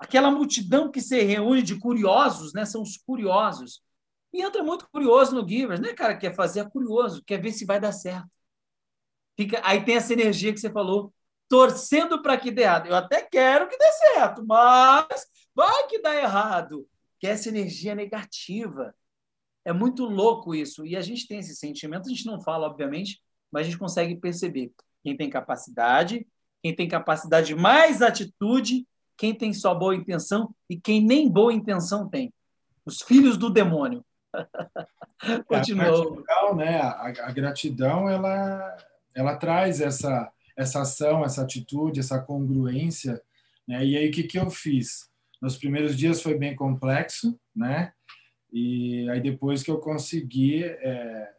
aquela 0.00 0.30
multidão 0.30 0.90
que 0.90 1.00
se 1.00 1.20
reúne 1.20 1.62
de 1.62 1.78
curiosos, 1.78 2.54
né? 2.54 2.64
São 2.64 2.80
os 2.82 2.96
curiosos. 2.96 3.82
E 4.32 4.42
entra 4.42 4.62
muito 4.62 4.88
curioso 4.90 5.34
no 5.34 5.46
Givers, 5.46 5.78
né, 5.78 5.92
cara? 5.92 6.16
Quer 6.16 6.34
fazer 6.34 6.60
é 6.60 6.70
curioso, 6.70 7.22
quer 7.24 7.40
ver 7.40 7.52
se 7.52 7.66
vai 7.66 7.78
dar 7.78 7.92
certo. 7.92 8.28
Fica, 9.36 9.60
aí 9.62 9.84
tem 9.84 9.96
essa 9.96 10.12
energia 10.12 10.52
que 10.52 10.60
você 10.60 10.70
falou, 10.70 11.12
torcendo 11.48 12.22
para 12.22 12.38
que 12.38 12.50
dê 12.50 12.62
errado. 12.62 12.86
Eu 12.86 12.94
até 12.94 13.22
quero 13.22 13.68
que 13.68 13.76
dê 13.76 13.92
certo, 13.92 14.44
mas 14.46 15.26
vai 15.54 15.86
que 15.86 16.00
dá 16.00 16.14
errado. 16.16 16.88
Que 17.18 17.26
é 17.26 17.30
essa 17.30 17.48
energia 17.50 17.94
negativa. 17.94 18.94
É 19.64 19.72
muito 19.72 20.04
louco 20.06 20.54
isso. 20.54 20.86
E 20.86 20.96
a 20.96 21.02
gente 21.02 21.28
tem 21.28 21.40
esse 21.40 21.54
sentimento, 21.56 22.06
a 22.06 22.10
gente 22.10 22.24
não 22.24 22.40
fala, 22.40 22.66
obviamente, 22.66 23.20
mas 23.52 23.66
a 23.66 23.70
gente 23.70 23.78
consegue 23.78 24.16
perceber. 24.16 24.72
Quem 25.02 25.16
tem 25.16 25.28
capacidade, 25.28 26.26
quem 26.62 26.74
tem 26.74 26.88
capacidade 26.88 27.54
mais 27.54 28.00
atitude, 28.00 28.86
quem 29.20 29.34
tem 29.34 29.52
só 29.52 29.74
boa 29.74 29.94
intenção 29.94 30.54
e 30.66 30.80
quem 30.80 31.04
nem 31.04 31.28
boa 31.28 31.52
intenção 31.52 32.08
tem. 32.08 32.32
Os 32.86 33.02
filhos 33.02 33.36
do 33.36 33.50
demônio. 33.50 34.02
Continuou. 35.46 36.24
A, 36.26 36.54
né? 36.54 36.80
A, 36.80 37.08
a, 37.26 37.30
gratidão, 37.30 38.08
ela, 38.08 38.78
ela 39.14 39.36
traz 39.36 39.82
essa, 39.82 40.32
essa 40.56 40.80
ação, 40.80 41.22
essa 41.22 41.42
atitude, 41.42 42.00
essa 42.00 42.18
congruência. 42.18 43.20
Né? 43.68 43.84
E 43.84 43.98
aí, 43.98 44.08
o 44.08 44.10
que, 44.10 44.22
que 44.22 44.38
eu 44.38 44.48
fiz? 44.48 45.10
Nos 45.38 45.58
primeiros 45.58 45.98
dias 45.98 46.22
foi 46.22 46.38
bem 46.38 46.56
complexo, 46.56 47.38
né? 47.54 47.92
E 48.50 49.06
aí, 49.10 49.20
depois 49.20 49.62
que 49.62 49.70
eu 49.70 49.80
consegui 49.80 50.64
é, 50.64 51.30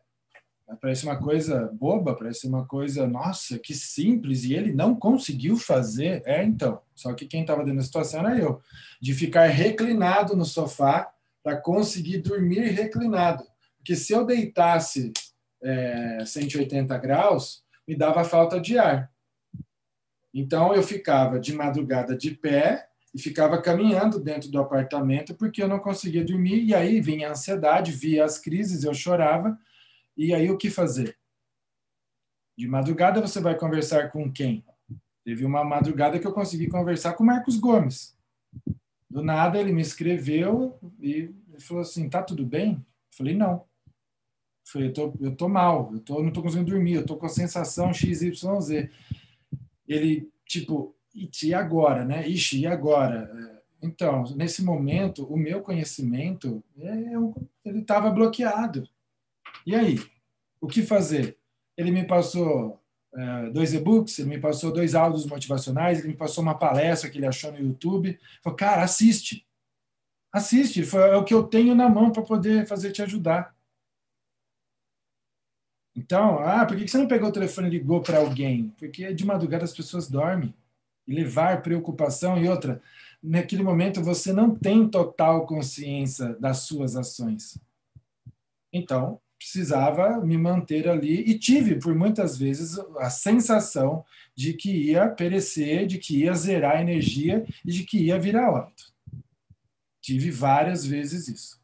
Parece 0.80 1.06
uma 1.06 1.18
coisa 1.18 1.72
boba, 1.74 2.16
parece 2.16 2.48
uma 2.48 2.66
coisa, 2.66 3.08
nossa, 3.08 3.60
que 3.60 3.74
simples, 3.74 4.44
e 4.44 4.54
ele 4.54 4.74
não 4.74 4.96
conseguiu 4.96 5.58
fazer. 5.58 6.22
É, 6.26 6.44
então. 6.44 6.82
Só 6.96 7.14
que 7.14 7.26
quem 7.26 7.42
estava 7.42 7.64
dentro 7.64 7.78
da 7.78 7.84
situação 7.84 8.22
era 8.22 8.38
eu, 8.38 8.62
de 9.02 9.14
ficar 9.14 9.48
reclinado 9.48 10.36
no 10.36 10.46
sofá 10.46 11.12
para 11.44 11.58
conseguir 11.58 12.20
dormir 12.20 12.62
reclinado. 12.70 13.44
Porque 13.78 13.96
se 13.96 14.14
eu 14.14 14.26
deitasse 14.26 15.12
é, 15.62 16.24
180 16.26 16.98
graus, 17.00 17.64
me 17.88 17.96
dava 17.96 18.24
falta 18.24 18.60
de 18.60 18.78
ar. 18.78 19.12
Então 20.34 20.74
eu 20.74 20.84
ficava 20.84 21.40
de 21.40 21.54
madrugada 21.54 22.16
de 22.16 22.32
pé 22.32 22.88
e 23.14 23.20
ficava 23.20 23.62
caminhando 23.62 24.20
dentro 24.20 24.50
do 24.50 24.60
apartamento 24.60 25.34
porque 25.36 25.62
eu 25.62 25.68
não 25.68 25.80
conseguia 25.80 26.24
dormir. 26.24 26.64
E 26.64 26.74
aí 26.74 27.02
vinha 27.02 27.28
a 27.28 27.32
ansiedade, 27.32 27.92
via 27.92 28.24
as 28.24 28.38
crises, 28.38 28.84
eu 28.84 28.94
chorava 28.94 29.58
e 30.18 30.34
aí 30.34 30.50
o 30.50 30.58
que 30.58 30.70
fazer? 30.70 31.18
De 32.58 32.68
madrugada 32.68 33.22
você 33.22 33.40
vai 33.40 33.58
conversar 33.58 34.12
com 34.12 34.32
quem? 34.32 34.64
Teve 35.24 35.46
uma 35.46 35.64
madrugada 35.64 36.20
que 36.20 36.28
eu 36.28 36.34
consegui 36.34 36.68
conversar 36.68 37.14
com 37.14 37.24
o 37.24 37.28
Marcos 37.28 37.58
Gomes. 37.58 38.18
Do 39.10 39.24
nada 39.24 39.60
ele 39.60 39.72
me 39.72 39.82
escreveu 39.82 40.80
e 41.00 41.34
falou 41.60 41.82
assim: 41.82 42.10
"Tá 42.10 42.24
tudo 42.24 42.46
bem?" 42.46 42.74
Eu 42.74 43.18
falei: 43.18 43.36
"Não". 43.36 43.54
Eu 43.54 43.64
falei: 44.66 44.88
"Eu 44.90 44.94
tô, 44.94 45.14
eu 45.20 45.36
tô 45.36 45.50
mal, 45.50 45.92
eu 45.94 46.00
tô, 46.00 46.24
não 46.24 46.32
tô 46.32 46.42
conseguindo 46.42 46.72
dormir, 46.72 46.94
eu 46.94 47.06
tô 47.06 47.18
com 47.18 47.26
a 47.26 47.30
sensação 47.30 47.94
XYZ". 47.94 48.90
Ele 49.88 50.30
tipo: 50.46 50.96
"E 51.14 51.54
agora, 51.54 52.04
né? 52.04 52.28
Ixi, 52.28 52.62
e 52.62 52.68
agora?" 52.68 53.52
Então, 53.82 54.24
nesse 54.36 54.64
momento, 54.64 55.26
o 55.26 55.36
meu 55.36 55.62
conhecimento, 55.62 56.64
é, 56.78 57.14
ele 57.66 57.80
estava 57.80 58.12
bloqueado. 58.12 58.88
E 59.66 59.76
aí, 59.76 60.00
o 60.60 60.68
que 60.68 60.84
fazer? 60.84 61.38
Ele 61.78 61.92
me 61.92 62.06
passou 62.06 62.82
é, 63.14 63.50
dois 63.50 63.74
e-books, 63.74 64.20
ele 64.20 64.30
me 64.30 64.40
passou 64.40 64.72
dois 64.72 64.96
áudios 64.96 65.26
motivacionais, 65.26 66.00
ele 66.00 66.10
me 66.10 66.16
passou 66.16 66.42
uma 66.44 66.58
palestra 66.58 67.10
que 67.10 67.18
ele 67.18 67.26
achou 67.26 67.52
no 67.52 67.60
YouTube. 67.60 68.20
Falou, 68.44 68.58
cara, 68.58 68.84
assiste. 68.84 69.46
Assiste, 70.32 70.82
é 70.96 71.16
o 71.16 71.26
que 71.26 71.34
eu 71.34 71.44
tenho 71.44 71.76
na 71.76 71.90
mão 71.90 72.12
para 72.12 72.24
poder 72.24 72.66
fazer 72.66 72.92
te 72.92 73.02
ajudar. 73.02 73.54
Então, 75.94 76.40
ah, 76.40 76.66
por 76.66 76.78
que 76.78 76.88
você 76.88 76.98
não 76.98 77.08
pegou 77.08 77.28
o 77.28 77.34
telefone 77.34 77.68
e 77.68 77.72
ligou 77.72 78.02
para 78.02 78.20
alguém? 78.20 78.74
Porque 78.78 79.14
de 79.14 79.26
madrugada 79.26 79.66
as 79.66 79.74
pessoas 79.74 80.10
dormem. 80.10 80.54
E 81.06 81.14
levar 81.14 81.62
preocupação 81.62 82.38
e 82.38 82.48
outra, 82.48 82.82
naquele 83.22 83.64
momento 83.64 84.02
você 84.02 84.32
não 84.32 84.56
tem 84.56 84.88
total 84.88 85.46
consciência 85.46 86.36
das 86.36 86.60
suas 86.60 86.96
ações. 86.96 87.58
Então, 88.72 89.20
precisava 89.42 90.24
me 90.24 90.38
manter 90.38 90.88
ali 90.88 91.22
e 91.22 91.38
tive 91.38 91.76
por 91.78 91.96
muitas 91.96 92.38
vezes 92.38 92.78
a 93.00 93.10
sensação 93.10 94.06
de 94.36 94.54
que 94.54 94.70
ia 94.70 95.10
perecer, 95.10 95.88
de 95.88 95.98
que 95.98 96.20
ia 96.20 96.34
zerar 96.36 96.78
a 96.78 96.82
energia 96.82 97.44
e 97.66 97.72
de 97.72 97.84
que 97.84 97.98
ia 97.98 98.20
virar 98.20 98.52
óbito. 98.52 98.94
Tive 100.00 100.30
várias 100.30 100.86
vezes 100.86 101.28
isso. 101.28 101.60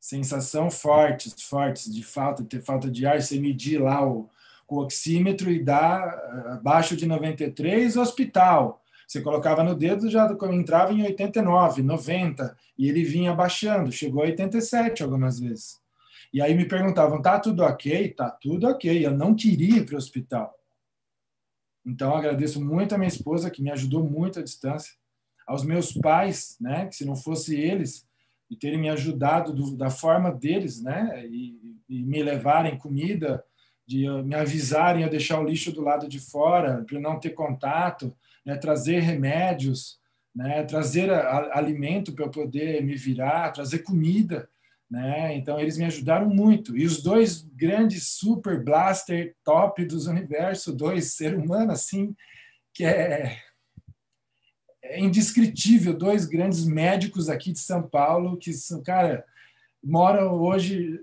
Sensação 0.00 0.68
fortes, 0.68 1.40
fortes 1.40 1.94
de 1.94 2.02
falta, 2.02 2.42
ter 2.42 2.60
falta 2.60 2.90
de 2.90 3.06
ar, 3.06 3.22
você 3.22 3.38
medir 3.38 3.80
lá 3.80 4.04
o, 4.04 4.28
o 4.66 4.80
oxímetro 4.80 5.52
e 5.52 5.62
dá 5.62 6.02
eh, 6.04 6.52
abaixo 6.54 6.96
de 6.96 7.06
93, 7.06 7.96
hospital. 7.96 8.82
Você 9.06 9.20
colocava 9.20 9.62
no 9.62 9.74
dedo, 9.74 10.10
já 10.10 10.28
entrava 10.52 10.92
em 10.92 11.04
89, 11.04 11.82
90, 11.82 12.56
e 12.76 12.88
ele 12.88 13.04
vinha 13.04 13.32
baixando, 13.34 13.92
chegou 13.92 14.22
a 14.22 14.26
87 14.26 15.04
algumas 15.04 15.38
vezes. 15.38 15.85
E 16.32 16.40
aí 16.40 16.54
me 16.54 16.66
perguntavam: 16.66 17.22
tá 17.22 17.38
tudo 17.38 17.62
ok? 17.62 18.10
Tá 18.10 18.30
tudo 18.30 18.66
ok. 18.66 19.04
Eu 19.04 19.12
não 19.12 19.34
queria 19.34 19.78
ir 19.78 19.86
para 19.86 19.94
o 19.94 19.98
hospital. 19.98 20.56
Então 21.86 22.16
agradeço 22.16 22.62
muito 22.62 22.94
a 22.94 22.98
minha 22.98 23.08
esposa 23.08 23.50
que 23.50 23.62
me 23.62 23.70
ajudou 23.70 24.02
muito 24.02 24.40
à 24.40 24.42
distância, 24.42 24.92
aos 25.46 25.64
meus 25.64 25.92
pais, 25.92 26.56
né, 26.60 26.86
que 26.86 26.96
se 26.96 27.04
não 27.04 27.14
fosse 27.14 27.54
eles 27.54 28.04
e 28.50 28.56
terem 28.56 28.78
me 28.78 28.88
ajudado 28.88 29.52
do, 29.52 29.76
da 29.76 29.88
forma 29.88 30.32
deles, 30.32 30.82
né, 30.82 31.24
e, 31.26 31.78
e, 31.88 32.04
me 32.04 32.22
levarem 32.22 32.76
comida, 32.76 33.44
de 33.86 34.08
me 34.24 34.34
avisarem 34.34 35.04
a 35.04 35.08
deixar 35.08 35.40
o 35.40 35.44
lixo 35.44 35.70
do 35.70 35.80
lado 35.80 36.08
de 36.08 36.18
fora 36.18 36.84
para 36.84 36.98
não 36.98 37.20
ter 37.20 37.30
contato, 37.30 38.12
né, 38.44 38.56
trazer 38.56 38.98
remédios, 38.98 40.00
né, 40.34 40.64
trazer 40.64 41.10
a, 41.10 41.20
a, 41.20 41.58
alimento 41.58 42.12
para 42.12 42.24
eu 42.24 42.30
poder 42.30 42.82
me 42.84 42.96
virar, 42.96 43.52
trazer 43.52 43.80
comida. 43.80 44.48
Né? 44.90 45.34
Então 45.34 45.58
eles 45.58 45.76
me 45.76 45.84
ajudaram 45.84 46.28
muito. 46.28 46.76
E 46.76 46.84
os 46.84 47.02
dois 47.02 47.42
grandes 47.42 48.08
super 48.08 48.62
blaster 48.62 49.34
top 49.44 49.84
dos 49.84 50.06
universos, 50.06 50.74
dois 50.74 51.14
ser 51.14 51.34
humano 51.34 51.72
assim 51.72 52.14
que 52.72 52.84
é, 52.84 53.38
é 54.82 55.00
indescritível, 55.00 55.96
dois 55.96 56.26
grandes 56.26 56.64
médicos 56.64 57.28
aqui 57.28 57.52
de 57.52 57.58
São 57.58 57.82
Paulo 57.82 58.36
que 58.36 58.52
são, 58.52 58.82
cara, 58.82 59.24
moram 59.82 60.34
hoje 60.34 61.00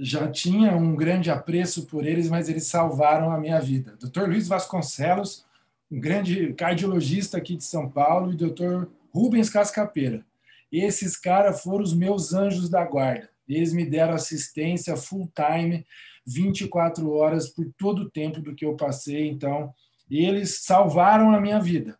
já 0.00 0.30
tinha 0.30 0.76
um 0.76 0.94
grande 0.94 1.28
apreço 1.28 1.84
por 1.86 2.06
eles, 2.06 2.30
mas 2.30 2.48
eles 2.48 2.68
salvaram 2.68 3.32
a 3.32 3.38
minha 3.38 3.60
vida. 3.60 3.96
Dr. 4.00 4.28
Luiz 4.28 4.46
Vasconcelos, 4.46 5.44
um 5.90 5.98
grande 5.98 6.54
cardiologista 6.54 7.36
aqui 7.36 7.56
de 7.56 7.64
São 7.64 7.90
Paulo, 7.90 8.32
e 8.32 8.36
Dr. 8.36 8.86
Rubens 9.12 9.50
Cascapeira 9.50 10.24
Esses 10.70 11.16
caras 11.16 11.62
foram 11.62 11.82
os 11.82 11.94
meus 11.94 12.32
anjos 12.32 12.68
da 12.68 12.84
guarda. 12.84 13.28
Eles 13.48 13.72
me 13.72 13.86
deram 13.86 14.14
assistência 14.14 14.96
full 14.96 15.30
time, 15.34 15.86
24 16.26 17.10
horas 17.10 17.48
por 17.48 17.66
todo 17.78 18.02
o 18.02 18.10
tempo 18.10 18.40
do 18.40 18.54
que 18.54 18.64
eu 18.64 18.76
passei. 18.76 19.28
Então, 19.28 19.72
eles 20.10 20.64
salvaram 20.64 21.34
a 21.34 21.40
minha 21.40 21.58
vida 21.58 21.98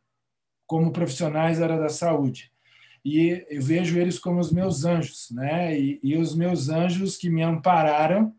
como 0.66 0.92
profissionais 0.92 1.58
da 1.58 1.64
área 1.64 1.78
da 1.78 1.88
saúde. 1.88 2.52
E 3.02 3.46
eu 3.48 3.62
vejo 3.62 3.98
eles 3.98 4.18
como 4.18 4.38
os 4.38 4.52
meus 4.52 4.84
anjos, 4.84 5.28
né? 5.30 5.78
E, 5.78 5.98
e 6.02 6.16
os 6.16 6.34
meus 6.34 6.68
anjos 6.68 7.16
que 7.16 7.30
me 7.30 7.42
ampararam 7.42 8.34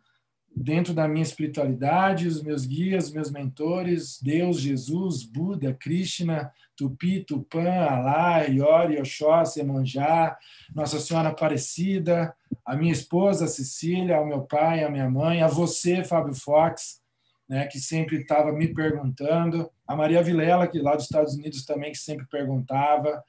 dentro 0.55 0.93
da 0.93 1.07
minha 1.07 1.23
espiritualidade, 1.23 2.27
os 2.27 2.43
meus 2.43 2.65
guias, 2.65 3.11
meus 3.11 3.32
mentores, 3.32 4.19
Deus, 4.21 4.59
Jesus, 4.59 5.23
Buda, 5.23 5.73
Krishna, 5.73 6.51
Tupi, 6.80 7.25
Tupã, 7.25 7.69
Alá, 7.89 8.43
Iori, 8.45 8.97
Oxóssi, 8.97 9.59
Emanjá, 9.59 10.38
Nossa 10.73 10.97
Senhora 10.97 11.27
Aparecida, 11.27 12.34
a 12.65 12.73
minha 12.73 12.93
esposa 12.93 13.47
Cecília, 13.47 14.15
ao 14.15 14.25
meu 14.25 14.43
pai, 14.43 14.82
a 14.82 14.89
minha 14.89 15.09
mãe, 15.09 15.41
a 15.41 15.47
você, 15.49 16.05
Fábio 16.05 16.34
Fox, 16.34 17.01
né, 17.49 17.67
que 17.67 17.80
sempre 17.80 18.21
estava 18.21 18.53
me 18.53 18.73
perguntando, 18.73 19.69
a 19.86 19.93
Maria 19.93 20.23
Vilela, 20.23 20.69
que 20.69 20.80
lá 20.80 20.95
dos 20.95 21.03
Estados 21.03 21.34
Unidos 21.34 21.65
também, 21.65 21.91
que 21.91 21.97
sempre 21.97 22.25
perguntava, 22.27 23.21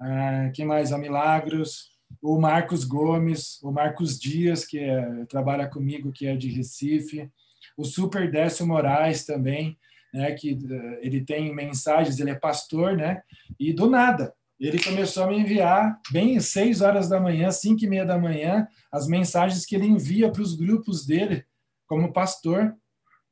ah, 0.00 0.50
quem 0.52 0.64
mais? 0.64 0.92
A 0.92 0.98
Milagros, 0.98 1.92
o 2.20 2.36
Marcos 2.40 2.82
Gomes, 2.82 3.62
o 3.62 3.70
Marcos 3.70 4.18
Dias, 4.18 4.64
que 4.64 4.80
é, 4.80 5.24
trabalha 5.26 5.68
comigo, 5.68 6.10
que 6.10 6.26
é 6.26 6.34
de 6.34 6.48
Recife, 6.48 7.30
o 7.76 7.84
Super 7.84 8.28
Décio 8.28 8.66
Moraes 8.66 9.24
também, 9.24 9.78
né, 10.12 10.32
que 10.32 10.50
eh, 10.50 10.98
ele 11.02 11.24
tem 11.24 11.54
mensagens, 11.54 12.18
ele 12.18 12.30
é 12.30 12.34
pastor, 12.34 12.96
né, 12.96 13.22
e 13.58 13.72
do 13.72 13.88
nada, 13.88 14.34
ele 14.58 14.82
começou 14.82 15.24
a 15.24 15.26
me 15.28 15.38
enviar, 15.38 16.00
bem 16.10 16.38
seis 16.40 16.80
horas 16.80 17.08
da 17.08 17.20
manhã, 17.20 17.50
cinco 17.50 17.84
e 17.84 17.88
meia 17.88 18.04
da 18.04 18.18
manhã, 18.18 18.66
as 18.90 19.06
mensagens 19.06 19.64
que 19.64 19.76
ele 19.76 19.86
envia 19.86 20.30
para 20.30 20.42
os 20.42 20.54
grupos 20.54 21.06
dele 21.06 21.44
como 21.86 22.12
pastor, 22.12 22.74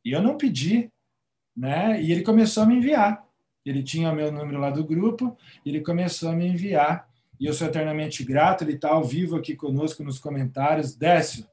e 0.05 0.13
eu 0.13 0.23
não 0.23 0.37
pedi, 0.37 0.91
né, 1.57 2.01
e 2.01 2.13
ele 2.13 2.23
começou 2.23 2.63
a 2.63 2.67
me 2.67 2.77
enviar, 2.77 3.25
ele 3.65 3.83
tinha 3.83 4.13
meu 4.13 4.31
número 4.31 4.61
lá 4.61 4.71
do 4.71 4.85
grupo, 4.85 5.37
ele 5.65 5.81
começou 5.81 6.31
a 6.31 6.33
me 6.33 6.47
enviar, 6.47 7.09
e 7.39 7.47
eu 7.47 7.53
sou 7.53 7.67
eternamente 7.67 8.25
grato. 8.25 8.65
Ele 8.65 8.75
está 8.75 8.91
ao 8.91 9.05
vivo 9.05 9.37
aqui 9.37 9.55
conosco 9.55 10.03
nos 10.03 10.19
comentários. 10.19 10.95
Décio, 10.95 11.47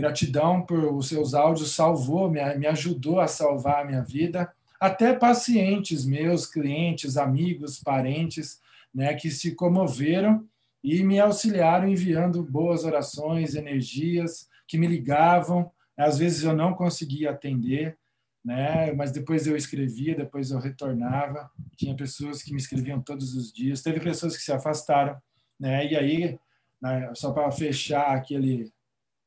gratidão 0.00 0.62
por 0.62 0.84
os 0.92 1.08
seus 1.08 1.34
áudios, 1.34 1.74
salvou, 1.74 2.30
me, 2.30 2.42
me 2.56 2.66
ajudou 2.66 3.20
a 3.20 3.26
salvar 3.26 3.82
a 3.82 3.84
minha 3.84 4.02
vida. 4.02 4.50
Até 4.80 5.12
pacientes 5.12 6.06
meus, 6.06 6.46
clientes, 6.46 7.16
amigos, 7.16 7.78
parentes, 7.78 8.60
né, 8.94 9.14
que 9.14 9.30
se 9.30 9.54
comoveram 9.54 10.44
e 10.82 11.02
me 11.02 11.20
auxiliaram 11.20 11.88
enviando 11.88 12.42
boas 12.42 12.84
orações, 12.84 13.54
energias, 13.54 14.48
que 14.66 14.78
me 14.78 14.86
ligavam. 14.86 15.70
Às 15.96 16.18
vezes 16.18 16.42
eu 16.42 16.54
não 16.54 16.72
conseguia 16.72 17.30
atender, 17.30 17.98
né? 18.42 18.92
Mas 18.92 19.12
depois 19.12 19.46
eu 19.46 19.56
escrevia, 19.56 20.14
depois 20.14 20.50
eu 20.50 20.58
retornava. 20.58 21.50
Tinha 21.76 21.94
pessoas 21.94 22.42
que 22.42 22.52
me 22.52 22.58
escreviam 22.58 23.02
todos 23.02 23.34
os 23.34 23.52
dias. 23.52 23.82
Teve 23.82 24.00
pessoas 24.00 24.36
que 24.36 24.42
se 24.42 24.52
afastaram, 24.52 25.20
né? 25.58 25.86
E 25.86 25.96
aí, 25.96 26.38
né, 26.80 27.12
só 27.14 27.32
para 27.32 27.50
fechar 27.50 28.16
aquele 28.16 28.72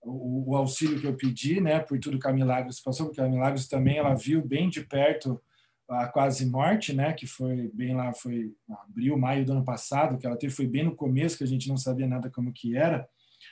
o, 0.03 0.51
o, 0.51 0.55
auxílio 0.55 0.99
que 0.99 1.07
eu 1.07 1.15
pedi, 1.15 1.59
né? 1.61 1.79
Por 1.79 1.99
tudo 1.99 2.19
que 2.19 2.27
a 2.27 2.33
Milagros 2.33 2.79
passou, 2.79 3.07
porque 3.07 3.21
a 3.21 3.29
Milagros 3.29 3.67
também 3.67 3.97
ela 3.97 4.13
viu 4.13 4.45
bem 4.45 4.69
de 4.69 4.81
perto 4.81 5.41
a 5.89 6.07
quase 6.07 6.45
morte, 6.45 6.93
né? 6.93 7.13
Que 7.13 7.25
foi 7.27 7.71
bem 7.73 7.95
lá, 7.95 8.13
foi 8.13 8.53
abril, 8.69 9.17
maio 9.17 9.45
do 9.45 9.53
ano 9.53 9.63
passado, 9.63 10.17
que 10.17 10.25
ela 10.25 10.37
teve, 10.37 10.53
foi 10.53 10.67
bem 10.67 10.83
no 10.83 10.95
começo 10.95 11.37
que 11.37 11.43
a 11.43 11.47
gente 11.47 11.67
não 11.67 11.77
sabia 11.77 12.07
nada 12.07 12.29
como 12.29 12.53
que 12.53 12.75
era. 12.75 13.07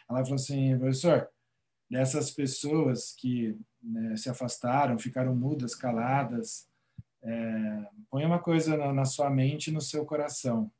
Ela 0.09 0.23
falou 0.23 0.35
assim, 0.35 0.77
professor, 0.77 1.27
dessas 1.89 2.31
pessoas 2.31 3.13
que 3.17 3.57
né, 3.81 4.15
se 4.15 4.29
afastaram, 4.29 4.97
ficaram 4.97 5.35
mudas, 5.35 5.75
caladas. 5.75 6.67
É, 7.23 7.85
põe 8.09 8.25
uma 8.25 8.39
coisa 8.39 8.75
na, 8.77 8.93
na 8.93 9.05
sua 9.05 9.29
mente 9.29 9.67
e 9.67 9.73
no 9.73 9.81
seu 9.81 10.05
coração. 10.05 10.71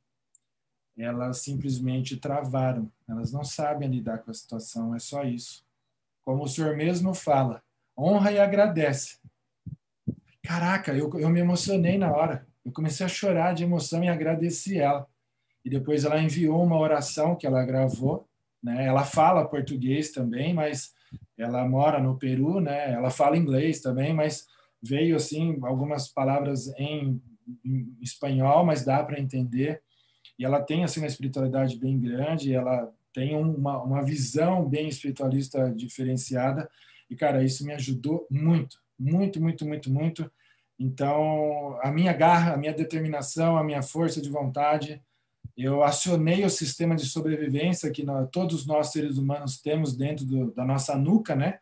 Elas 1.02 1.38
simplesmente 1.38 2.16
travaram, 2.16 2.90
elas 3.08 3.32
não 3.32 3.42
sabem 3.42 3.88
lidar 3.88 4.18
com 4.18 4.30
a 4.30 4.34
situação, 4.34 4.94
é 4.94 4.98
só 4.98 5.24
isso. 5.24 5.64
Como 6.24 6.44
o 6.44 6.48
senhor 6.48 6.76
mesmo 6.76 7.12
fala, 7.12 7.62
honra 7.98 8.30
e 8.30 8.38
agradece. 8.38 9.18
Caraca, 10.42 10.92
eu, 10.94 11.10
eu 11.18 11.28
me 11.28 11.40
emocionei 11.40 11.98
na 11.98 12.12
hora. 12.12 12.46
Eu 12.64 12.70
comecei 12.72 13.04
a 13.04 13.08
chorar 13.08 13.52
de 13.52 13.64
emoção 13.64 14.04
e 14.04 14.08
agradeci 14.08 14.78
ela. 14.78 15.06
E 15.64 15.70
depois 15.70 16.04
ela 16.04 16.22
enviou 16.22 16.62
uma 16.62 16.78
oração 16.78 17.34
que 17.34 17.46
ela 17.46 17.64
gravou. 17.64 18.28
Né? 18.62 18.86
Ela 18.86 19.04
fala 19.04 19.48
português 19.48 20.12
também, 20.12 20.54
mas 20.54 20.92
ela 21.36 21.66
mora 21.68 21.98
no 21.98 22.16
Peru, 22.16 22.60
né? 22.60 22.92
Ela 22.92 23.10
fala 23.10 23.36
inglês 23.36 23.80
também, 23.80 24.14
mas 24.14 24.46
veio 24.80 25.16
assim 25.16 25.58
algumas 25.62 26.08
palavras 26.08 26.68
em, 26.78 27.20
em 27.64 27.96
espanhol, 28.00 28.64
mas 28.64 28.84
dá 28.84 29.02
para 29.02 29.20
entender. 29.20 29.82
E 30.42 30.44
ela 30.44 30.60
tem 30.60 30.82
assim 30.82 30.98
uma 30.98 31.06
espiritualidade 31.06 31.76
bem 31.76 31.96
grande, 32.00 32.52
ela 32.52 32.92
tem 33.14 33.36
uma, 33.36 33.80
uma 33.80 34.02
visão 34.02 34.68
bem 34.68 34.88
espiritualista 34.88 35.70
diferenciada. 35.70 36.68
E 37.08 37.14
cara, 37.14 37.44
isso 37.44 37.64
me 37.64 37.72
ajudou 37.72 38.26
muito, 38.28 38.76
muito, 38.98 39.40
muito, 39.40 39.64
muito, 39.64 39.88
muito. 39.88 40.32
Então, 40.76 41.78
a 41.80 41.92
minha 41.92 42.12
garra, 42.12 42.54
a 42.54 42.56
minha 42.56 42.74
determinação, 42.74 43.56
a 43.56 43.62
minha 43.62 43.82
força 43.82 44.20
de 44.20 44.28
vontade, 44.28 45.00
eu 45.56 45.84
acionei 45.84 46.44
o 46.44 46.50
sistema 46.50 46.96
de 46.96 47.06
sobrevivência 47.06 47.92
que 47.92 48.02
nós, 48.02 48.28
todos 48.32 48.66
nós 48.66 48.90
seres 48.90 49.18
humanos 49.18 49.60
temos 49.60 49.96
dentro 49.96 50.26
do, 50.26 50.52
da 50.52 50.64
nossa 50.64 50.98
nuca, 50.98 51.36
né? 51.36 51.60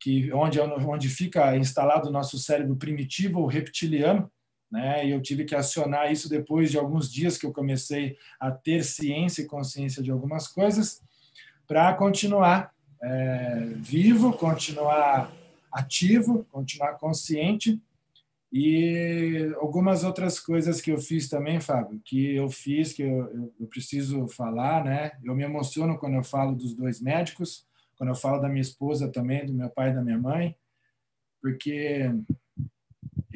Que 0.00 0.32
onde 0.32 0.58
onde 0.58 1.08
fica 1.08 1.56
instalado 1.56 2.08
o 2.08 2.12
nosso 2.12 2.36
cérebro 2.36 2.74
primitivo 2.74 3.42
ou 3.42 3.46
reptiliano, 3.46 4.28
né? 4.70 5.06
E 5.06 5.10
eu 5.10 5.20
tive 5.22 5.44
que 5.44 5.54
acionar 5.54 6.12
isso 6.12 6.28
depois 6.28 6.70
de 6.70 6.78
alguns 6.78 7.10
dias 7.10 7.38
que 7.38 7.46
eu 7.46 7.52
comecei 7.52 8.16
a 8.38 8.50
ter 8.50 8.84
ciência 8.84 9.42
e 9.42 9.46
consciência 9.46 10.02
de 10.02 10.10
algumas 10.10 10.48
coisas 10.48 11.02
para 11.66 11.92
continuar 11.94 12.72
é, 13.02 13.72
vivo, 13.76 14.32
continuar 14.32 15.32
ativo, 15.72 16.46
continuar 16.50 16.94
consciente 16.94 17.80
e 18.50 19.52
algumas 19.60 20.04
outras 20.04 20.40
coisas 20.40 20.80
que 20.80 20.90
eu 20.90 20.98
fiz 20.98 21.28
também, 21.28 21.60
Fábio, 21.60 22.00
que 22.02 22.34
eu 22.34 22.48
fiz, 22.48 22.94
que 22.94 23.02
eu, 23.02 23.52
eu, 23.60 23.66
preciso 23.66 24.26
falar, 24.28 24.82
né? 24.84 25.12
Eu 25.22 25.34
me 25.34 25.44
emociono 25.44 25.98
quando 25.98 26.14
eu 26.14 26.24
falo 26.24 26.54
dos 26.54 26.74
dois 26.74 27.00
médicos, 27.00 27.66
quando 27.96 28.08
eu 28.08 28.16
falo 28.16 28.40
da 28.40 28.48
minha 28.48 28.62
esposa 28.62 29.08
também, 29.08 29.44
do 29.44 29.52
meu 29.52 29.68
pai 29.68 29.90
e 29.90 29.94
da 29.94 30.02
minha 30.02 30.18
mãe, 30.18 30.56
porque 31.42 32.10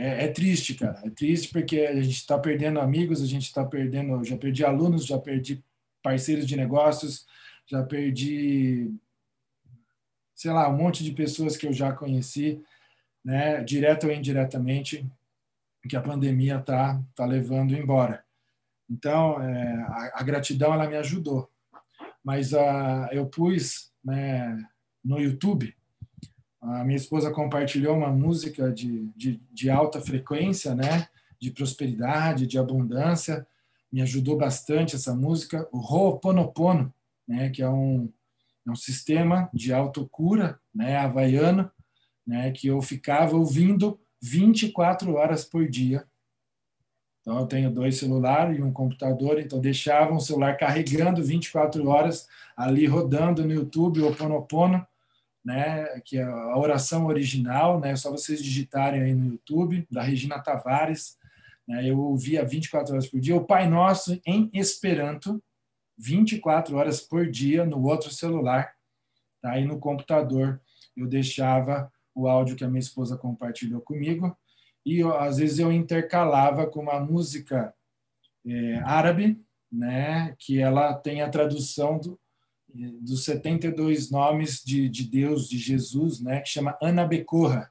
é, 0.03 0.25
é 0.25 0.29
triste, 0.29 0.75
cara. 0.75 1.01
É 1.05 1.11
triste 1.11 1.49
porque 1.51 1.81
a 1.81 2.03
gente 2.03 2.17
está 2.17 2.37
perdendo 2.37 2.81
amigos, 2.81 3.23
a 3.23 3.27
gente 3.27 3.45
está 3.45 3.65
perdendo. 3.65 4.25
Já 4.25 4.37
perdi 4.37 4.65
alunos, 4.65 5.07
já 5.07 5.17
perdi 5.17 5.63
parceiros 6.03 6.45
de 6.45 6.57
negócios, 6.57 7.25
já 7.67 7.85
perdi, 7.85 8.93
sei 10.35 10.51
lá, 10.51 10.69
um 10.69 10.77
monte 10.77 11.05
de 11.05 11.13
pessoas 11.13 11.57
que 11.57 11.69
eu 11.69 11.73
já 11.73 11.93
conheci 11.93 12.61
né, 13.25 13.63
direto 13.63 14.09
ou 14.09 14.13
indiretamente, 14.13 15.09
que 15.89 15.97
a 15.97 16.03
pandemia 16.03 16.57
está 16.57 17.01
tá 17.15 17.25
levando 17.25 17.73
embora. 17.73 18.25
Então, 18.91 19.41
é, 19.41 19.75
a, 19.83 20.13
a, 20.17 20.23
gratidão 20.25 20.75
ela 20.75 20.89
me 20.89 20.97
ajudou, 20.97 21.49
mas 22.25 22.53
a, 22.53 23.09
eu 23.13 23.27
pus 23.27 23.93
né, 24.05 24.69
no 25.05 25.21
YouTube, 25.21 25.75
a 26.63 26.85
minha 26.85 26.97
esposa 26.97 27.33
compartilhou 27.33 27.97
uma 27.97 28.11
música 28.11 28.71
de, 28.73 29.09
de, 29.17 29.43
de 29.53 29.69
alta 29.69 30.01
frequência, 30.01 30.75
né, 30.77 31.09
de 31.41 31.51
prosperidade, 31.51 32.47
de 32.47 32.57
abundância, 32.57 33.45
me 33.93 34.01
ajudou 34.01 34.37
bastante 34.39 34.95
essa 34.95 35.13
música, 35.13 35.69
o 35.73 35.79
Ho'oponopono, 35.79 36.95
né, 37.27 37.51
que 37.51 37.63
é 37.63 37.69
um, 37.69 38.09
é 38.67 38.71
um 38.71 38.77
sistema 38.77 39.51
de 39.53 39.73
autocura 39.73 40.61
né, 40.73 40.97
havaiano, 40.97 41.69
né, 42.25 42.53
que 42.53 42.69
eu 42.69 42.81
ficava 42.81 43.37
ouvindo 43.37 43.99
24 44.21 45.15
horas 45.15 45.45
por 45.45 45.69
dia. 45.69 46.07
Então, 47.21 47.39
eu 47.41 47.47
tenho 47.47 47.73
dois 47.73 47.99
celulares 47.99 48.57
e 48.57 48.63
um 48.63 48.73
computador, 48.73 49.39
então 49.41 49.61
deixava 49.61 50.15
o 50.15 50.21
celular 50.21 50.57
carregando 50.57 51.23
24 51.23 51.89
horas 51.89 52.29
ali 52.57 52.87
rodando 52.87 53.45
no 53.45 53.53
YouTube, 53.53 54.03
o 54.03 54.15
Ponopono, 54.15 54.87
né, 55.45 56.01
que 56.05 56.19
é 56.19 56.23
a 56.23 56.57
oração 56.57 57.07
original, 57.07 57.81
né, 57.81 57.97
só 57.97 58.11
vocês 58.11 58.43
digitarem 58.43 59.03
aí 59.03 59.15
no 59.15 59.27
YouTube, 59.27 59.87
da 59.91 60.03
Regina 60.03 60.41
Tavares, 60.41 61.17
né, 61.67 61.89
eu 61.89 61.99
ouvia 61.99 62.45
24 62.45 62.93
horas 62.95 63.09
por 63.09 63.21
dia, 63.21 63.37
o 63.37 63.45
Pai 63.45 63.69
Nosso 63.69 64.21
em 64.25 64.51
Esperanto, 64.53 65.43
24 65.99 66.77
horas 66.77 67.01
por 67.01 67.29
dia 67.29 67.65
no 67.65 67.83
outro 67.83 68.11
celular, 68.11 68.73
tá? 69.41 69.59
no 69.61 69.79
computador 69.79 70.61
eu 70.97 71.07
deixava 71.07 71.91
o 72.15 72.29
áudio 72.29 72.57
que 72.57 72.65
a 72.65 72.69
minha 72.69 72.81
esposa 72.81 73.17
compartilhou 73.17 73.81
comigo, 73.81 74.37
e 74.85 74.99
eu, 74.99 75.17
às 75.17 75.39
vezes 75.39 75.59
eu 75.59 75.73
intercalava 75.73 76.67
com 76.67 76.81
uma 76.81 77.01
música 77.01 77.73
é, 78.45 78.77
árabe, 78.79 79.41
né, 79.71 80.35
que 80.39 80.61
ela 80.61 80.93
tem 80.95 81.23
a 81.23 81.31
tradução 81.31 81.99
do, 81.99 82.21
dos 83.01 83.25
72 83.25 84.11
nomes 84.11 84.63
de, 84.65 84.89
de 84.89 85.05
Deus, 85.05 85.49
de 85.49 85.59
Jesus, 85.59 86.21
né, 86.21 86.41
que 86.41 86.49
chama 86.49 86.77
Ana 86.81 87.07
Becorra, 87.07 87.71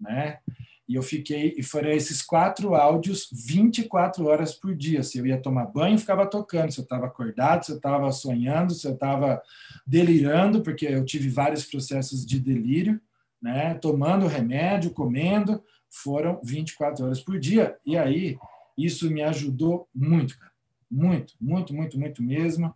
né? 0.00 0.38
E 0.86 0.96
eu 0.96 1.02
fiquei, 1.02 1.54
e 1.56 1.62
foram 1.62 1.90
esses 1.90 2.20
quatro 2.20 2.74
áudios 2.74 3.28
24 3.32 4.26
horas 4.26 4.54
por 4.54 4.74
dia. 4.74 5.02
Se 5.02 5.16
eu 5.16 5.26
ia 5.26 5.40
tomar 5.40 5.64
banho, 5.64 5.98
ficava 5.98 6.26
tocando. 6.26 6.70
Se 6.72 6.78
eu 6.78 6.82
estava 6.82 7.06
acordado, 7.06 7.64
se 7.64 7.72
eu 7.72 7.76
estava 7.76 8.12
sonhando, 8.12 8.74
se 8.74 8.86
eu 8.86 8.92
estava 8.92 9.40
delirando, 9.86 10.62
porque 10.62 10.84
eu 10.84 11.02
tive 11.04 11.30
vários 11.30 11.64
processos 11.64 12.26
de 12.26 12.38
delírio, 12.38 13.00
né? 13.40 13.74
Tomando 13.74 14.26
remédio, 14.26 14.90
comendo, 14.90 15.62
foram 15.88 16.38
24 16.44 17.06
horas 17.06 17.20
por 17.20 17.38
dia. 17.38 17.78
E 17.86 17.96
aí, 17.96 18.36
isso 18.76 19.10
me 19.10 19.22
ajudou 19.22 19.88
muito, 19.94 20.38
cara. 20.38 20.52
Muito, 20.90 21.34
muito, 21.40 21.74
muito, 21.74 21.98
muito 21.98 22.22
mesmo. 22.22 22.74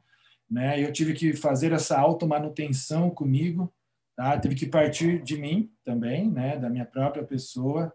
Né? 0.50 0.82
Eu 0.82 0.92
tive 0.92 1.12
que 1.14 1.34
fazer 1.34 1.72
essa 1.72 1.98
automanutenção 1.98 3.10
comigo, 3.10 3.72
Tá? 4.18 4.36
Teve 4.36 4.56
que 4.56 4.66
partir 4.66 5.22
de 5.22 5.38
mim 5.38 5.70
também, 5.84 6.28
né, 6.28 6.56
da 6.56 6.68
minha 6.68 6.84
própria 6.84 7.22
pessoa 7.22 7.92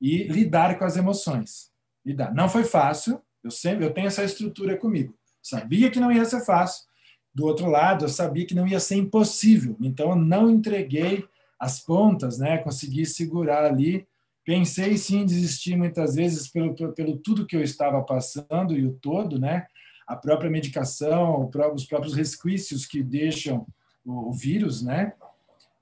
e 0.00 0.22
lidar 0.22 0.78
com 0.78 0.86
as 0.86 0.96
emoções. 0.96 1.70
Lidar. 2.02 2.34
Não 2.34 2.48
foi 2.48 2.64
fácil. 2.64 3.20
Eu 3.44 3.50
sempre 3.50 3.84
eu 3.84 3.92
tenho 3.92 4.06
essa 4.06 4.24
estrutura 4.24 4.74
comigo. 4.78 5.14
Sabia 5.42 5.90
que 5.90 6.00
não 6.00 6.10
ia 6.10 6.24
ser 6.24 6.42
fácil. 6.46 6.86
Do 7.34 7.44
outro 7.44 7.66
lado, 7.66 8.06
eu 8.06 8.08
sabia 8.08 8.46
que 8.46 8.54
não 8.54 8.66
ia 8.66 8.80
ser 8.80 8.94
impossível. 8.94 9.76
Então 9.78 10.08
eu 10.08 10.16
não 10.16 10.48
entreguei 10.48 11.26
as 11.60 11.78
pontas, 11.78 12.38
né? 12.38 12.56
Consegui 12.56 13.04
segurar 13.04 13.62
ali. 13.62 14.08
Pensei 14.46 14.96
sim 14.96 15.18
em 15.18 15.26
desistir 15.26 15.76
muitas 15.76 16.14
vezes 16.14 16.48
pelo, 16.48 16.74
pelo 16.94 17.18
tudo 17.18 17.46
que 17.46 17.54
eu 17.54 17.62
estava 17.62 18.02
passando 18.02 18.72
e 18.72 18.86
o 18.86 18.94
todo, 18.94 19.38
né? 19.38 19.66
A 20.06 20.16
própria 20.16 20.50
medicação, 20.50 21.50
os 21.74 21.84
próprios 21.84 22.14
resquícios 22.14 22.86
que 22.86 23.02
deixam 23.02 23.66
o, 24.04 24.32
vírus, 24.32 24.82
né? 24.82 25.12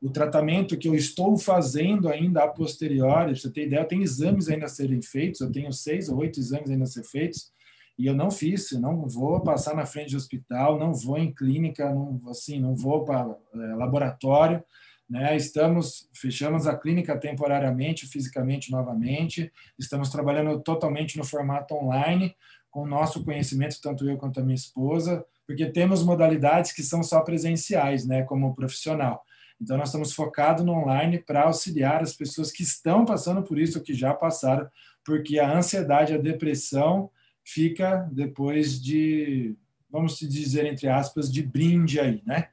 o 0.04 0.10
tratamento 0.10 0.76
que 0.76 0.86
eu 0.86 0.94
estou 0.94 1.36
fazendo 1.38 2.08
ainda 2.08 2.44
a 2.44 2.48
posteriori, 2.48 3.32
para 3.32 3.40
você 3.40 3.50
ter 3.50 3.66
ideia, 3.66 3.84
tem 3.86 4.02
exames 4.02 4.48
ainda 4.48 4.66
a 4.66 4.68
serem 4.68 5.00
feitos, 5.00 5.40
eu 5.40 5.50
tenho 5.50 5.72
seis 5.72 6.10
ou 6.10 6.18
oito 6.18 6.38
exames 6.38 6.70
ainda 6.70 6.84
a 6.84 6.86
ser 6.86 7.04
feitos, 7.04 7.50
e 7.98 8.06
eu 8.06 8.14
não 8.14 8.30
fiz, 8.30 8.70
eu 8.72 8.80
não 8.80 9.08
vou 9.08 9.40
passar 9.40 9.74
na 9.74 9.86
frente 9.86 10.10
de 10.10 10.16
hospital, 10.16 10.78
não 10.78 10.92
vou 10.92 11.16
em 11.16 11.32
clínica, 11.32 11.88
não, 11.88 12.20
assim, 12.28 12.60
não 12.60 12.74
vou 12.74 13.04
para 13.04 13.34
é, 13.54 13.58
laboratório, 13.74 14.62
né? 15.08 15.36
Estamos 15.36 16.08
fechamos 16.12 16.66
a 16.66 16.76
clínica 16.76 17.16
temporariamente, 17.16 18.06
fisicamente 18.06 18.70
novamente, 18.70 19.52
estamos 19.78 20.10
trabalhando 20.10 20.60
totalmente 20.60 21.16
no 21.16 21.24
formato 21.24 21.74
online, 21.74 22.34
com 22.74 22.82
o 22.82 22.88
nosso 22.88 23.22
conhecimento, 23.22 23.80
tanto 23.80 24.04
eu 24.10 24.16
quanto 24.16 24.40
a 24.40 24.42
minha 24.42 24.56
esposa, 24.56 25.24
porque 25.46 25.64
temos 25.66 26.02
modalidades 26.02 26.72
que 26.72 26.82
são 26.82 27.04
só 27.04 27.20
presenciais, 27.20 28.04
né, 28.04 28.24
como 28.24 28.52
profissional. 28.52 29.24
Então, 29.60 29.76
nós 29.76 29.90
estamos 29.90 30.12
focados 30.12 30.64
no 30.64 30.72
online 30.72 31.20
para 31.20 31.44
auxiliar 31.44 32.02
as 32.02 32.12
pessoas 32.12 32.50
que 32.50 32.64
estão 32.64 33.04
passando 33.04 33.44
por 33.44 33.60
isso, 33.60 33.78
ou 33.78 33.84
que 33.84 33.94
já 33.94 34.12
passaram, 34.12 34.68
porque 35.04 35.38
a 35.38 35.56
ansiedade, 35.56 36.14
a 36.14 36.18
depressão 36.18 37.08
fica 37.44 38.08
depois 38.10 38.82
de, 38.82 39.54
vamos 39.88 40.18
dizer, 40.18 40.66
entre 40.66 40.88
aspas, 40.88 41.32
de 41.32 41.44
brinde 41.44 42.00
aí, 42.00 42.24
né? 42.26 42.48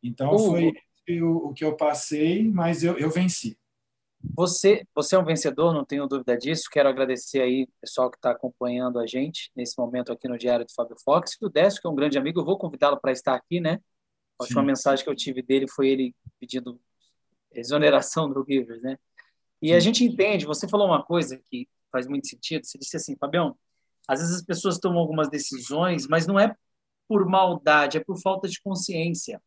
Então, 0.00 0.38
foi 0.38 0.72
o, 1.20 1.48
o 1.48 1.52
que 1.52 1.64
eu 1.64 1.74
passei, 1.74 2.48
mas 2.48 2.84
eu, 2.84 2.96
eu 2.96 3.10
venci. 3.10 3.58
Você, 4.32 4.86
você 4.94 5.14
é 5.14 5.18
um 5.18 5.24
vencedor, 5.24 5.74
não 5.74 5.84
tenho 5.84 6.06
dúvida 6.06 6.36
disso. 6.36 6.68
Quero 6.70 6.88
agradecer 6.88 7.40
aí 7.40 7.64
o 7.64 7.80
pessoal 7.80 8.10
que 8.10 8.16
está 8.16 8.30
acompanhando 8.30 8.98
a 8.98 9.06
gente 9.06 9.50
nesse 9.54 9.78
momento 9.78 10.12
aqui 10.12 10.28
no 10.28 10.38
Diário 10.38 10.64
do 10.64 10.72
Fábio 10.72 10.96
Fox. 11.04 11.36
E 11.40 11.44
o 11.44 11.48
Décio, 11.48 11.80
que 11.80 11.86
é 11.86 11.90
um 11.90 11.94
grande 11.94 12.16
amigo, 12.16 12.40
eu 12.40 12.44
vou 12.44 12.58
convidá-lo 12.58 12.98
para 13.00 13.12
estar 13.12 13.34
aqui, 13.34 13.60
né? 13.60 13.80
A 14.38 14.44
última 14.44 14.62
Sim. 14.62 14.66
mensagem 14.66 15.04
que 15.04 15.10
eu 15.10 15.14
tive 15.14 15.42
dele 15.42 15.68
foi 15.68 15.88
ele 15.88 16.14
pedindo 16.40 16.80
exoneração 17.52 18.28
do 18.32 18.44
Givers, 18.48 18.82
né? 18.82 18.98
E 19.60 19.68
Sim. 19.68 19.74
a 19.74 19.80
gente 19.80 20.04
entende, 20.04 20.46
você 20.46 20.66
falou 20.66 20.86
uma 20.86 21.02
coisa 21.04 21.40
que 21.50 21.68
faz 21.92 22.06
muito 22.06 22.26
sentido, 22.26 22.66
você 22.66 22.78
disse 22.78 22.96
assim, 22.96 23.16
Fabião, 23.16 23.56
às 24.08 24.20
vezes 24.20 24.36
as 24.36 24.42
pessoas 24.42 24.78
tomam 24.78 24.98
algumas 24.98 25.28
decisões, 25.28 26.06
mas 26.08 26.26
não 26.26 26.38
é 26.38 26.54
por 27.08 27.24
maldade, 27.26 27.96
é 27.96 28.00
por 28.00 28.20
falta 28.20 28.48
de 28.48 28.60
consciência. 28.60 29.40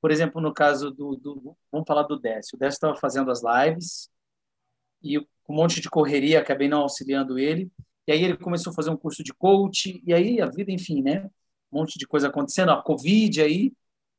Por 0.00 0.10
exemplo, 0.10 0.40
no 0.40 0.52
caso 0.52 0.90
do, 0.90 1.16
do 1.16 1.56
vamos 1.72 1.86
falar 1.86 2.04
do 2.04 2.18
Décio. 2.18 2.56
O 2.56 2.58
Décio 2.58 2.76
estava 2.76 2.96
fazendo 2.96 3.30
as 3.30 3.42
lives 3.42 4.08
e 5.02 5.20
com 5.44 5.52
um 5.52 5.56
monte 5.56 5.80
de 5.80 5.88
correria, 5.90 6.40
acabei 6.40 6.68
não 6.68 6.82
auxiliando 6.82 7.38
ele. 7.38 7.70
E 8.06 8.12
aí 8.12 8.22
ele 8.24 8.36
começou 8.36 8.70
a 8.72 8.74
fazer 8.74 8.90
um 8.90 8.96
curso 8.96 9.22
de 9.22 9.34
coach, 9.34 10.02
e 10.06 10.14
aí 10.14 10.40
a 10.40 10.46
vida, 10.46 10.72
enfim, 10.72 11.02
né? 11.02 11.24
Um 11.72 11.80
monte 11.80 11.98
de 11.98 12.06
coisa 12.06 12.28
acontecendo, 12.28 12.70
a 12.70 12.82
Covid 12.82 13.42
aí, 13.42 13.72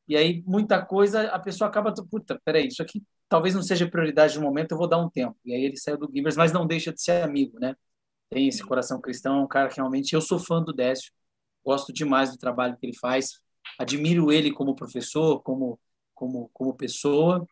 e 0.10 0.18
aí, 0.18 0.44
muita 0.48 0.84
coisa, 0.84 1.30
a 1.30 1.38
pessoa 1.38 1.70
acaba, 1.70 1.94
puta, 1.94 2.42
peraí, 2.44 2.68
isso 2.68 2.82
aqui 2.82 3.04
talvez 3.30 3.54
não 3.54 3.62
seja 3.62 3.88
prioridade 3.88 4.40
no 4.40 4.44
momento, 4.44 4.72
eu 4.72 4.78
vou 4.78 4.88
dar 4.88 4.98
um 4.98 5.08
tempo. 5.08 5.38
E 5.46 5.54
aí 5.54 5.64
ele 5.64 5.78
saiu 5.78 6.00
do 6.00 6.10
Givers, 6.12 6.36
mas 6.36 6.52
não 6.52 6.66
deixa 6.66 6.92
de 6.92 7.00
ser 7.00 7.24
amigo, 7.24 7.60
né? 7.60 7.76
Tem 8.30 8.48
esse 8.48 8.64
coração 8.64 9.00
cristão, 9.00 9.40
é 9.40 9.44
um 9.44 9.48
cara 9.48 9.70
que 9.70 9.76
realmente, 9.78 10.14
eu 10.14 10.22
sou 10.22 10.40
fã 10.40 10.64
do 10.64 10.74
Décio, 10.74 11.12
gosto 11.64 11.94
demais 11.94 12.32
do 12.32 12.40
trabalho 12.40 12.76
que 12.78 12.88
ele 12.88 12.98
faz, 12.98 13.40
admiro 13.78 14.32
ele 14.32 14.52
como 14.52 14.76
professor, 14.76 15.42
como, 15.42 15.80
como, 16.14 16.50
como 16.54 16.74
pessoa. 16.76 17.46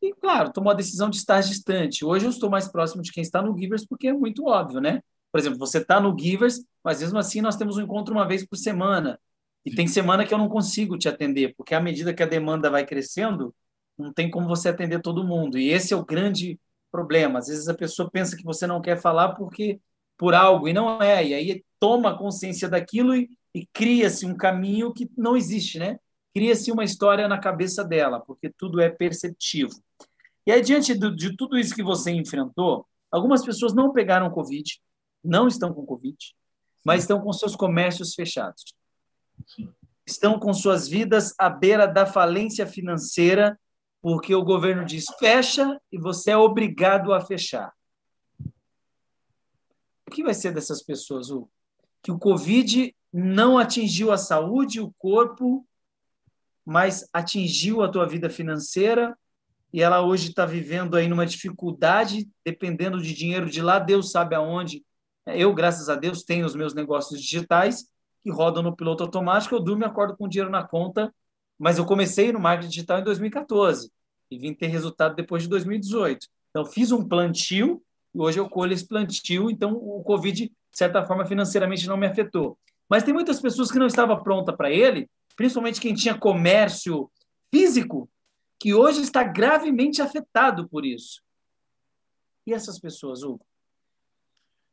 E, 0.00 0.12
claro, 0.14 0.52
tomou 0.52 0.72
a 0.72 0.74
decisão 0.74 1.08
de 1.08 1.16
estar 1.16 1.40
distante. 1.40 2.04
Hoje 2.04 2.26
eu 2.26 2.30
estou 2.30 2.50
mais 2.50 2.68
próximo 2.68 3.02
de 3.02 3.12
quem 3.12 3.22
está 3.22 3.40
no 3.40 3.56
Givers, 3.56 3.86
porque 3.86 4.08
é 4.08 4.12
muito 4.12 4.46
óbvio, 4.46 4.80
né? 4.80 5.00
Por 5.30 5.38
exemplo, 5.38 5.58
você 5.58 5.78
está 5.78 6.00
no 6.00 6.16
Givers, 6.18 6.64
mas 6.84 7.00
mesmo 7.00 7.18
assim 7.18 7.40
nós 7.40 7.56
temos 7.56 7.76
um 7.76 7.82
encontro 7.82 8.14
uma 8.14 8.26
vez 8.26 8.46
por 8.46 8.56
semana. 8.56 9.18
E 9.64 9.74
tem 9.74 9.86
semana 9.86 10.26
que 10.26 10.34
eu 10.34 10.38
não 10.38 10.48
consigo 10.48 10.98
te 10.98 11.08
atender, 11.08 11.54
porque 11.56 11.74
à 11.74 11.80
medida 11.80 12.12
que 12.12 12.22
a 12.22 12.26
demanda 12.26 12.68
vai 12.68 12.84
crescendo, 12.84 13.54
não 13.96 14.12
tem 14.12 14.30
como 14.30 14.48
você 14.48 14.68
atender 14.68 15.00
todo 15.00 15.24
mundo. 15.24 15.58
E 15.58 15.68
esse 15.70 15.94
é 15.94 15.96
o 15.96 16.04
grande 16.04 16.58
problema. 16.90 17.38
Às 17.38 17.48
vezes 17.48 17.68
a 17.68 17.74
pessoa 17.74 18.10
pensa 18.10 18.36
que 18.36 18.44
você 18.44 18.66
não 18.66 18.80
quer 18.80 19.00
falar 19.00 19.34
porque 19.34 19.80
por 20.16 20.34
algo 20.34 20.68
e 20.68 20.72
não 20.72 21.02
é. 21.02 21.24
E 21.24 21.34
aí 21.34 21.64
toma 21.78 22.16
consciência 22.18 22.68
daquilo 22.68 23.14
e, 23.14 23.30
e 23.54 23.66
cria-se 23.66 24.24
um 24.24 24.36
caminho 24.36 24.92
que 24.92 25.10
não 25.16 25.36
existe, 25.36 25.78
né? 25.78 25.98
Cria-se 26.34 26.72
uma 26.72 26.84
história 26.84 27.28
na 27.28 27.38
cabeça 27.38 27.84
dela, 27.84 28.20
porque 28.20 28.48
tudo 28.48 28.80
é 28.80 28.88
perceptivo. 28.88 29.72
E 30.46 30.50
aí, 30.50 30.62
diante 30.62 30.94
de, 30.94 31.14
de 31.14 31.36
tudo 31.36 31.58
isso 31.58 31.74
que 31.74 31.82
você 31.82 32.10
enfrentou, 32.10 32.86
algumas 33.10 33.44
pessoas 33.44 33.74
não 33.74 33.92
pegaram 33.92 34.30
Covid, 34.30 34.80
não 35.22 35.46
estão 35.46 35.72
com 35.72 35.84
Covid, 35.84 36.16
mas 36.84 37.02
estão 37.02 37.20
com 37.20 37.32
seus 37.32 37.54
comércios 37.54 38.14
fechados. 38.14 38.74
Estão 40.06 40.38
com 40.38 40.52
suas 40.52 40.88
vidas 40.88 41.34
à 41.38 41.48
beira 41.48 41.86
da 41.86 42.06
falência 42.06 42.66
financeira, 42.66 43.58
porque 44.00 44.34
o 44.34 44.42
governo 44.42 44.84
diz 44.84 45.04
fecha 45.18 45.80
e 45.92 45.98
você 45.98 46.32
é 46.32 46.36
obrigado 46.36 47.12
a 47.12 47.20
fechar. 47.20 47.72
O 50.06 50.10
que 50.10 50.24
vai 50.24 50.34
ser 50.34 50.52
dessas 50.52 50.82
pessoas, 50.82 51.30
Hugo? 51.30 51.50
Que 52.02 52.10
o 52.10 52.18
Covid 52.18 52.92
não 53.12 53.58
atingiu 53.58 54.10
a 54.10 54.16
saúde, 54.16 54.80
o 54.80 54.92
corpo, 54.98 55.66
mas 56.64 57.08
atingiu 57.12 57.82
a 57.82 57.88
tua 57.88 58.06
vida 58.06 58.30
financeira 58.30 59.16
e 59.72 59.80
ela 59.80 60.02
hoje 60.02 60.28
está 60.28 60.44
vivendo 60.44 60.96
aí 60.96 61.08
numa 61.08 61.24
dificuldade, 61.24 62.28
dependendo 62.44 63.00
de 63.00 63.14
dinheiro 63.14 63.48
de 63.48 63.62
lá, 63.62 63.78
Deus 63.78 64.10
sabe 64.10 64.34
aonde. 64.34 64.84
Eu, 65.26 65.54
graças 65.54 65.88
a 65.88 65.94
Deus, 65.94 66.22
tenho 66.22 66.44
os 66.44 66.54
meus 66.54 66.74
negócios 66.74 67.20
digitais, 67.20 67.86
que 68.22 68.30
rodam 68.30 68.62
no 68.62 68.76
piloto 68.76 69.02
automático, 69.02 69.54
eu 69.54 69.60
durmo 69.60 69.82
e 69.82 69.86
acordo 69.86 70.16
com 70.16 70.28
dinheiro 70.28 70.50
na 70.50 70.62
conta, 70.62 71.12
mas 71.58 71.78
eu 71.78 71.86
comecei 71.86 72.32
no 72.32 72.38
marketing 72.38 72.70
digital 72.70 72.98
em 72.98 73.04
2014 73.04 73.90
e 74.30 74.38
vim 74.38 74.52
ter 74.52 74.66
resultado 74.66 75.14
depois 75.14 75.42
de 75.42 75.48
2018. 75.48 76.26
Então, 76.50 76.66
fiz 76.66 76.92
um 76.92 77.08
plantio 77.08 77.82
e 78.14 78.20
hoje 78.20 78.38
eu 78.38 78.48
colho 78.48 78.74
esse 78.74 78.86
plantio, 78.86 79.50
então 79.50 79.72
o 79.72 80.02
Covid, 80.02 80.48
de 80.48 80.52
certa 80.70 81.02
forma, 81.02 81.24
financeiramente 81.24 81.86
não 81.86 81.96
me 81.96 82.06
afetou. 82.06 82.58
Mas 82.92 83.04
tem 83.04 83.14
muitas 83.14 83.40
pessoas 83.40 83.72
que 83.72 83.78
não 83.78 83.86
estavam 83.86 84.22
prontas 84.22 84.54
para 84.54 84.70
ele, 84.70 85.08
principalmente 85.34 85.80
quem 85.80 85.94
tinha 85.94 86.14
comércio 86.14 87.10
físico, 87.50 88.06
que 88.60 88.74
hoje 88.74 89.00
está 89.00 89.22
gravemente 89.22 90.02
afetado 90.02 90.68
por 90.68 90.84
isso. 90.84 91.22
E 92.46 92.52
essas 92.52 92.78
pessoas, 92.78 93.22
Hugo? 93.22 93.40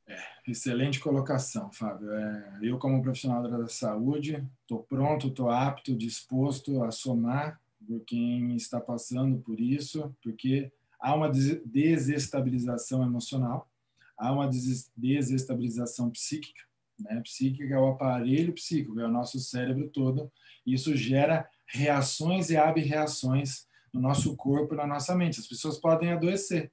É, 0.06 0.22
excelente 0.46 1.00
colocação, 1.00 1.72
Fábio. 1.72 2.12
É, 2.12 2.60
eu, 2.62 2.78
como 2.78 3.02
profissional 3.02 3.42
da 3.42 3.70
saúde, 3.70 4.46
estou 4.64 4.84
pronto, 4.84 5.30
estou 5.30 5.50
apto, 5.50 5.96
disposto 5.96 6.84
a 6.84 6.92
somar 6.92 7.58
por 7.88 8.02
quem 8.02 8.54
está 8.58 8.82
passando 8.82 9.40
por 9.40 9.62
isso, 9.62 10.14
porque 10.22 10.70
há 11.00 11.16
uma 11.16 11.30
desestabilização 11.30 13.02
emocional, 13.02 13.72
há 14.18 14.30
uma 14.30 14.52
desestabilização 14.98 16.10
psíquica. 16.10 16.68
Né? 17.04 17.22
É 17.70 17.78
o 17.78 17.88
aparelho 17.88 18.54
psíquico, 18.54 19.00
é 19.00 19.06
o 19.06 19.12
nosso 19.12 19.40
cérebro 19.40 19.90
todo. 19.90 20.32
Isso 20.66 20.96
gera 20.96 21.50
reações 21.68 22.50
e 22.50 22.58
ab-reações 22.58 23.68
no 23.94 24.02
nosso 24.02 24.36
corpo, 24.36 24.76
na 24.76 24.86
nossa 24.86 25.16
mente. 25.16 25.40
As 25.40 25.48
pessoas 25.48 25.78
podem 25.78 26.12
adoecer 26.12 26.72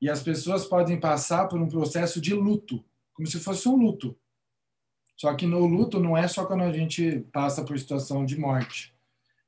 e 0.00 0.10
as 0.10 0.22
pessoas 0.22 0.64
podem 0.64 0.98
passar 0.98 1.46
por 1.46 1.60
um 1.60 1.68
processo 1.68 2.20
de 2.20 2.34
luto, 2.34 2.84
como 3.14 3.26
se 3.28 3.38
fosse 3.38 3.68
um 3.68 3.76
luto. 3.76 4.18
Só 5.16 5.32
que 5.34 5.46
no 5.46 5.64
luto 5.64 6.00
não 6.00 6.16
é 6.16 6.26
só 6.26 6.44
quando 6.44 6.62
a 6.62 6.72
gente 6.72 7.20
passa 7.32 7.64
por 7.64 7.78
situação 7.78 8.24
de 8.24 8.36
morte. 8.36 8.92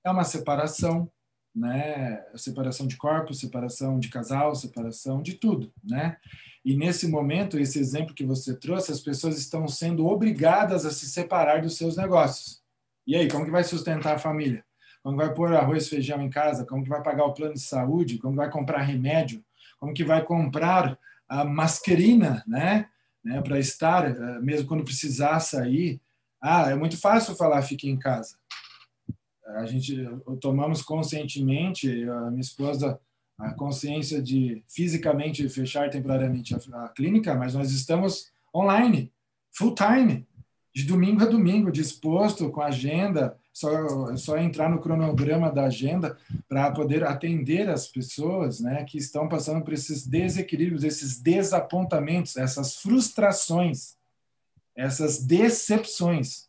É 0.05 0.11
uma 0.11 0.22
separação, 0.22 1.11
né? 1.55 2.25
Separação 2.37 2.87
de 2.87 2.97
corpo, 2.97 3.33
separação 3.33 3.99
de 3.99 4.09
casal, 4.09 4.55
separação 4.55 5.23
de 5.23 5.35
tudo, 5.35 5.73
né? 5.83 6.17
E 6.65 6.77
nesse 6.77 7.07
momento, 7.07 7.59
esse 7.59 7.79
exemplo 7.79 8.15
que 8.15 8.25
você 8.25 8.57
trouxe, 8.57 8.91
as 8.91 9.01
pessoas 9.01 9.39
estão 9.39 9.69
sendo 9.69 10.07
obrigadas 10.07 10.87
a 10.87 10.91
se 10.91 11.07
separar 11.07 11.61
dos 11.61 11.77
seus 11.77 11.97
negócios. 11.97 12.63
E 13.07 13.15
aí, 13.15 13.29
como 13.29 13.45
que 13.45 13.51
vai 13.51 13.63
sustentar 13.63 14.15
a 14.15 14.19
família? 14.19 14.65
Como 15.03 15.19
vai 15.19 15.33
pôr 15.35 15.55
arroz 15.55 15.87
e 15.87 15.91
feijão 15.91 16.23
em 16.23 16.31
casa? 16.31 16.65
Como 16.65 16.83
que 16.83 16.89
vai 16.89 17.03
pagar 17.03 17.27
o 17.27 17.35
plano 17.35 17.53
de 17.53 17.61
saúde? 17.61 18.17
Como 18.17 18.35
vai 18.35 18.51
comprar 18.51 18.81
remédio? 18.81 19.45
Como 19.79 19.93
que 19.93 20.03
vai 20.03 20.25
comprar 20.25 20.99
a 21.29 21.45
mascarina, 21.45 22.43
né? 22.47 22.89
né 23.23 23.43
Para 23.43 23.59
estar, 23.59 24.07
eh, 24.11 24.41
mesmo 24.41 24.67
quando 24.67 24.85
precisar 24.85 25.41
sair. 25.41 26.01
Ah, 26.41 26.71
é 26.71 26.75
muito 26.75 26.99
fácil 26.99 27.37
falar 27.37 27.61
fique 27.61 27.89
em 27.89 27.99
casa. 27.99 28.37
A 29.47 29.66
gente 29.66 29.97
tomamos 30.40 30.82
conscientemente, 30.82 32.09
a 32.09 32.30
minha 32.30 32.40
esposa 32.40 32.99
a 33.38 33.53
consciência 33.53 34.22
de 34.22 34.62
fisicamente 34.68 35.49
fechar 35.49 35.90
temporariamente 35.90 36.55
a, 36.55 36.84
a 36.84 36.88
clínica, 36.88 37.34
mas 37.34 37.55
nós 37.55 37.70
estamos 37.72 38.30
online, 38.55 39.12
full 39.51 39.74
time, 39.74 40.26
de 40.72 40.84
domingo 40.84 41.22
a 41.22 41.26
domingo, 41.26 41.70
disposto 41.70 42.51
com 42.51 42.61
agenda, 42.61 43.36
só, 43.53 44.16
só 44.16 44.36
entrar 44.36 44.68
no 44.68 44.80
cronograma 44.80 45.51
da 45.51 45.66
agenda 45.66 46.18
para 46.49 46.72
poder 46.72 47.05
atender 47.05 47.68
as 47.68 47.86
pessoas 47.86 48.59
né, 48.59 48.82
que 48.84 48.99
estão 48.99 49.28
passando 49.28 49.62
por 49.64 49.72
esses 49.72 50.05
desequilíbrios, 50.05 50.82
esses 50.82 51.20
desapontamentos, 51.20 52.36
essas 52.36 52.76
frustrações, 52.76 53.97
essas 54.74 55.24
decepções. 55.24 56.49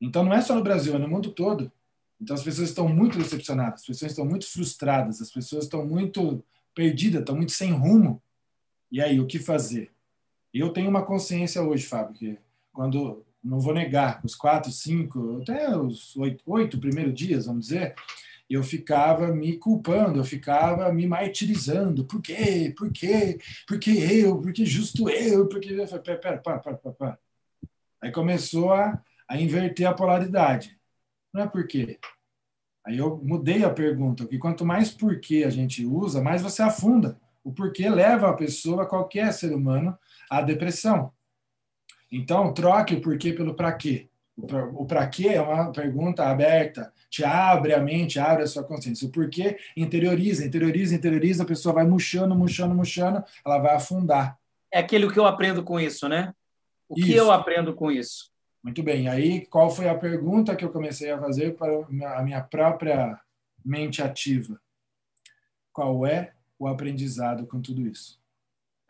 Então, 0.00 0.24
não 0.24 0.32
é 0.32 0.40
só 0.40 0.54
no 0.54 0.62
Brasil, 0.62 0.94
é 0.94 0.98
no 0.98 1.08
mundo 1.08 1.30
todo. 1.30 1.70
Então 2.20 2.34
as 2.34 2.42
pessoas 2.42 2.68
estão 2.68 2.88
muito 2.88 3.18
decepcionadas, 3.18 3.80
as 3.80 3.86
pessoas 3.86 4.12
estão 4.12 4.24
muito 4.24 4.46
frustradas, 4.46 5.20
as 5.22 5.30
pessoas 5.30 5.64
estão 5.64 5.86
muito 5.86 6.44
perdidas, 6.74 7.20
estão 7.20 7.34
muito 7.34 7.52
sem 7.52 7.72
rumo. 7.72 8.22
E 8.92 9.00
aí, 9.00 9.18
o 9.18 9.26
que 9.26 9.38
fazer? 9.38 9.90
Eu 10.52 10.70
tenho 10.70 10.90
uma 10.90 11.02
consciência 11.02 11.62
hoje, 11.62 11.86
Fábio, 11.86 12.14
que 12.14 12.38
quando, 12.72 13.24
não 13.42 13.60
vou 13.60 13.72
negar, 13.72 14.20
os 14.24 14.34
quatro, 14.34 14.70
cinco, 14.70 15.40
até 15.40 15.76
os 15.76 16.16
oito, 16.16 16.42
oito 16.46 16.78
primeiros 16.78 17.14
dias, 17.14 17.46
vamos 17.46 17.68
dizer, 17.68 17.94
eu 18.48 18.64
ficava 18.64 19.28
me 19.28 19.56
culpando, 19.56 20.18
eu 20.18 20.24
ficava 20.24 20.92
me 20.92 21.06
martirizando. 21.06 22.04
Por 22.04 22.20
quê? 22.20 22.74
Por 22.76 22.90
quê? 22.90 23.38
Por 23.66 23.78
que 23.78 23.90
eu? 23.90 24.40
Por 24.40 24.52
que 24.52 24.66
justo 24.66 25.08
eu? 25.08 25.48
Por 25.48 25.60
que... 25.60 25.74
Pera, 25.74 26.18
pera, 26.18 26.38
para, 26.38 26.58
para, 26.58 26.76
para. 26.76 27.18
Aí 28.02 28.10
começou 28.10 28.72
a, 28.72 29.00
a 29.28 29.40
inverter 29.40 29.86
a 29.86 29.94
polaridade. 29.94 30.79
Não 31.32 31.42
é 31.42 31.46
por 31.46 31.66
quê. 31.66 31.98
Aí 32.86 32.96
eu 32.96 33.20
mudei 33.22 33.64
a 33.64 33.70
pergunta, 33.70 34.26
que 34.26 34.38
quanto 34.38 34.64
mais 34.64 34.90
porquê 34.90 35.44
a 35.46 35.50
gente 35.50 35.84
usa, 35.84 36.22
mais 36.22 36.42
você 36.42 36.62
afunda. 36.62 37.20
O 37.44 37.52
porquê 37.52 37.88
leva 37.88 38.28
a 38.28 38.34
pessoa, 38.34 38.86
qualquer 38.86 39.32
ser 39.32 39.54
humano, 39.54 39.96
à 40.30 40.40
depressão. 40.40 41.12
Então, 42.10 42.52
troque 42.52 42.94
o 42.94 43.00
porquê 43.00 43.32
pelo 43.32 43.54
para 43.54 43.72
quê. 43.72 44.08
O 44.36 44.86
para 44.86 45.06
quê 45.06 45.28
é 45.28 45.42
uma 45.42 45.70
pergunta 45.70 46.24
aberta, 46.24 46.92
te 47.10 47.22
abre 47.22 47.74
a 47.74 47.80
mente, 47.80 48.18
abre 48.18 48.44
a 48.44 48.46
sua 48.46 48.64
consciência. 48.64 49.06
O 49.06 49.12
porquê 49.12 49.58
interioriza, 49.76 50.46
interioriza, 50.46 50.94
interioriza, 50.94 51.42
a 51.42 51.46
pessoa 51.46 51.74
vai 51.74 51.84
murchando, 51.84 52.34
murchando, 52.34 52.74
murchando, 52.74 53.22
ela 53.44 53.58
vai 53.58 53.74
afundar. 53.74 54.38
É 54.72 54.78
aquilo 54.78 55.12
que 55.12 55.18
eu 55.18 55.26
aprendo 55.26 55.62
com 55.62 55.78
isso, 55.78 56.08
né? 56.08 56.32
O 56.88 56.98
isso. 56.98 57.06
que 57.06 57.14
eu 57.14 57.30
aprendo 57.30 57.74
com 57.74 57.90
isso? 57.90 58.30
Muito 58.62 58.82
bem. 58.82 59.08
Aí, 59.08 59.46
qual 59.46 59.70
foi 59.70 59.88
a 59.88 59.96
pergunta 59.96 60.54
que 60.54 60.64
eu 60.64 60.70
comecei 60.70 61.10
a 61.10 61.18
fazer 61.18 61.56
para 61.56 61.86
a 62.18 62.22
minha 62.22 62.42
própria 62.42 63.18
mente 63.64 64.02
ativa? 64.02 64.60
Qual 65.72 66.04
é 66.06 66.34
o 66.58 66.66
aprendizado 66.66 67.46
com 67.46 67.60
tudo 67.60 67.86
isso? 67.86 68.20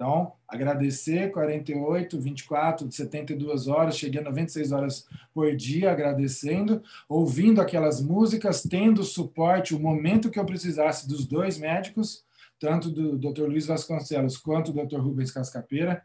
Então, 0.00 0.32
agradecer 0.48 1.30
48, 1.30 2.18
24, 2.18 2.90
72 2.90 3.68
horas, 3.68 3.98
cheguei 3.98 4.18
a 4.20 4.24
96 4.24 4.72
horas 4.72 5.06
por 5.32 5.54
dia 5.54 5.92
agradecendo, 5.92 6.82
ouvindo 7.06 7.60
aquelas 7.60 8.00
músicas, 8.00 8.62
tendo 8.62 9.04
suporte, 9.04 9.74
o 9.74 9.78
momento 9.78 10.30
que 10.30 10.38
eu 10.38 10.46
precisasse 10.46 11.06
dos 11.06 11.26
dois 11.26 11.58
médicos, 11.58 12.24
tanto 12.58 12.90
do 12.90 13.18
Dr. 13.18 13.42
Luiz 13.42 13.66
Vasconcelos 13.66 14.38
quanto 14.38 14.72
do 14.72 14.86
Dr. 14.86 15.00
Rubens 15.00 15.30
Cascapeira. 15.30 16.02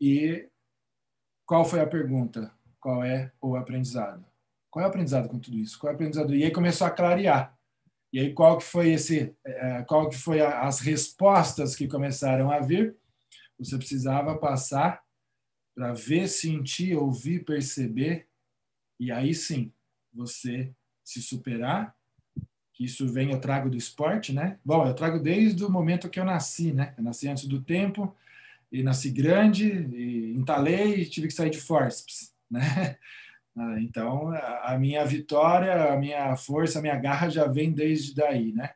E 0.00 0.48
qual 1.44 1.66
foi 1.66 1.80
a 1.80 1.86
pergunta? 1.86 2.55
Qual 2.86 3.02
é 3.02 3.32
o 3.42 3.56
aprendizado. 3.56 4.24
Qual 4.70 4.80
é 4.80 4.86
o 4.86 4.88
aprendizado 4.88 5.28
com 5.28 5.40
tudo 5.40 5.58
isso? 5.58 5.76
Qual 5.76 5.90
é 5.90 5.92
o 5.92 5.96
aprendizado? 5.96 6.32
E 6.32 6.44
aí 6.44 6.52
começou 6.52 6.86
a 6.86 6.90
clarear. 6.90 7.58
E 8.12 8.20
aí 8.20 8.32
qual 8.32 8.58
que 8.58 8.62
foi 8.62 8.92
esse, 8.92 9.34
é, 9.44 9.82
qual 9.82 10.08
que 10.08 10.16
foi 10.16 10.40
as 10.40 10.78
respostas 10.78 11.74
que 11.74 11.88
começaram 11.88 12.48
a 12.48 12.60
vir? 12.60 12.94
Você 13.58 13.76
precisava 13.76 14.38
passar 14.38 15.02
para 15.74 15.94
ver, 15.94 16.28
sentir, 16.28 16.96
ouvir, 16.96 17.44
perceber, 17.44 18.28
e 19.00 19.10
aí 19.10 19.34
sim 19.34 19.72
você 20.14 20.72
se 21.02 21.20
superar. 21.20 21.92
Que 22.72 22.84
isso 22.84 23.12
vem 23.12 23.32
eu 23.32 23.40
trago 23.40 23.68
do 23.68 23.76
esporte, 23.76 24.32
né? 24.32 24.60
Bom, 24.64 24.86
eu 24.86 24.94
trago 24.94 25.18
desde 25.18 25.64
o 25.64 25.68
momento 25.68 26.08
que 26.08 26.20
eu 26.20 26.24
nasci, 26.24 26.72
né? 26.72 26.94
Eu 26.96 27.02
nasci 27.02 27.26
antes 27.26 27.46
do 27.46 27.60
tempo 27.60 28.14
e 28.70 28.80
nasci 28.84 29.10
grande, 29.10 29.66
e 29.66 30.36
entalei 30.36 31.00
e 31.00 31.08
tive 31.08 31.26
que 31.26 31.34
sair 31.34 31.50
de 31.50 31.60
forceps 31.60 32.35
né? 32.50 32.96
Ah, 33.58 33.80
então, 33.80 34.28
a 34.64 34.76
minha 34.78 35.02
vitória, 35.06 35.90
a 35.90 35.96
minha 35.96 36.36
força, 36.36 36.78
a 36.78 36.82
minha 36.82 36.96
garra 36.96 37.30
já 37.30 37.46
vem 37.46 37.72
desde 37.72 38.14
daí, 38.14 38.52
né? 38.52 38.74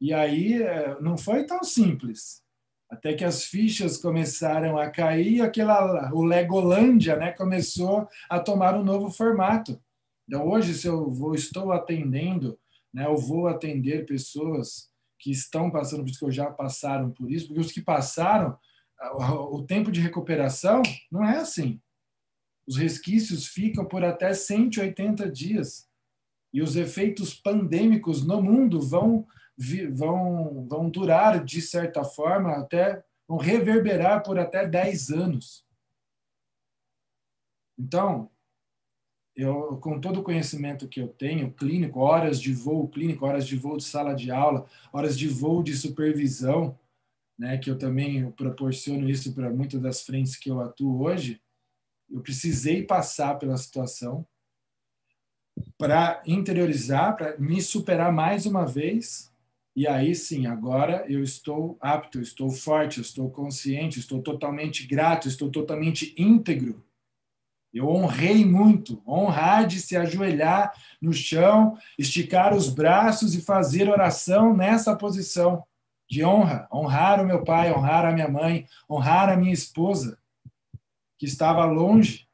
E 0.00 0.12
aí 0.12 0.60
eh, 0.62 0.96
não 1.00 1.16
foi 1.16 1.46
tão 1.46 1.62
simples. 1.62 2.42
Até 2.88 3.14
que 3.14 3.24
as 3.24 3.44
fichas 3.44 3.96
começaram 3.96 4.78
a 4.78 4.90
cair, 4.90 5.40
aquela 5.42 6.12
o 6.12 6.22
Legolândia, 6.22 7.16
né, 7.16 7.32
começou 7.32 8.08
a 8.28 8.38
tomar 8.38 8.74
um 8.74 8.84
novo 8.84 9.10
formato. 9.10 9.80
Então 10.28 10.46
hoje 10.48 10.74
se 10.74 10.86
eu 10.86 11.10
vou 11.10 11.34
estou 11.34 11.72
atendendo, 11.72 12.58
né, 12.92 13.06
eu 13.06 13.16
vou 13.16 13.48
atender 13.48 14.06
pessoas 14.06 14.90
que 15.18 15.30
estão 15.30 15.70
passando 15.70 16.02
por 16.02 16.10
isso 16.10 16.26
que 16.26 16.32
já 16.32 16.50
passaram 16.50 17.10
por 17.10 17.30
isso, 17.30 17.46
porque 17.46 17.60
os 17.60 17.72
que 17.72 17.80
passaram 17.82 18.56
o 19.50 19.62
tempo 19.62 19.90
de 19.90 20.00
recuperação 20.00 20.82
não 21.10 21.24
é 21.24 21.38
assim. 21.38 21.80
Os 22.66 22.76
resquícios 22.76 23.46
ficam 23.46 23.84
por 23.84 24.04
até 24.04 24.34
180 24.34 25.30
dias. 25.30 25.88
E 26.52 26.62
os 26.62 26.76
efeitos 26.76 27.34
pandêmicos 27.34 28.26
no 28.26 28.42
mundo 28.42 28.80
vão, 28.80 29.26
vão, 29.92 30.66
vão 30.66 30.90
durar, 30.90 31.44
de 31.44 31.60
certa 31.60 32.02
forma, 32.02 32.52
até 32.52 33.04
vão 33.28 33.38
reverberar 33.38 34.22
por 34.22 34.38
até 34.38 34.66
10 34.66 35.10
anos. 35.10 35.64
Então, 37.78 38.30
eu, 39.36 39.76
com 39.78 40.00
todo 40.00 40.20
o 40.20 40.22
conhecimento 40.22 40.88
que 40.88 41.00
eu 41.00 41.08
tenho, 41.08 41.52
clínico, 41.52 42.00
horas 42.00 42.40
de 42.40 42.54
voo 42.54 42.88
clínico, 42.88 43.26
horas 43.26 43.46
de 43.46 43.54
voo 43.56 43.76
de 43.76 43.84
sala 43.84 44.14
de 44.14 44.30
aula, 44.30 44.66
horas 44.90 45.16
de 45.16 45.28
voo 45.28 45.62
de 45.62 45.76
supervisão, 45.76 46.78
né, 47.38 47.58
que 47.58 47.70
eu 47.70 47.78
também 47.78 48.30
proporciono 48.30 49.08
isso 49.10 49.34
para 49.34 49.50
muitas 49.50 49.80
das 49.80 50.00
frentes 50.00 50.36
que 50.36 50.50
eu 50.50 50.58
atuo 50.60 51.02
hoje, 51.02 51.38
eu 52.10 52.20
precisei 52.20 52.82
passar 52.82 53.38
pela 53.38 53.56
situação 53.56 54.26
para 55.78 56.22
interiorizar, 56.26 57.16
para 57.16 57.36
me 57.38 57.60
superar 57.60 58.12
mais 58.12 58.46
uma 58.46 58.66
vez. 58.66 59.32
E 59.74 59.86
aí 59.86 60.14
sim, 60.14 60.46
agora 60.46 61.04
eu 61.08 61.22
estou 61.22 61.76
apto, 61.80 62.18
eu 62.18 62.22
estou 62.22 62.50
forte, 62.50 62.98
eu 62.98 63.02
estou 63.02 63.30
consciente, 63.30 63.98
estou 63.98 64.22
totalmente 64.22 64.86
grato, 64.86 65.28
estou 65.28 65.50
totalmente 65.50 66.14
íntegro. 66.16 66.82
Eu 67.72 67.88
honrei 67.90 68.42
muito, 68.44 69.02
honrar 69.06 69.66
de 69.66 69.80
se 69.80 69.96
ajoelhar 69.96 70.72
no 71.00 71.12
chão, 71.12 71.76
esticar 71.98 72.54
os 72.54 72.70
braços 72.70 73.34
e 73.34 73.42
fazer 73.42 73.90
oração 73.90 74.56
nessa 74.56 74.96
posição 74.96 75.62
de 76.08 76.24
honra, 76.24 76.66
honrar 76.72 77.20
o 77.20 77.26
meu 77.26 77.44
pai, 77.44 77.70
honrar 77.70 78.06
a 78.06 78.12
minha 78.12 78.28
mãe, 78.28 78.66
honrar 78.88 79.28
a 79.28 79.36
minha 79.36 79.52
esposa 79.52 80.18
que 81.18 81.26
estava 81.26 81.64
longe, 81.64 82.28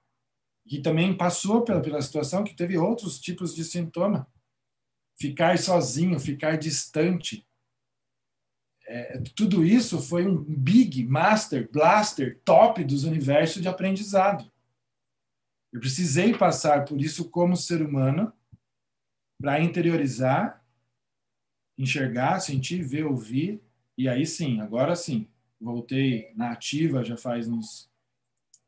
que 0.66 0.80
também 0.80 1.16
passou 1.16 1.62
pela, 1.62 1.80
pela 1.80 2.02
situação, 2.02 2.44
que 2.44 2.54
teve 2.54 2.78
outros 2.78 3.20
tipos 3.20 3.54
de 3.54 3.64
sintoma. 3.64 4.26
Ficar 5.18 5.58
sozinho, 5.58 6.18
ficar 6.18 6.56
distante. 6.56 7.46
É, 8.86 9.18
tudo 9.36 9.64
isso 9.64 10.00
foi 10.00 10.26
um 10.26 10.42
big 10.42 11.04
master, 11.04 11.70
blaster, 11.70 12.40
top 12.44 12.82
dos 12.84 13.04
universos 13.04 13.62
de 13.62 13.68
aprendizado. 13.68 14.50
Eu 15.72 15.80
precisei 15.80 16.36
passar 16.36 16.84
por 16.84 17.00
isso 17.00 17.30
como 17.30 17.56
ser 17.56 17.80
humano 17.80 18.32
para 19.40 19.60
interiorizar, 19.60 20.64
enxergar, 21.76 22.40
sentir, 22.40 22.82
ver, 22.82 23.04
ouvir, 23.04 23.62
e 23.96 24.08
aí 24.08 24.24
sim, 24.26 24.60
agora 24.60 24.94
sim, 24.94 25.28
voltei 25.60 26.32
na 26.34 26.50
ativa 26.50 27.04
já 27.04 27.16
faz 27.16 27.48
uns 27.48 27.91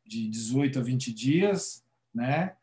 de 0.05 0.29
18 0.29 0.79
a 0.79 0.81
20 0.81 1.13
dias, 1.13 1.83
né? 2.13 2.53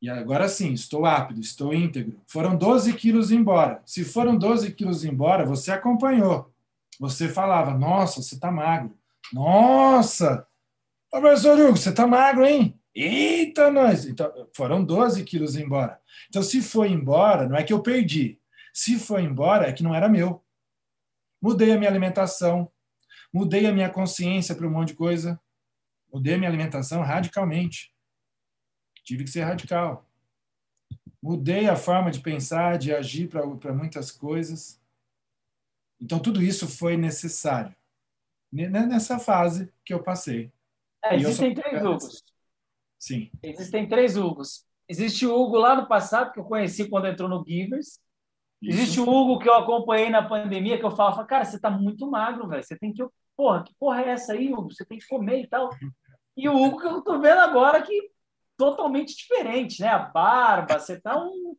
E 0.00 0.08
agora 0.10 0.48
sim, 0.48 0.72
estou 0.72 1.06
apto, 1.06 1.40
estou 1.40 1.72
íntegro. 1.72 2.20
Foram 2.26 2.56
12 2.56 2.92
quilos 2.94 3.30
embora. 3.30 3.82
Se 3.86 4.04
foram 4.04 4.36
12 4.36 4.72
quilos 4.72 5.04
embora, 5.04 5.46
você 5.46 5.72
acompanhou. 5.72 6.52
Você 7.00 7.28
falava, 7.28 7.72
nossa, 7.72 8.20
você 8.20 8.34
está 8.34 8.50
magro. 8.50 8.96
Nossa! 9.32 10.46
Professor 11.10 11.58
Hugo, 11.58 11.76
você 11.76 11.90
está 11.90 12.06
magro, 12.06 12.44
hein? 12.44 12.78
Eita, 12.94 13.70
nós! 13.70 14.04
Então, 14.04 14.30
foram 14.54 14.84
12 14.84 15.24
quilos 15.24 15.56
embora. 15.56 15.98
Então, 16.28 16.42
se 16.42 16.60
foi 16.60 16.90
embora, 16.90 17.48
não 17.48 17.56
é 17.56 17.62
que 17.62 17.72
eu 17.72 17.80
perdi. 17.80 18.38
Se 18.72 18.98
foi 18.98 19.22
embora, 19.22 19.68
é 19.68 19.72
que 19.72 19.82
não 19.82 19.94
era 19.94 20.08
meu. 20.08 20.44
Mudei 21.40 21.72
a 21.72 21.78
minha 21.78 21.90
alimentação, 21.90 22.70
mudei 23.32 23.66
a 23.66 23.72
minha 23.72 23.88
consciência 23.88 24.54
para 24.54 24.66
um 24.66 24.70
monte 24.70 24.88
de 24.88 24.94
coisa, 24.94 25.40
mudei 26.14 26.36
minha 26.36 26.48
alimentação 26.48 27.02
radicalmente. 27.02 27.92
Tive 29.04 29.24
que 29.24 29.30
ser 29.30 29.42
radical. 29.42 30.08
Mudei 31.22 31.68
a 31.68 31.76
forma 31.76 32.10
de 32.10 32.20
pensar, 32.20 32.78
de 32.78 32.94
agir 32.94 33.28
para 33.28 33.74
muitas 33.74 34.10
coisas. 34.10 34.80
Então, 36.00 36.18
tudo 36.18 36.42
isso 36.42 36.66
foi 36.66 36.96
necessário 36.96 37.74
nessa 38.54 39.18
fase 39.18 39.72
que 39.84 39.92
eu 39.92 40.02
passei. 40.02 40.52
É, 41.04 41.16
existem 41.16 41.54
três 41.54 41.84
Hugos. 41.84 42.24
Sim. 42.98 43.30
Existem 43.42 43.88
três 43.88 44.16
Hugos. 44.16 44.64
Existe 44.88 45.26
o 45.26 45.34
Hugo 45.34 45.56
lá 45.56 45.74
no 45.74 45.88
passado, 45.88 46.32
que 46.32 46.38
eu 46.38 46.44
conheci 46.44 46.88
quando 46.88 47.08
entrou 47.08 47.28
no 47.28 47.44
Givers. 47.46 47.98
Isso. 48.62 48.78
Existe 48.78 49.00
o 49.00 49.08
Hugo 49.08 49.40
que 49.40 49.48
eu 49.48 49.54
acompanhei 49.54 50.08
na 50.08 50.26
pandemia, 50.26 50.78
que 50.78 50.84
eu 50.84 50.90
falo, 50.90 51.26
cara, 51.26 51.44
você 51.44 51.58
tá 51.58 51.68
muito 51.68 52.08
magro, 52.08 52.48
velho. 52.48 52.62
Você 52.62 52.78
tem 52.78 52.92
que. 52.92 53.04
Porra, 53.36 53.64
que 53.64 53.74
porra 53.74 54.02
é 54.02 54.10
essa 54.10 54.32
aí, 54.32 54.52
Hugo? 54.52 54.72
Você 54.72 54.84
tem 54.84 54.98
que 54.98 55.08
comer 55.08 55.42
e 55.42 55.48
tal. 55.48 55.70
E 56.36 56.48
o 56.48 56.56
Hugo 56.56 56.80
que 56.80 56.86
eu 56.86 57.02
tô 57.02 57.18
vendo 57.20 57.40
agora 57.40 57.82
que 57.82 58.10
totalmente 58.56 59.16
diferente, 59.16 59.80
né? 59.80 59.88
A 59.88 59.98
barba, 59.98 60.78
você 60.78 61.00
tá 61.00 61.16
um. 61.18 61.56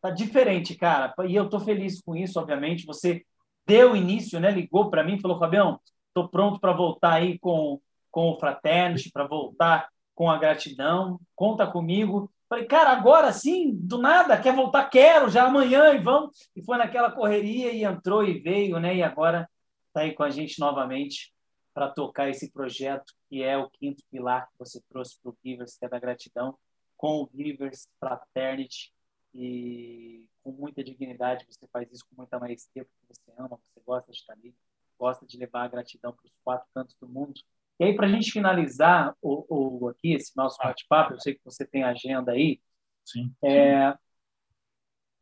Tá 0.00 0.10
diferente, 0.10 0.74
cara. 0.74 1.14
E 1.26 1.34
eu 1.34 1.48
tô 1.48 1.60
feliz 1.60 2.00
com 2.00 2.16
isso, 2.16 2.40
obviamente. 2.40 2.86
Você 2.86 3.24
deu 3.66 3.94
início, 3.94 4.40
né? 4.40 4.50
Ligou 4.50 4.90
para 4.90 5.04
mim 5.04 5.20
falou, 5.20 5.38
Fabião, 5.38 5.78
tô 6.14 6.28
pronto 6.28 6.58
para 6.58 6.72
voltar 6.72 7.14
aí 7.14 7.38
com, 7.38 7.80
com 8.10 8.30
o 8.30 8.38
Fraternity, 8.38 9.10
para 9.12 9.26
voltar 9.26 9.88
com 10.14 10.30
a 10.30 10.38
gratidão. 10.38 11.20
Conta 11.36 11.66
comigo. 11.66 12.30
Falei, 12.48 12.64
cara, 12.64 12.90
agora 12.90 13.32
sim, 13.32 13.72
do 13.74 13.98
nada, 13.98 14.36
quer 14.36 14.54
voltar? 14.54 14.84
Quero, 14.90 15.30
já 15.30 15.44
amanhã 15.44 15.92
e 15.94 15.98
vamos. 15.98 16.50
E 16.56 16.62
foi 16.62 16.78
naquela 16.78 17.10
correria 17.10 17.72
e 17.72 17.84
entrou 17.84 18.24
e 18.24 18.38
veio, 18.40 18.80
né? 18.80 18.96
E 18.96 19.02
agora 19.02 19.48
está 19.88 20.00
aí 20.00 20.12
com 20.12 20.22
a 20.22 20.30
gente 20.30 20.58
novamente 20.58 21.32
para 21.80 21.88
tocar 21.88 22.28
esse 22.28 22.50
projeto 22.50 23.14
que 23.26 23.42
é 23.42 23.56
o 23.56 23.70
quinto 23.70 24.04
pilar 24.10 24.46
que 24.50 24.58
você 24.58 24.82
trouxe 24.86 25.18
para 25.18 25.30
o 25.30 25.36
Givers, 25.42 25.78
que 25.78 25.86
é 25.86 25.88
da 25.88 25.98
gratidão, 25.98 26.54
com 26.94 27.22
o 27.22 27.30
Givers 27.34 27.88
Fraternity 27.98 28.92
e 29.34 30.26
com 30.42 30.52
muita 30.52 30.84
dignidade 30.84 31.46
você 31.48 31.66
faz 31.72 31.90
isso 31.90 32.04
com 32.10 32.16
muita 32.16 32.38
maestria 32.38 32.84
porque 32.84 33.14
você 33.14 33.32
ama, 33.38 33.58
você 33.72 33.80
gosta 33.86 34.12
de 34.12 34.18
estar 34.18 34.34
ali, 34.34 34.54
gosta 34.98 35.24
de 35.24 35.38
levar 35.38 35.64
a 35.64 35.68
gratidão 35.68 36.12
para 36.12 36.26
os 36.26 36.32
quatro 36.44 36.68
cantos 36.74 36.94
do 37.00 37.08
mundo 37.08 37.40
e 37.78 37.84
aí, 37.84 37.96
para 37.96 38.06
a 38.06 38.10
gente 38.10 38.30
finalizar 38.30 39.16
o, 39.22 39.46
o, 39.48 39.88
aqui 39.88 40.12
esse 40.12 40.36
nosso 40.36 40.58
bate-papo, 40.58 41.14
eu 41.14 41.20
sei 41.20 41.32
que 41.34 41.40
você 41.42 41.64
tem 41.66 41.82
agenda 41.82 42.32
aí. 42.32 42.60
Sim. 43.06 43.34
É, 43.42 43.96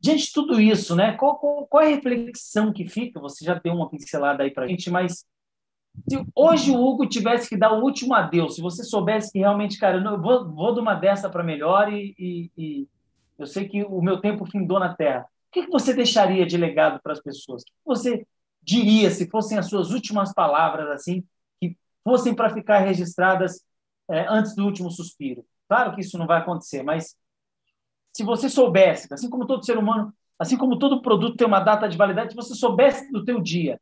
diante 0.00 0.26
de 0.26 0.32
tudo 0.32 0.60
isso, 0.60 0.96
né, 0.96 1.16
qual, 1.16 1.38
qual, 1.38 1.68
qual, 1.68 1.84
é 1.84 1.86
a 1.86 1.94
reflexão 1.94 2.72
que 2.72 2.84
fica? 2.84 3.20
Você 3.20 3.44
já 3.44 3.54
deu 3.54 3.74
uma 3.74 3.88
pincelada 3.88 4.42
aí 4.42 4.50
para 4.50 4.64
a 4.64 4.66
gente, 4.66 4.90
mas 4.90 5.24
se 6.08 6.26
hoje 6.34 6.70
o 6.70 6.80
Hugo 6.80 7.06
tivesse 7.06 7.48
que 7.48 7.56
dar 7.56 7.72
o 7.72 7.82
último 7.82 8.14
adeus, 8.14 8.56
se 8.56 8.60
você 8.60 8.84
soubesse 8.84 9.32
que 9.32 9.38
realmente, 9.38 9.78
cara, 9.78 9.98
eu 9.98 10.20
vou, 10.20 10.50
vou 10.50 10.74
de 10.74 10.80
uma 10.80 10.94
dessa 10.94 11.30
para 11.30 11.42
melhor 11.42 11.92
e, 11.92 12.14
e, 12.18 12.50
e, 12.56 12.88
eu 13.38 13.46
sei 13.46 13.68
que 13.68 13.82
o 13.84 14.02
meu 14.02 14.20
tempo 14.20 14.46
findou 14.46 14.78
na 14.78 14.94
Terra, 14.94 15.22
o 15.22 15.52
que, 15.52 15.64
que 15.64 15.70
você 15.70 15.94
deixaria 15.94 16.44
de 16.44 16.56
legado 16.56 17.00
para 17.02 17.12
as 17.12 17.20
pessoas? 17.20 17.62
O 17.62 17.64
que 17.64 17.72
você 17.86 18.26
diria, 18.62 19.10
se 19.10 19.30
fossem 19.30 19.56
as 19.56 19.66
suas 19.66 19.90
últimas 19.90 20.34
palavras, 20.34 20.88
assim, 20.90 21.24
fossem 22.08 22.34
para 22.34 22.48
ficar 22.48 22.78
registradas 22.78 23.62
é, 24.10 24.26
antes 24.28 24.54
do 24.54 24.64
último 24.64 24.90
suspiro. 24.90 25.44
Claro 25.68 25.94
que 25.94 26.00
isso 26.00 26.16
não 26.16 26.26
vai 26.26 26.40
acontecer, 26.40 26.82
mas 26.82 27.14
se 28.16 28.24
você 28.24 28.48
soubesse, 28.48 29.12
assim 29.12 29.28
como 29.28 29.46
todo 29.46 29.64
ser 29.64 29.76
humano, 29.76 30.12
assim 30.38 30.56
como 30.56 30.78
todo 30.78 31.02
produto 31.02 31.36
tem 31.36 31.46
uma 31.46 31.60
data 31.60 31.86
de 31.86 31.98
validade, 31.98 32.30
se 32.30 32.36
você 32.36 32.54
soubesse 32.54 33.10
do 33.12 33.24
teu 33.24 33.40
dia 33.40 33.78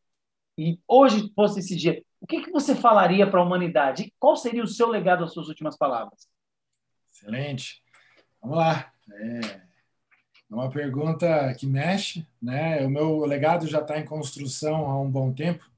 e 0.59 0.79
hoje 0.89 1.31
fosse 1.35 1.61
esse 1.61 1.77
dia, 1.77 2.03
o 2.21 2.27
que, 2.27 2.43
que 2.43 2.51
você 2.51 2.75
falaria 2.75 3.29
para 3.29 3.41
a 3.41 3.43
humanidade? 3.43 4.12
Qual 4.19 4.37
seria 4.37 4.62
o 4.62 4.69
seu 4.69 4.89
legado, 4.89 5.25
as 5.25 5.33
suas 5.33 5.49
últimas 5.49 5.77
palavras? 5.77 6.29
Excelente. 7.12 7.83
Vamos 8.41 8.59
lá. 8.59 8.93
É 9.11 9.61
uma 10.51 10.71
pergunta 10.71 11.53
que 11.55 11.67
mexe, 11.67 12.27
né? 12.41 12.85
O 12.87 12.91
meu 12.91 13.25
legado 13.25 13.67
já 13.67 13.81
está 13.81 13.99
em 13.99 14.05
construção 14.05 14.87
há 14.91 15.01
um 15.01 15.11
bom 15.11 15.33
tempo 15.33 15.69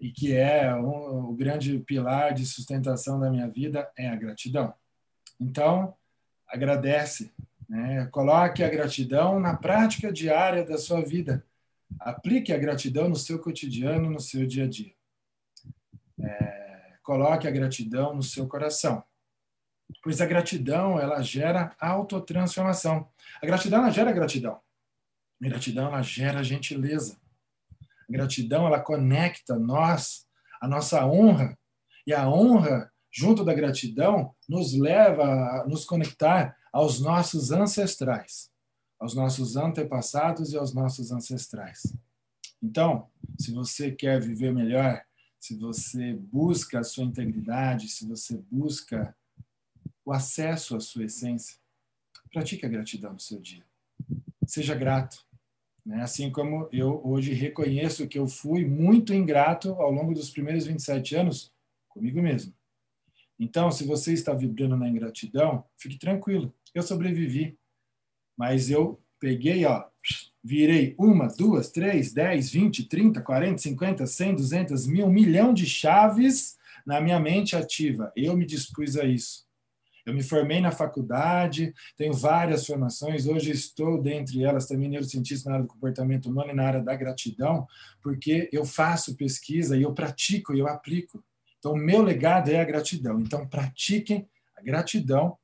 e 0.00 0.10
que 0.10 0.34
é 0.34 0.74
um, 0.74 1.30
o 1.30 1.34
grande 1.34 1.78
pilar 1.78 2.34
de 2.34 2.44
sustentação 2.44 3.20
da 3.20 3.30
minha 3.30 3.48
vida 3.48 3.90
é 3.96 4.08
a 4.08 4.16
gratidão. 4.16 4.74
Então, 5.40 5.94
agradece, 6.48 7.32
né? 7.68 8.06
coloque 8.06 8.64
a 8.64 8.68
gratidão 8.68 9.38
na 9.38 9.56
prática 9.56 10.12
diária 10.12 10.64
da 10.64 10.76
sua 10.76 11.02
vida. 11.02 11.44
Aplique 12.00 12.52
a 12.52 12.58
gratidão 12.58 13.08
no 13.08 13.16
seu 13.16 13.38
cotidiano, 13.38 14.10
no 14.10 14.20
seu 14.20 14.46
dia 14.46 14.64
a 14.64 14.68
dia. 14.68 14.92
É, 16.22 16.96
coloque 17.02 17.48
a 17.48 17.50
gratidão 17.50 18.14
no 18.14 18.22
seu 18.22 18.46
coração. 18.48 19.02
Pois 20.02 20.20
a 20.20 20.26
gratidão, 20.26 20.98
ela 20.98 21.20
gera 21.22 21.74
autotransformação. 21.80 23.08
A 23.42 23.46
gratidão, 23.46 23.80
ela 23.80 23.90
gera 23.90 24.12
gratidão. 24.12 24.60
A 25.42 25.48
gratidão, 25.48 25.88
ela 25.88 26.02
gera 26.02 26.42
gentileza 26.42 27.20
gratidão, 28.12 28.66
ela 28.66 28.78
conecta 28.78 29.58
nós, 29.58 30.26
a 30.60 30.68
nossa 30.68 31.04
honra, 31.06 31.58
e 32.06 32.12
a 32.12 32.28
honra, 32.28 32.92
junto 33.10 33.44
da 33.44 33.54
gratidão, 33.54 34.34
nos 34.48 34.74
leva 34.74 35.24
a 35.24 35.66
nos 35.66 35.84
conectar 35.84 36.56
aos 36.72 37.00
nossos 37.00 37.50
ancestrais, 37.50 38.50
aos 39.00 39.14
nossos 39.14 39.56
antepassados 39.56 40.52
e 40.52 40.56
aos 40.56 40.74
nossos 40.74 41.10
ancestrais. 41.10 41.80
Então, 42.62 43.08
se 43.38 43.52
você 43.52 43.90
quer 43.90 44.20
viver 44.20 44.52
melhor, 44.52 45.02
se 45.42 45.56
você 45.56 46.14
busca 46.14 46.78
a 46.78 46.84
sua 46.84 47.02
integridade, 47.02 47.88
se 47.88 48.06
você 48.06 48.38
busca 48.48 49.12
o 50.04 50.12
acesso 50.12 50.76
à 50.76 50.80
sua 50.80 51.06
essência, 51.06 51.58
pratique 52.32 52.64
a 52.64 52.68
gratidão 52.68 53.12
no 53.12 53.18
seu 53.18 53.40
dia. 53.40 53.66
Seja 54.46 54.72
grato. 54.76 55.26
Né? 55.84 56.00
Assim 56.00 56.30
como 56.30 56.68
eu 56.70 57.04
hoje 57.04 57.32
reconheço 57.32 58.06
que 58.06 58.16
eu 58.16 58.28
fui 58.28 58.64
muito 58.64 59.12
ingrato 59.12 59.70
ao 59.72 59.90
longo 59.90 60.14
dos 60.14 60.30
primeiros 60.30 60.64
27 60.64 61.16
anos 61.16 61.52
comigo 61.88 62.22
mesmo. 62.22 62.54
Então, 63.36 63.68
se 63.72 63.84
você 63.84 64.12
está 64.12 64.32
vibrando 64.32 64.76
na 64.76 64.88
ingratidão, 64.88 65.64
fique 65.76 65.98
tranquilo. 65.98 66.54
Eu 66.72 66.84
sobrevivi. 66.84 67.58
Mas 68.38 68.70
eu 68.70 69.01
peguei, 69.22 69.64
ó, 69.64 69.84
virei 70.42 70.96
uma, 70.98 71.28
duas, 71.28 71.70
três, 71.70 72.12
dez, 72.12 72.50
vinte, 72.50 72.88
trinta, 72.88 73.22
quarenta, 73.22 73.58
cinquenta, 73.58 74.04
cem, 74.04 74.34
duzentas, 74.34 74.84
mil, 74.84 75.06
um 75.06 75.12
milhão 75.12 75.54
de 75.54 75.64
chaves 75.64 76.56
na 76.84 77.00
minha 77.00 77.20
mente 77.20 77.54
ativa. 77.54 78.12
Eu 78.16 78.36
me 78.36 78.44
dispus 78.44 78.96
a 78.96 79.04
isso. 79.04 79.46
Eu 80.04 80.12
me 80.12 80.24
formei 80.24 80.60
na 80.60 80.72
faculdade, 80.72 81.72
tenho 81.96 82.12
várias 82.12 82.66
formações, 82.66 83.28
hoje 83.28 83.52
estou, 83.52 84.02
dentre 84.02 84.42
elas, 84.42 84.66
também 84.66 84.88
neurocientista 84.88 85.48
na 85.48 85.54
área 85.54 85.66
do 85.66 85.72
comportamento 85.72 86.26
humano 86.26 86.50
e 86.50 86.54
na 86.54 86.66
área 86.66 86.82
da 86.82 86.96
gratidão, 86.96 87.68
porque 88.02 88.48
eu 88.52 88.64
faço 88.64 89.16
pesquisa 89.16 89.76
e 89.76 89.82
eu 89.82 89.94
pratico 89.94 90.52
e 90.52 90.58
eu 90.58 90.66
aplico. 90.66 91.22
Então, 91.60 91.74
o 91.74 91.76
meu 91.76 92.02
legado 92.02 92.50
é 92.50 92.60
a 92.60 92.64
gratidão. 92.64 93.20
Então, 93.20 93.46
pratiquem 93.46 94.28
a 94.58 94.60
gratidão 94.60 95.38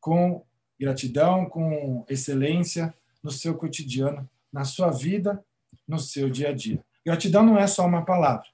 com 0.00 0.44
gratidão, 0.80 1.48
com 1.48 2.04
excelência 2.08 2.92
no 3.22 3.30
seu 3.30 3.54
cotidiano, 3.56 4.28
na 4.52 4.64
sua 4.64 4.90
vida, 4.90 5.44
no 5.86 5.98
seu 5.98 6.28
dia 6.30 6.50
a 6.50 6.52
dia. 6.52 6.84
Gratidão 7.04 7.44
não 7.44 7.58
é 7.58 7.66
só 7.66 7.86
uma 7.86 8.04
palavra. 8.04 8.46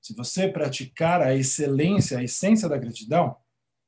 Se 0.00 0.14
você 0.14 0.48
praticar 0.48 1.22
a 1.22 1.34
excelência, 1.34 2.18
a 2.18 2.24
essência 2.24 2.68
da 2.68 2.76
gratidão, 2.76 3.36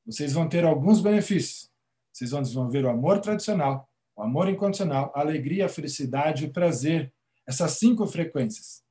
vocês 0.05 0.33
vão 0.33 0.49
ter 0.49 0.65
alguns 0.65 1.01
benefícios. 1.01 1.71
Vocês 2.13 2.31
vão 2.31 2.41
desenvolver 2.41 2.85
o 2.85 2.89
amor 2.89 3.21
tradicional, 3.21 3.91
o 4.17 4.23
amor 4.23 4.49
incondicional, 4.49 5.13
a 5.15 5.21
alegria, 5.21 5.67
a 5.67 5.69
felicidade, 5.69 6.47
o 6.47 6.53
prazer. 6.53 7.13
Essas 7.47 7.73
cinco 7.73 8.07
frequências. 8.07 8.83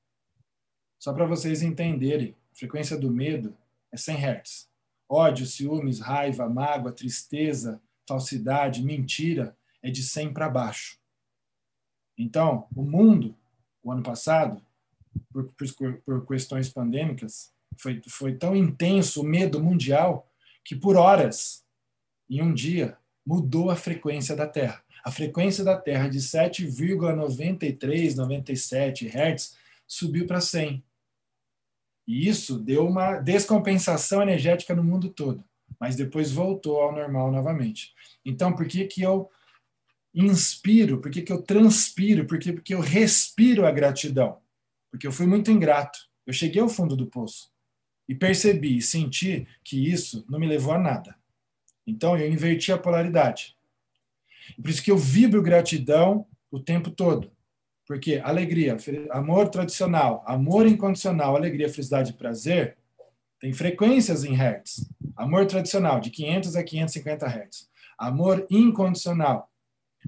Só 1.00 1.14
para 1.14 1.26
vocês 1.26 1.62
entenderem, 1.62 2.36
a 2.54 2.58
frequência 2.58 2.98
do 2.98 3.10
medo 3.10 3.56
é 3.92 3.98
100 3.98 4.16
Hz. 4.18 4.70
Ódio, 5.10 5.46
ciúmes, 5.46 6.00
raiva, 6.00 6.50
mágoa, 6.50 6.92
tristeza, 6.92 7.82
falsidade, 8.08 8.84
mentira 8.84 9.58
é 9.82 9.90
de 9.90 10.04
100 10.04 10.34
para 10.34 10.50
baixo. 10.50 11.00
Então, 12.18 12.68
o 12.76 12.84
mundo, 12.84 13.36
o 13.84 13.92
ano 13.92 14.04
passado, 14.04 14.62
por, 15.32 15.52
por, 15.54 15.94
por 16.06 16.26
questões 16.26 16.70
pandêmicas, 16.70 17.54
foi, 17.78 18.02
foi 18.08 18.36
tão 18.36 18.56
intenso 18.56 19.22
o 19.22 19.26
medo 19.26 19.62
mundial 19.62 20.30
que 20.64 20.76
por 20.76 20.96
horas 20.96 21.66
em 22.30 22.42
um 22.42 22.54
dia, 22.54 22.98
mudou 23.26 23.70
a 23.70 23.76
frequência 23.76 24.36
da 24.36 24.46
Terra. 24.48 24.84
A 25.04 25.12
frequência 25.12 25.64
da 25.64 25.78
Terra 25.78 26.08
de 26.08 26.20
7,93, 26.20 28.16
97 28.16 29.08
Hz 29.08 29.56
subiu 29.88 30.26
para 30.26 30.42
100. 30.42 30.84
E 32.08 32.28
isso 32.28 32.58
deu 32.60 32.88
uma 32.88 33.20
descompensação 33.20 34.22
energética 34.22 34.76
no 34.76 34.84
mundo 34.84 35.10
todo, 35.10 35.44
mas 35.80 35.96
depois 35.96 36.32
voltou 36.32 36.82
ao 36.82 36.92
normal 36.92 37.32
novamente. 37.32 37.94
Então, 38.24 38.56
por 38.56 38.68
que, 38.68 38.86
que 38.86 39.02
eu 39.02 39.30
inspiro? 40.16 41.00
Por 41.00 41.12
que, 41.12 41.22
que 41.22 41.32
eu 41.32 41.42
transpiro? 41.42 42.26
Por 42.26 42.40
que, 42.40 42.54
porque 42.54 42.74
eu 42.74 42.80
respiro 42.80 43.66
a 43.66 43.72
gratidão? 43.72 44.40
Porque 44.90 45.06
eu 45.06 45.12
fui 45.12 45.26
muito 45.26 45.52
ingrato. 45.52 46.00
Eu 46.26 46.34
cheguei 46.34 46.62
ao 46.62 46.70
fundo 46.70 46.96
do 46.96 47.08
poço 47.08 47.52
e 48.08 48.16
percebi 48.16 48.78
e 48.78 48.82
senti 48.82 49.48
que 49.64 49.92
isso 49.92 50.26
não 50.30 50.40
me 50.40 50.48
levou 50.48 50.74
a 50.74 50.80
nada. 50.80 51.16
Então, 51.86 52.18
eu 52.18 52.32
inverti 52.32 52.72
a 52.72 52.78
polaridade. 52.78 53.56
Por 54.60 54.70
isso 54.70 54.82
que 54.82 54.92
eu 54.92 54.98
vibro 54.98 55.42
gratidão 55.42 56.26
o 56.50 56.60
tempo 56.60 56.90
todo. 56.90 57.32
Porque 57.86 58.20
alegria, 58.24 58.78
amor 59.12 59.50
tradicional, 59.50 60.24
amor 60.26 60.66
incondicional, 60.66 61.36
alegria, 61.36 61.70
felicidade 61.70 62.12
e 62.12 62.16
prazer 62.16 62.78
tem 63.40 63.54
frequências 63.54 64.24
em 64.24 64.34
hertz. 64.34 64.90
Amor 65.16 65.46
tradicional, 65.46 66.00
de 66.00 66.10
500 66.10 66.56
a 66.56 66.64
550 66.64 67.28
hertz. 67.28 67.70
Amor 67.98 68.48
incondicional, 68.50 69.52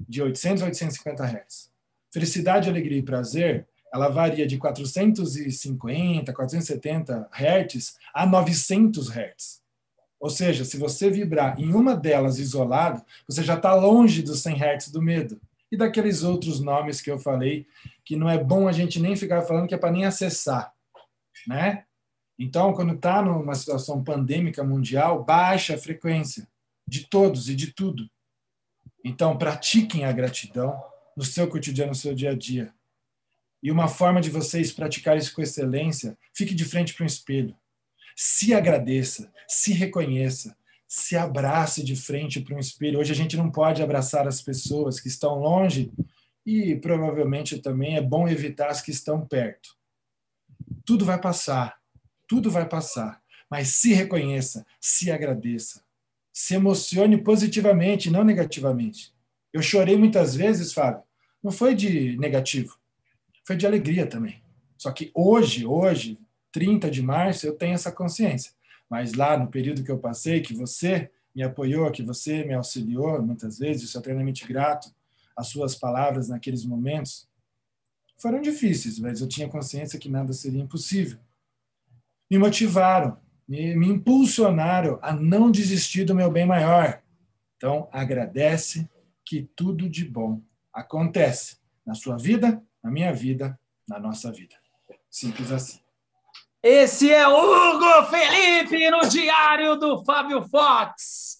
de 0.06 0.22
800 0.22 0.62
a 0.62 0.66
850 0.66 1.24
hertz. 1.24 1.70
Felicidade, 2.12 2.68
alegria 2.68 2.98
e 2.98 3.02
prazer, 3.02 3.66
ela 3.92 4.08
varia 4.08 4.46
de 4.46 4.58
450, 4.58 6.32
470 6.32 7.28
hertz 7.32 7.96
a 8.14 8.26
900 8.26 9.08
hertz. 9.08 9.62
Ou 10.20 10.28
seja, 10.28 10.64
se 10.64 10.76
você 10.76 11.10
vibrar 11.10 11.58
em 11.60 11.72
uma 11.72 11.94
delas 11.94 12.38
isolado, 12.38 13.02
você 13.26 13.42
já 13.42 13.54
está 13.54 13.74
longe 13.74 14.22
dos 14.22 14.40
100 14.40 14.56
hertz 14.56 14.88
do 14.90 15.00
medo 15.00 15.40
e 15.70 15.76
daqueles 15.76 16.22
outros 16.22 16.60
nomes 16.60 17.00
que 17.00 17.10
eu 17.10 17.18
falei, 17.18 17.66
que 18.04 18.16
não 18.16 18.28
é 18.28 18.42
bom 18.42 18.66
a 18.66 18.72
gente 18.72 18.98
nem 18.98 19.14
ficar 19.14 19.42
falando 19.42 19.68
que 19.68 19.74
é 19.74 19.78
para 19.78 19.92
nem 19.92 20.04
acessar, 20.04 20.72
né? 21.46 21.84
Então, 22.38 22.72
quando 22.72 22.94
está 22.94 23.20
numa 23.20 23.54
situação 23.54 24.02
pandêmica 24.02 24.62
mundial, 24.62 25.24
baixa 25.24 25.74
a 25.74 25.78
frequência 25.78 26.48
de 26.86 27.06
todos 27.06 27.48
e 27.48 27.54
de 27.54 27.72
tudo. 27.72 28.08
Então, 29.04 29.36
pratiquem 29.36 30.04
a 30.04 30.12
gratidão 30.12 30.82
no 31.16 31.24
seu 31.24 31.48
cotidiano, 31.48 31.90
no 31.90 31.96
seu 31.96 32.14
dia 32.14 32.30
a 32.30 32.34
dia. 32.34 32.72
E 33.62 33.70
uma 33.70 33.88
forma 33.88 34.20
de 34.20 34.30
vocês 34.30 34.72
praticar 34.72 35.16
isso 35.16 35.34
com 35.34 35.42
excelência, 35.42 36.16
fique 36.32 36.54
de 36.54 36.64
frente 36.64 36.94
para 36.94 37.04
um 37.04 37.06
espelho. 37.06 37.56
Se 38.14 38.54
agradeça, 38.54 39.32
se 39.48 39.72
reconheça, 39.72 40.56
se 40.86 41.16
abrace 41.16 41.84
de 41.84 41.94
frente 41.94 42.40
para 42.40 42.54
um 42.54 42.58
espelho. 42.58 42.98
Hoje 42.98 43.12
a 43.12 43.16
gente 43.16 43.36
não 43.36 43.50
pode 43.50 43.82
abraçar 43.82 44.26
as 44.26 44.40
pessoas 44.40 45.00
que 45.00 45.08
estão 45.08 45.38
longe 45.38 45.92
e 46.46 46.74
provavelmente 46.76 47.58
também 47.58 47.96
é 47.96 48.00
bom 48.00 48.26
evitar 48.28 48.68
as 48.68 48.80
que 48.80 48.90
estão 48.90 49.26
perto. 49.26 49.76
Tudo 50.84 51.04
vai 51.04 51.20
passar, 51.20 51.78
tudo 52.26 52.50
vai 52.50 52.66
passar, 52.66 53.20
mas 53.50 53.68
se 53.68 53.92
reconheça, 53.92 54.64
se 54.80 55.10
agradeça, 55.10 55.82
se 56.40 56.54
emocione 56.54 57.18
positivamente, 57.18 58.10
não 58.10 58.24
negativamente. 58.24 59.14
Eu 59.52 59.62
chorei 59.62 59.96
muitas 59.96 60.34
vezes, 60.34 60.72
Fábio, 60.72 61.02
não 61.42 61.50
foi 61.50 61.74
de 61.74 62.16
negativo, 62.18 62.76
foi 63.44 63.56
de 63.56 63.66
alegria 63.66 64.06
também. 64.06 64.42
Só 64.76 64.92
que 64.92 65.10
hoje, 65.14 65.66
hoje, 65.66 66.18
30 66.52 66.90
de 66.90 67.02
março, 67.02 67.46
eu 67.46 67.54
tenho 67.54 67.74
essa 67.74 67.90
consciência 67.90 68.52
mas 68.88 69.12
lá 69.12 69.36
no 69.36 69.48
período 69.48 69.84
que 69.84 69.90
eu 69.90 69.98
passei, 69.98 70.40
que 70.40 70.54
você 70.54 71.10
me 71.34 71.42
apoiou, 71.42 71.90
que 71.90 72.02
você 72.02 72.44
me 72.44 72.54
auxiliou 72.54 73.22
muitas 73.22 73.58
vezes, 73.58 73.82
eu 73.82 73.88
sou 73.88 74.00
eternamente 74.00 74.46
grato 74.46 74.92
às 75.36 75.48
suas 75.48 75.74
palavras 75.74 76.28
naqueles 76.28 76.64
momentos, 76.64 77.28
foram 78.16 78.40
difíceis, 78.40 78.98
mas 78.98 79.20
eu 79.20 79.28
tinha 79.28 79.48
consciência 79.48 79.98
que 79.98 80.08
nada 80.08 80.32
seria 80.32 80.60
impossível. 80.60 81.18
Me 82.28 82.38
motivaram, 82.38 83.18
me, 83.48 83.74
me 83.74 83.88
impulsionaram 83.88 84.98
a 85.00 85.12
não 85.12 85.50
desistir 85.50 86.04
do 86.04 86.14
meu 86.14 86.30
bem 86.30 86.44
maior. 86.44 87.00
Então, 87.56 87.88
agradece 87.90 88.88
que 89.24 89.42
tudo 89.56 89.88
de 89.88 90.04
bom 90.04 90.40
acontece 90.72 91.58
na 91.84 91.94
sua 91.94 92.16
vida, 92.16 92.62
na 92.82 92.90
minha 92.90 93.12
vida, 93.12 93.58
na 93.88 93.98
nossa 93.98 94.30
vida. 94.30 94.54
Simples 95.10 95.50
assim. 95.50 95.80
Esse 96.62 97.10
é 97.10 97.26
Hugo 97.26 98.06
Felipe 98.10 98.90
no 98.90 99.08
Diário 99.08 99.76
do 99.76 100.04
Fábio 100.04 100.42
Fox. 100.48 101.38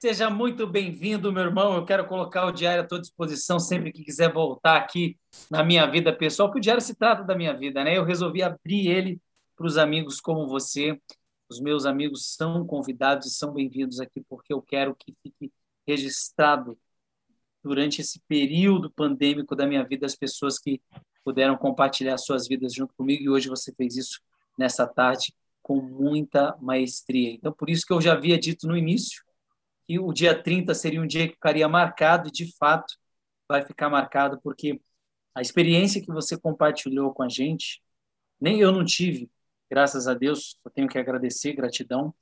Seja 0.00 0.30
muito 0.30 0.66
bem-vindo, 0.66 1.32
meu 1.32 1.42
irmão. 1.42 1.74
Eu 1.74 1.84
quero 1.84 2.06
colocar 2.06 2.46
o 2.46 2.52
diário 2.52 2.82
à 2.82 2.86
tua 2.86 3.00
disposição 3.00 3.58
sempre 3.58 3.92
que 3.92 4.02
quiser 4.02 4.32
voltar 4.32 4.76
aqui 4.76 5.18
na 5.50 5.62
minha 5.62 5.86
vida 5.86 6.10
pessoal, 6.10 6.48
porque 6.48 6.58
o 6.58 6.62
diário 6.62 6.80
se 6.80 6.94
trata 6.94 7.22
da 7.22 7.36
minha 7.36 7.52
vida, 7.52 7.84
né? 7.84 7.98
Eu 7.98 8.04
resolvi 8.04 8.42
abrir 8.42 8.88
ele 8.88 9.20
para 9.54 9.66
os 9.66 9.76
amigos 9.76 10.18
como 10.20 10.48
você. 10.48 10.98
Os 11.50 11.58
meus 11.58 11.84
amigos 11.84 12.32
são 12.36 12.64
convidados 12.64 13.26
e 13.26 13.30
são 13.30 13.52
bem-vindos 13.52 13.98
aqui 13.98 14.20
porque 14.28 14.52
eu 14.52 14.62
quero 14.62 14.94
que 14.94 15.16
fique 15.20 15.52
registrado 15.84 16.78
durante 17.60 18.00
esse 18.00 18.20
período 18.28 18.88
pandêmico 18.88 19.56
da 19.56 19.66
minha 19.66 19.84
vida 19.84 20.06
as 20.06 20.14
pessoas 20.14 20.60
que 20.60 20.80
puderam 21.24 21.56
compartilhar 21.56 22.16
suas 22.18 22.46
vidas 22.46 22.72
junto 22.72 22.94
comigo 22.94 23.24
e 23.24 23.28
hoje 23.28 23.48
você 23.48 23.74
fez 23.74 23.96
isso 23.96 24.20
nessa 24.56 24.86
tarde 24.86 25.34
com 25.60 25.82
muita 25.82 26.56
maestria. 26.60 27.32
Então, 27.32 27.52
por 27.52 27.68
isso 27.68 27.84
que 27.84 27.92
eu 27.92 28.00
já 28.00 28.12
havia 28.12 28.38
dito 28.38 28.68
no 28.68 28.76
início 28.76 29.24
que 29.88 29.98
o 29.98 30.12
dia 30.12 30.40
30 30.40 30.72
seria 30.72 31.02
um 31.02 31.06
dia 31.06 31.26
que 31.26 31.34
ficaria 31.34 31.68
marcado, 31.68 32.28
e 32.28 32.30
de 32.30 32.56
fato 32.56 32.94
vai 33.48 33.66
ficar 33.66 33.90
marcado, 33.90 34.40
porque 34.40 34.80
a 35.34 35.40
experiência 35.40 36.00
que 36.00 36.12
você 36.12 36.38
compartilhou 36.38 37.12
com 37.12 37.24
a 37.24 37.28
gente, 37.28 37.82
nem 38.40 38.60
eu 38.60 38.70
não 38.70 38.84
tive, 38.84 39.28
graças 39.70 40.08
a 40.08 40.14
Deus, 40.14 40.58
eu 40.64 40.70
tenho 40.70 40.88
que 40.88 40.98
agradecer, 40.98 41.52
gratidão, 41.52 42.12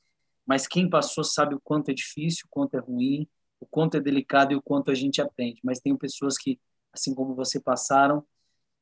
mas 0.47 0.67
quem 0.67 0.89
passou 0.89 1.25
sabe 1.25 1.55
o 1.55 1.61
quanto 1.61 1.91
é 1.91 1.95
difícil, 1.95 2.45
o 2.47 2.49
quanto 2.51 2.75
é 2.75 2.79
ruim, 2.79 3.27
o 3.59 3.67
quanto 3.67 3.97
é 3.97 4.01
delicado 4.01 4.53
e 4.53 4.57
o 4.57 4.63
quanto 4.63 4.91
a 4.91 4.95
gente 4.95 5.21
aprende. 5.21 5.61
Mas 5.65 5.81
tem 5.81 5.97
pessoas 5.97 6.37
que, 6.37 6.61
assim 6.93 7.15
como 7.15 7.35
você 7.35 7.59
passaram, 7.59 8.25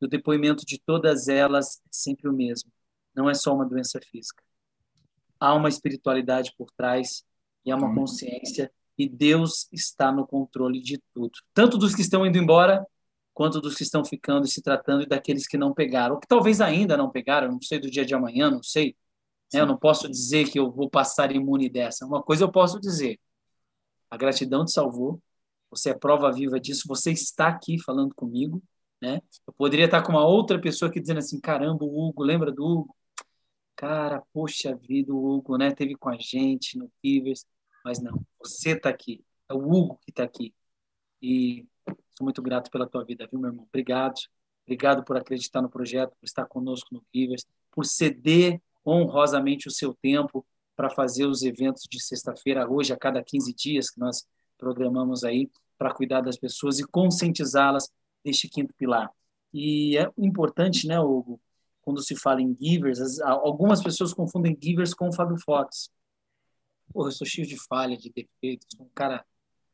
o 0.00 0.06
depoimento 0.06 0.64
de 0.66 0.78
todas 0.78 1.28
elas 1.28 1.80
é 1.84 1.88
sempre 1.90 2.28
o 2.28 2.32
mesmo. 2.32 2.70
Não 3.14 3.30
é 3.30 3.34
só 3.34 3.54
uma 3.54 3.64
doença 3.64 3.98
física. 4.00 4.42
Há 5.40 5.54
uma 5.54 5.68
espiritualidade 5.68 6.52
por 6.56 6.70
trás 6.70 7.24
e 7.64 7.70
há 7.70 7.76
uma 7.76 7.94
consciência. 7.94 8.70
E 8.98 9.08
Deus 9.08 9.68
está 9.72 10.12
no 10.12 10.26
controle 10.26 10.80
de 10.80 11.02
tudo, 11.12 11.32
tanto 11.52 11.76
dos 11.76 11.94
que 11.94 12.00
estão 12.00 12.24
indo 12.24 12.38
embora 12.38 12.86
quanto 13.36 13.60
dos 13.60 13.74
que 13.74 13.82
estão 13.82 14.02
ficando 14.02 14.46
e 14.46 14.50
se 14.50 14.62
tratando 14.62 15.02
e 15.02 15.06
daqueles 15.06 15.46
que 15.46 15.58
não 15.58 15.74
pegaram, 15.74 16.14
ou 16.14 16.20
que 16.20 16.26
talvez 16.26 16.60
ainda 16.62 16.96
não 16.96 17.10
pegaram, 17.10 17.52
não 17.52 17.60
sei 17.60 17.78
do 17.78 17.90
dia 17.90 18.04
de 18.04 18.14
amanhã, 18.14 18.50
não 18.50 18.62
sei. 18.62 18.96
Né? 19.52 19.60
Eu 19.60 19.66
não 19.66 19.76
posso 19.76 20.08
dizer 20.08 20.50
que 20.50 20.58
eu 20.58 20.70
vou 20.72 20.88
passar 20.88 21.30
imune 21.30 21.68
dessa. 21.68 22.06
Uma 22.06 22.22
coisa 22.22 22.44
eu 22.44 22.50
posso 22.50 22.80
dizer: 22.80 23.20
a 24.10 24.16
gratidão 24.16 24.64
te 24.64 24.72
salvou, 24.72 25.20
você 25.70 25.90
é 25.90 25.94
prova 25.94 26.32
viva 26.32 26.58
disso, 26.58 26.84
você 26.88 27.12
está 27.12 27.48
aqui 27.48 27.78
falando 27.82 28.14
comigo. 28.14 28.62
Né? 29.02 29.20
Eu 29.46 29.52
poderia 29.52 29.84
estar 29.84 30.02
com 30.02 30.12
uma 30.12 30.26
outra 30.26 30.58
pessoa 30.60 30.90
aqui 30.90 31.00
dizendo 31.00 31.18
assim: 31.18 31.40
caramba, 31.40 31.84
o 31.84 32.08
Hugo, 32.08 32.22
lembra 32.22 32.50
do 32.50 32.64
Hugo? 32.64 32.96
cara, 33.76 34.22
poxa 34.32 34.74
vida, 34.74 35.12
o 35.12 35.36
Hugo, 35.36 35.58
né, 35.58 35.70
teve 35.72 35.94
com 35.94 36.08
a 36.08 36.16
gente 36.18 36.78
no 36.78 36.90
Fivers, 37.02 37.44
mas 37.84 38.00
não, 38.00 38.24
você 38.40 38.70
está 38.70 38.88
aqui, 38.88 39.22
é 39.48 39.54
o 39.54 39.58
Hugo 39.58 40.00
que 40.02 40.10
está 40.10 40.24
aqui. 40.24 40.54
E 41.22 41.66
sou 42.16 42.24
muito 42.24 42.42
grato 42.42 42.70
pela 42.70 42.88
tua 42.88 43.04
vida, 43.04 43.28
viu, 43.30 43.40
meu 43.40 43.50
irmão? 43.50 43.66
Obrigado. 43.68 44.20
Obrigado 44.64 45.04
por 45.04 45.16
acreditar 45.16 45.62
no 45.62 45.68
projeto, 45.68 46.10
por 46.18 46.24
estar 46.24 46.44
conosco 46.46 46.92
no 46.92 47.00
Fivers, 47.12 47.46
por 47.70 47.84
ceder 47.84 48.60
honrosamente 48.84 49.68
o 49.68 49.70
seu 49.70 49.94
tempo 49.94 50.44
para 50.74 50.90
fazer 50.90 51.26
os 51.26 51.42
eventos 51.42 51.84
de 51.90 52.02
sexta-feira, 52.02 52.68
hoje, 52.68 52.92
a 52.92 52.96
cada 52.96 53.22
15 53.22 53.54
dias 53.54 53.90
que 53.90 53.98
nós 53.98 54.26
programamos 54.58 55.24
aí, 55.24 55.50
para 55.78 55.92
cuidar 55.92 56.20
das 56.20 56.36
pessoas 56.36 56.78
e 56.78 56.86
conscientizá-las 56.86 57.90
deste 58.24 58.48
quinto 58.48 58.74
pilar. 58.74 59.10
E 59.52 59.96
é 59.96 60.10
importante, 60.18 60.86
né, 60.86 60.98
Hugo, 61.00 61.40
quando 61.82 62.02
se 62.02 62.16
fala 62.16 62.42
em 62.42 62.56
givers, 62.60 63.20
algumas 63.20 63.82
pessoas 63.82 64.12
confundem 64.12 64.58
givers 64.60 64.92
com 64.92 65.08
o 65.08 65.12
Fábio 65.12 65.38
Fox. 65.38 65.90
Porra, 66.92 67.08
eu 67.08 67.12
sou 67.12 67.26
cheio 67.26 67.46
de 67.46 67.56
falha, 67.66 67.96
de 67.96 68.10
defeitos, 68.10 68.66
um 68.80 68.88
cara 68.94 69.24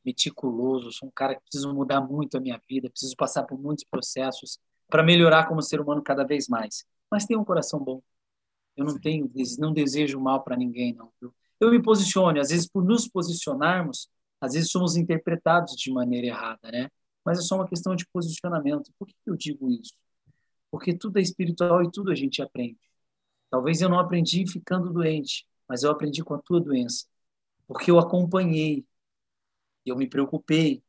meticuloso, 0.05 0.93
sou 0.93 1.09
um 1.09 1.13
cara 1.13 1.35
que 1.35 1.43
preciso 1.43 1.73
mudar 1.75 2.01
muito 2.01 2.37
a 2.37 2.41
minha 2.41 2.61
vida, 2.69 2.91
preciso 2.91 3.17
passar 3.17 3.45
por 3.45 3.59
muitos 3.59 3.85
processos 3.85 4.59
para 4.89 5.03
melhorar 5.03 5.47
como 5.47 5.63
ser 5.63 5.81
humano 5.81 6.03
cada 6.03 6.25
vez 6.25 6.49
mais. 6.49 6.85
Mas 7.11 7.27
tenho 7.27 7.41
um 7.41 7.45
coração 7.45 7.81
bom. 7.81 8.03
Eu 8.77 8.85
não 8.85 8.99
tenho, 8.99 9.31
não 9.59 9.73
desejo 9.73 10.21
mal 10.21 10.43
para 10.43 10.57
ninguém, 10.57 10.95
não. 10.95 11.13
Eu 11.61 11.71
me 11.71 11.83
posiciono, 11.83 12.41
às 12.41 12.49
vezes 12.51 12.69
por 12.69 12.85
nos 12.85 13.09
posicionarmos, 13.09 14.09
às 14.41 14.55
vezes 14.55 14.71
somos 14.71 14.97
interpretados 14.97 15.75
de 15.77 15.93
maneira 15.93 16.27
errada, 16.29 16.71
né? 16.71 16.89
Mas 17.25 17.39
é 17.39 17.43
só 17.43 17.55
uma 17.55 17.69
questão 17.69 17.95
de 17.95 18.07
posicionamento. 18.13 18.91
Por 18.99 19.07
que 19.07 19.15
eu 19.27 19.37
digo 19.37 19.71
isso? 19.71 19.93
porque 20.73 20.95
tudo 20.95 21.19
é 21.19 21.23
espiritual 21.23 21.85
e 21.85 21.91
tudo 21.93 22.11
a 22.11 22.15
gente 22.15 22.41
aprende. 22.41 22.81
Talvez 23.51 23.83
eu 23.83 23.91
não 23.91 23.99
aprendi 23.99 24.51
ficando 24.51 24.91
doente, 24.91 25.47
mas 25.69 25.83
eu 25.83 25.91
aprendi 25.91 26.25
com 26.25 26.33
a 26.33 26.39
tua 26.39 26.59
doença, 26.59 27.05
porque 27.69 27.91
eu 27.91 27.99
acompanhei 27.99 28.83
E 29.85 29.91
eu 29.91 29.97
me 29.97 30.09
preocupei. 30.09 30.83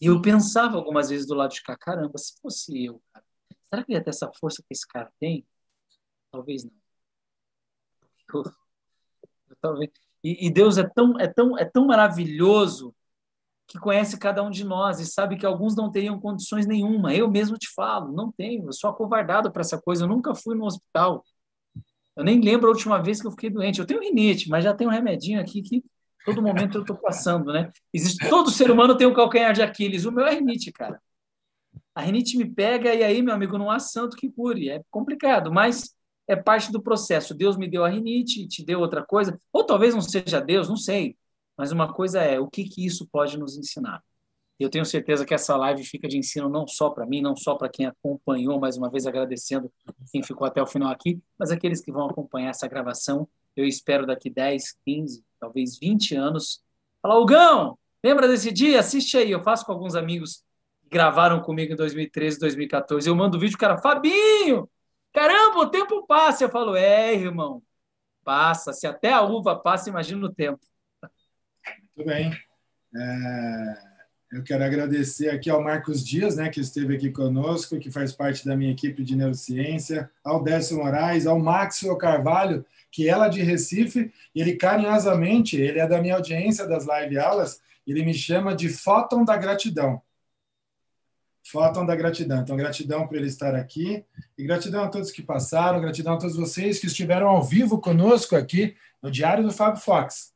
E 0.00 0.06
eu 0.06 0.20
pensava 0.22 0.76
algumas 0.76 1.10
vezes 1.10 1.26
do 1.26 1.34
lado 1.34 1.52
de 1.52 1.62
cá, 1.62 1.76
caramba, 1.76 2.16
se 2.18 2.40
fosse 2.40 2.84
eu, 2.84 3.02
cara, 3.12 3.24
será 3.70 3.84
que 3.84 3.92
ia 3.92 4.02
ter 4.02 4.10
essa 4.10 4.30
força 4.38 4.62
que 4.62 4.72
esse 4.72 4.86
cara 4.86 5.12
tem? 5.18 5.46
Talvez 6.30 6.64
não. 6.64 6.72
Eu, 8.34 8.44
eu, 9.48 9.56
talvez. 9.60 9.90
E, 10.22 10.46
e 10.46 10.50
Deus 10.50 10.78
é 10.78 10.88
tão, 10.88 11.18
é, 11.18 11.26
tão, 11.26 11.58
é 11.58 11.64
tão 11.64 11.86
maravilhoso 11.86 12.94
que 13.66 13.78
conhece 13.78 14.18
cada 14.18 14.42
um 14.42 14.50
de 14.50 14.64
nós 14.64 14.98
e 14.98 15.06
sabe 15.06 15.36
que 15.36 15.44
alguns 15.44 15.76
não 15.76 15.90
teriam 15.90 16.18
condições 16.18 16.66
nenhuma. 16.66 17.14
Eu 17.14 17.30
mesmo 17.30 17.58
te 17.58 17.68
falo, 17.74 18.12
não 18.12 18.32
tenho, 18.32 18.66
eu 18.66 18.72
sou 18.72 18.90
acovardado 18.90 19.52
para 19.52 19.60
essa 19.60 19.80
coisa, 19.80 20.04
eu 20.04 20.08
nunca 20.08 20.34
fui 20.34 20.56
no 20.56 20.64
hospital. 20.64 21.22
Eu 22.16 22.24
nem 22.24 22.40
lembro 22.40 22.66
a 22.66 22.70
última 22.70 23.02
vez 23.02 23.20
que 23.20 23.26
eu 23.26 23.30
fiquei 23.30 23.50
doente. 23.50 23.78
Eu 23.78 23.86
tenho 23.86 24.00
rinite, 24.00 24.48
mas 24.48 24.64
já 24.64 24.74
tem 24.74 24.86
um 24.86 24.90
remedinho 24.90 25.40
aqui 25.40 25.62
que 25.62 25.84
todo 26.24 26.42
momento 26.42 26.78
eu 26.78 26.82
estou 26.82 26.96
passando, 26.96 27.52
né? 27.52 27.70
Existe, 27.92 28.28
todo 28.28 28.50
ser 28.50 28.70
humano 28.70 28.96
tem 28.96 29.06
um 29.06 29.14
calcanhar 29.14 29.52
de 29.52 29.62
Aquiles. 29.62 30.04
O 30.04 30.12
meu 30.12 30.26
é 30.26 30.34
rinite, 30.34 30.72
cara. 30.72 31.00
A 31.94 32.02
rinite 32.02 32.36
me 32.36 32.44
pega 32.44 32.94
e 32.94 33.02
aí, 33.02 33.22
meu 33.22 33.34
amigo, 33.34 33.58
não 33.58 33.70
há 33.70 33.78
santo 33.78 34.16
que 34.16 34.30
cure. 34.30 34.68
É 34.70 34.82
complicado, 34.90 35.52
mas 35.52 35.94
é 36.28 36.36
parte 36.36 36.70
do 36.70 36.82
processo. 36.82 37.34
Deus 37.34 37.56
me 37.56 37.68
deu 37.68 37.84
a 37.84 37.88
rinite, 37.88 38.46
te 38.46 38.64
deu 38.64 38.80
outra 38.80 39.04
coisa. 39.04 39.38
Ou 39.52 39.64
talvez 39.64 39.94
não 39.94 40.02
seja 40.02 40.40
Deus, 40.40 40.68
não 40.68 40.76
sei. 40.76 41.16
Mas 41.56 41.72
uma 41.72 41.92
coisa 41.92 42.20
é, 42.20 42.38
o 42.38 42.46
que, 42.46 42.64
que 42.64 42.86
isso 42.86 43.08
pode 43.10 43.36
nos 43.36 43.56
ensinar? 43.56 44.02
Eu 44.58 44.68
tenho 44.68 44.84
certeza 44.84 45.24
que 45.24 45.32
essa 45.32 45.56
live 45.56 45.84
fica 45.84 46.08
de 46.08 46.18
ensino 46.18 46.48
não 46.48 46.66
só 46.66 46.90
para 46.90 47.06
mim, 47.06 47.20
não 47.20 47.36
só 47.36 47.54
para 47.54 47.68
quem 47.68 47.86
acompanhou, 47.86 48.58
mais 48.58 48.76
uma 48.76 48.90
vez 48.90 49.06
agradecendo 49.06 49.72
quem 50.10 50.22
ficou 50.22 50.46
até 50.46 50.60
o 50.60 50.66
final 50.66 50.90
aqui, 50.90 51.20
mas 51.38 51.50
aqueles 51.50 51.80
que 51.80 51.92
vão 51.92 52.08
acompanhar 52.08 52.50
essa 52.50 52.66
gravação. 52.66 53.28
Eu 53.56 53.64
espero 53.64 54.06
daqui 54.06 54.28
10, 54.28 54.76
15, 54.84 55.24
talvez 55.38 55.78
20 55.78 56.14
anos. 56.14 56.62
Fala, 57.02 57.18
Hugão, 57.18 57.78
lembra 58.04 58.28
desse 58.28 58.52
dia? 58.52 58.80
Assiste 58.80 59.16
aí. 59.16 59.30
Eu 59.30 59.42
faço 59.42 59.64
com 59.64 59.72
alguns 59.72 59.94
amigos 59.94 60.42
que 60.82 60.88
gravaram 60.88 61.40
comigo 61.40 61.72
em 61.72 61.76
2013, 61.76 62.38
2014. 62.38 63.08
Eu 63.08 63.16
mando 63.16 63.36
o 63.36 63.40
vídeo, 63.40 63.56
o 63.56 63.58
cara, 63.58 63.78
Fabinho, 63.78 64.68
caramba, 65.12 65.58
o 65.58 65.70
tempo 65.70 66.06
passa. 66.06 66.44
Eu 66.44 66.50
falo, 66.50 66.76
é, 66.76 67.14
irmão, 67.14 67.62
passa. 68.24 68.72
Se 68.72 68.86
até 68.86 69.12
a 69.12 69.22
uva 69.22 69.56
passa, 69.56 69.88
imagina 69.88 70.26
o 70.26 70.32
tempo. 70.32 70.60
Muito 71.96 72.08
bem. 72.08 72.32
É... 72.94 73.88
Eu 74.30 74.42
quero 74.42 74.62
agradecer 74.62 75.30
aqui 75.30 75.48
ao 75.48 75.62
Marcos 75.62 76.06
Dias, 76.06 76.36
né, 76.36 76.50
que 76.50 76.60
esteve 76.60 76.94
aqui 76.94 77.10
conosco, 77.10 77.78
que 77.78 77.90
faz 77.90 78.12
parte 78.12 78.44
da 78.44 78.54
minha 78.54 78.70
equipe 78.70 79.02
de 79.02 79.16
neurociência, 79.16 80.10
ao 80.22 80.42
Décio 80.42 80.76
Moraes, 80.76 81.26
ao 81.26 81.38
Maxwell 81.38 81.96
Carvalho, 81.96 82.64
que 82.90 83.08
ela 83.08 83.26
é 83.26 83.30
de 83.30 83.42
Recife, 83.42 84.12
e 84.34 84.40
ele 84.40 84.56
carinhosamente, 84.56 85.60
ele 85.60 85.78
é 85.78 85.86
da 85.86 86.00
minha 86.00 86.14
audiência 86.14 86.66
das 86.66 86.86
live 86.86 87.18
aulas, 87.18 87.60
ele 87.86 88.04
me 88.04 88.14
chama 88.14 88.54
de 88.54 88.68
Fóton 88.68 89.24
da 89.24 89.36
Gratidão. 89.36 90.02
Fóton 91.44 91.86
da 91.86 91.96
Gratidão. 91.96 92.42
Então, 92.42 92.56
gratidão 92.56 93.06
por 93.06 93.16
ele 93.16 93.26
estar 93.26 93.54
aqui, 93.54 94.04
e 94.36 94.44
gratidão 94.44 94.84
a 94.84 94.88
todos 94.88 95.10
que 95.10 95.22
passaram, 95.22 95.80
gratidão 95.80 96.14
a 96.14 96.18
todos 96.18 96.36
vocês 96.36 96.78
que 96.78 96.86
estiveram 96.86 97.28
ao 97.28 97.42
vivo 97.42 97.80
conosco 97.80 98.36
aqui 98.36 98.76
no 99.02 99.10
Diário 99.10 99.44
do 99.44 99.52
Fábio 99.52 99.80
Fox. 99.80 100.32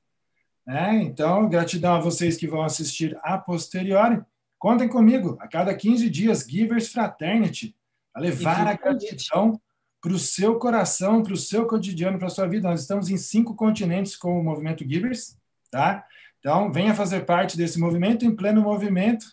É, 0.66 0.94
então, 0.94 1.48
gratidão 1.48 1.94
a 1.94 2.00
vocês 2.00 2.36
que 2.36 2.46
vão 2.46 2.62
assistir 2.62 3.18
a 3.22 3.36
posteriori. 3.36 4.22
Contem 4.58 4.88
comigo, 4.88 5.36
a 5.40 5.48
cada 5.48 5.74
15 5.74 6.08
dias, 6.08 6.46
Givers 6.48 6.88
Fraternity, 6.88 7.76
a 8.14 8.20
levar 8.20 8.66
a 8.66 8.74
gratidão 8.74 9.60
para 10.02 10.12
o 10.12 10.18
seu 10.18 10.58
coração, 10.58 11.22
para 11.22 11.32
o 11.32 11.36
seu 11.36 11.64
cotidiano, 11.64 12.18
para 12.18 12.26
a 12.26 12.30
sua 12.30 12.48
vida. 12.48 12.68
Nós 12.68 12.80
estamos 12.80 13.08
em 13.08 13.16
cinco 13.16 13.54
continentes 13.54 14.16
com 14.16 14.38
o 14.38 14.42
movimento 14.42 14.84
Givers, 14.86 15.38
tá? 15.70 16.04
Então, 16.40 16.72
venha 16.72 16.92
fazer 16.92 17.24
parte 17.24 17.56
desse 17.56 17.78
movimento 17.78 18.24
em 18.24 18.34
pleno 18.34 18.60
movimento, 18.60 19.24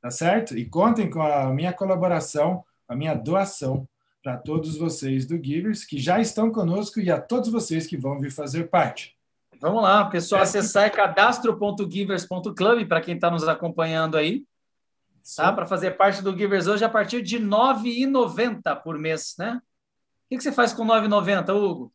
tá 0.00 0.12
certo? 0.12 0.56
E 0.56 0.64
contem 0.64 1.10
com 1.10 1.20
a 1.20 1.52
minha 1.52 1.72
colaboração, 1.72 2.64
a 2.88 2.94
minha 2.94 3.14
doação 3.14 3.86
para 4.22 4.36
todos 4.36 4.78
vocês 4.78 5.26
do 5.26 5.42
Givers 5.42 5.84
que 5.84 5.98
já 5.98 6.20
estão 6.20 6.52
conosco 6.52 7.00
e 7.00 7.10
a 7.10 7.20
todos 7.20 7.50
vocês 7.50 7.84
que 7.88 7.96
vão 7.96 8.20
vir 8.20 8.30
fazer 8.30 8.70
parte. 8.70 9.16
Vamos 9.60 9.82
lá, 9.82 10.04
pessoal, 10.04 10.42
acessar 10.42 10.84
é 10.84 10.90
cadastro.givers.club 10.90 12.86
para 12.86 13.00
quem 13.00 13.16
está 13.16 13.28
nos 13.28 13.48
acompanhando 13.48 14.16
aí, 14.16 14.44
tá? 15.36 15.52
Para 15.52 15.66
fazer 15.66 15.92
parte 15.92 16.22
do 16.22 16.36
Givers 16.36 16.68
hoje 16.68 16.84
a 16.84 16.88
partir 16.88 17.22
de 17.22 17.38
R$ 17.38 17.44
9,90 17.44 18.82
por 18.82 18.96
mês, 18.96 19.34
né? 19.36 19.60
Que, 20.32 20.38
que 20.38 20.42
você 20.42 20.52
faz 20.52 20.72
com 20.72 20.86
9,90, 20.86 21.54
Hugo? 21.54 21.92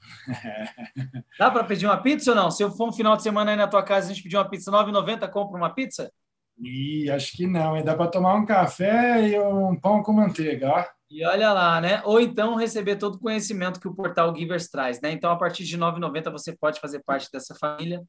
Dá 1.38 1.50
para 1.50 1.64
pedir 1.64 1.86
uma 1.86 2.00
pizza 2.00 2.30
ou 2.30 2.36
não? 2.36 2.50
Se 2.50 2.62
eu 2.62 2.70
for 2.70 2.88
um 2.88 2.92
final 2.92 3.16
de 3.16 3.22
semana 3.22 3.50
aí 3.50 3.56
na 3.56 3.66
tua 3.66 3.82
casa 3.82 4.08
e 4.08 4.12
a 4.12 4.14
gente 4.14 4.22
pedir 4.22 4.36
uma 4.36 4.48
pizza 4.48 4.70
9,90, 4.70 5.28
compra 5.28 5.56
uma 5.56 5.74
pizza? 5.74 6.12
Ih, 6.58 7.10
acho 7.10 7.36
que 7.36 7.46
não. 7.46 7.76
E 7.76 7.82
dá 7.82 7.96
para 7.96 8.10
tomar 8.10 8.34
um 8.34 8.46
café 8.46 9.28
e 9.28 9.38
um 9.40 9.78
pão 9.78 10.02
com 10.02 10.12
manteiga, 10.12 10.68
ó. 10.70 10.84
E 11.10 11.24
olha 11.24 11.52
lá, 11.52 11.80
né? 11.80 12.00
Ou 12.04 12.20
então 12.20 12.54
receber 12.54 12.96
todo 12.96 13.16
o 13.16 13.18
conhecimento 13.18 13.80
que 13.80 13.88
o 13.88 13.94
portal 13.94 14.34
Givers 14.36 14.68
traz, 14.68 15.00
né? 15.00 15.10
Então, 15.10 15.32
a 15.32 15.36
partir 15.36 15.64
de 15.64 15.76
9,90 15.76 16.30
você 16.30 16.56
pode 16.56 16.78
fazer 16.78 17.02
parte 17.04 17.28
dessa 17.32 17.54
família. 17.56 18.04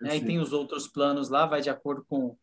Né? 0.00 0.16
E 0.16 0.24
tem 0.24 0.40
os 0.40 0.52
outros 0.52 0.88
planos 0.88 1.28
lá, 1.28 1.46
vai 1.46 1.60
de 1.60 1.70
acordo 1.70 2.04
com, 2.08 2.36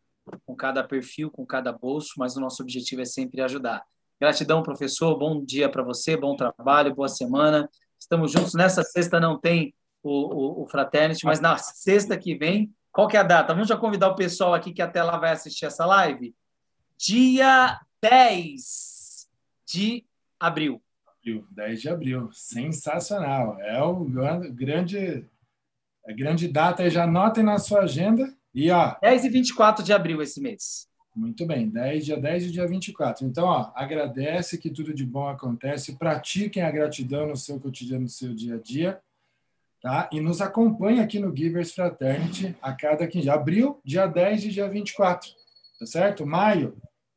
com 0.46 0.56
cada 0.56 0.82
perfil, 0.82 1.30
com 1.30 1.44
cada 1.44 1.72
bolso, 1.72 2.14
mas 2.16 2.36
o 2.36 2.40
nosso 2.40 2.62
objetivo 2.62 3.02
é 3.02 3.04
sempre 3.04 3.42
ajudar. 3.42 3.84
Gratidão, 4.20 4.64
professor. 4.64 5.16
Bom 5.16 5.44
dia 5.44 5.68
para 5.68 5.82
você, 5.82 6.16
bom 6.16 6.34
trabalho, 6.34 6.94
boa 6.94 7.08
semana. 7.08 7.68
Estamos 7.98 8.32
juntos. 8.32 8.52
Nessa 8.52 8.82
sexta 8.82 9.20
não 9.20 9.38
tem 9.38 9.72
o, 10.02 10.10
o, 10.10 10.62
o 10.62 10.66
Fraternity, 10.66 11.24
mas 11.24 11.38
na 11.38 11.56
sexta 11.56 12.18
que 12.18 12.34
vem, 12.34 12.74
qual 12.90 13.06
que 13.06 13.16
é 13.16 13.20
a 13.20 13.22
data? 13.22 13.52
Vamos 13.52 13.68
já 13.68 13.76
convidar 13.76 14.08
o 14.08 14.16
pessoal 14.16 14.54
aqui 14.54 14.72
que 14.72 14.82
até 14.82 15.02
lá 15.04 15.18
vai 15.18 15.30
assistir 15.30 15.66
essa 15.66 15.86
live? 15.86 16.34
Dia 16.96 17.78
10 18.02 19.28
de 19.64 20.04
abril. 20.40 20.82
10 21.50 21.80
de 21.80 21.88
abril. 21.88 22.28
Sensacional. 22.32 23.60
É 23.60 23.80
o 23.82 24.04
grande, 24.04 25.24
a 26.06 26.12
grande 26.12 26.48
data. 26.48 26.88
Já 26.90 27.04
anotem 27.04 27.44
na 27.44 27.58
sua 27.58 27.82
agenda. 27.82 28.34
E, 28.54 28.70
ó, 28.70 28.96
10 29.00 29.26
e 29.26 29.28
24 29.28 29.84
de 29.84 29.92
abril 29.92 30.22
esse 30.22 30.40
mês. 30.40 30.88
Muito 31.18 31.44
bem, 31.44 31.68
10, 31.68 32.04
dia 32.04 32.16
10 32.16 32.44
e 32.44 32.50
dia 32.52 32.64
24. 32.64 33.26
Então, 33.26 33.44
ó, 33.44 33.72
agradece 33.74 34.56
que 34.56 34.70
tudo 34.70 34.94
de 34.94 35.04
bom 35.04 35.26
acontece, 35.26 35.96
pratiquem 35.96 36.62
a 36.62 36.70
gratidão 36.70 37.26
no 37.26 37.36
seu 37.36 37.58
cotidiano, 37.58 38.04
no 38.04 38.08
seu 38.08 38.32
dia 38.32 38.54
a 38.54 38.58
dia, 38.58 39.00
tá? 39.82 40.08
E 40.12 40.20
nos 40.20 40.40
acompanhe 40.40 41.00
aqui 41.00 41.18
no 41.18 41.36
Givers 41.36 41.72
Fraternity 41.72 42.56
a 42.62 42.72
cada 42.72 43.04
15 43.04 43.28
Abril, 43.28 43.80
dia 43.84 44.06
10 44.06 44.44
e 44.44 44.48
dia 44.50 44.68
24, 44.68 45.28
tá 45.80 45.86
certo? 45.86 46.24
Maio, 46.24 46.76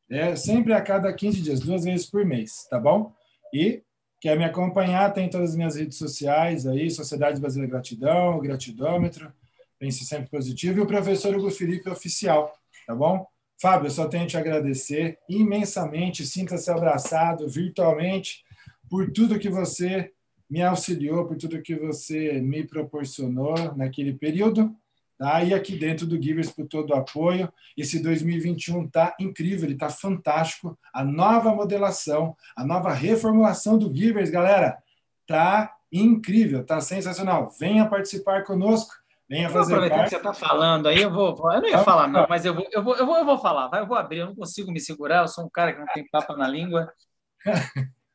é 0.09 0.35
sempre 0.35 0.73
a 0.73 0.81
cada 0.81 1.13
15 1.13 1.39
dias, 1.39 1.59
duas 1.59 1.83
vezes 1.83 2.07
por 2.07 2.25
mês, 2.25 2.65
tá 2.71 2.79
bom? 2.79 3.13
E 3.53 3.83
quer 4.19 4.35
me 4.35 4.43
acompanhar, 4.43 5.13
tem 5.13 5.29
todas 5.29 5.51
as 5.51 5.55
minhas 5.55 5.75
redes 5.75 5.99
sociais 5.99 6.65
aí, 6.65 6.89
Sociedade 6.89 7.39
Brasileira 7.39 7.73
Gratidão, 7.73 8.39
Gratidômetro, 8.39 9.31
Pense 9.77 10.03
Sempre 10.05 10.31
Positivo, 10.31 10.79
e 10.79 10.81
o 10.81 10.87
professor 10.87 11.35
Hugo 11.35 11.51
Felipe 11.51 11.87
Oficial, 11.87 12.51
tá 12.87 12.95
bom? 12.95 13.27
Fábio, 13.61 13.85
eu 13.85 13.91
só 13.91 14.07
tenho 14.07 14.25
te 14.25 14.35
agradecer 14.35 15.19
imensamente. 15.29 16.25
Sinta-se 16.25 16.71
abraçado 16.71 17.47
virtualmente 17.47 18.43
por 18.89 19.11
tudo 19.11 19.37
que 19.37 19.49
você 19.49 20.11
me 20.49 20.63
auxiliou, 20.63 21.27
por 21.27 21.37
tudo 21.37 21.61
que 21.61 21.75
você 21.75 22.41
me 22.41 22.65
proporcionou 22.65 23.75
naquele 23.75 24.13
período. 24.13 24.75
Tá? 25.15 25.43
E 25.43 25.53
aqui 25.53 25.77
dentro 25.77 26.07
do 26.07 26.19
Givers 26.19 26.49
por 26.49 26.65
todo 26.65 26.89
o 26.89 26.95
apoio. 26.95 27.53
Esse 27.77 28.01
2021 28.01 28.85
está 28.85 29.15
incrível, 29.19 29.65
ele 29.65 29.75
está 29.75 29.89
fantástico. 29.89 30.75
A 30.91 31.05
nova 31.05 31.53
modelação, 31.53 32.35
a 32.55 32.65
nova 32.65 32.91
reformulação 32.91 33.77
do 33.77 33.95
Givers, 33.95 34.31
galera, 34.31 34.79
está 35.21 35.71
incrível, 35.91 36.61
está 36.61 36.81
sensacional. 36.81 37.51
Venha 37.59 37.87
participar 37.87 38.43
conosco. 38.43 39.00
Venha 39.31 39.49
fazer 39.49 39.79
parte. 39.89 40.03
que 40.03 40.09
você 40.09 40.17
está 40.17 40.33
falando 40.33 40.87
aí, 40.89 41.01
eu 41.01 41.09
vou. 41.09 41.29
Eu 41.53 41.61
não 41.61 41.69
ia 41.69 41.81
falar, 41.85 42.05
não, 42.09 42.27
mas 42.27 42.43
eu 42.43 42.53
vou, 42.53 42.67
eu 42.69 42.83
vou, 42.83 42.97
eu 42.97 43.05
vou, 43.05 43.17
eu 43.17 43.23
vou 43.23 43.37
falar. 43.37 43.69
Vai, 43.69 43.79
eu 43.79 43.87
vou 43.87 43.95
abrir, 43.95 44.17
eu 44.17 44.25
não 44.25 44.35
consigo 44.35 44.69
me 44.73 44.79
segurar, 44.81 45.21
eu 45.21 45.27
sou 45.29 45.45
um 45.45 45.49
cara 45.49 45.71
que 45.71 45.79
não 45.79 45.85
tem 45.87 46.05
papo 46.09 46.35
na 46.35 46.45
língua. 46.45 46.93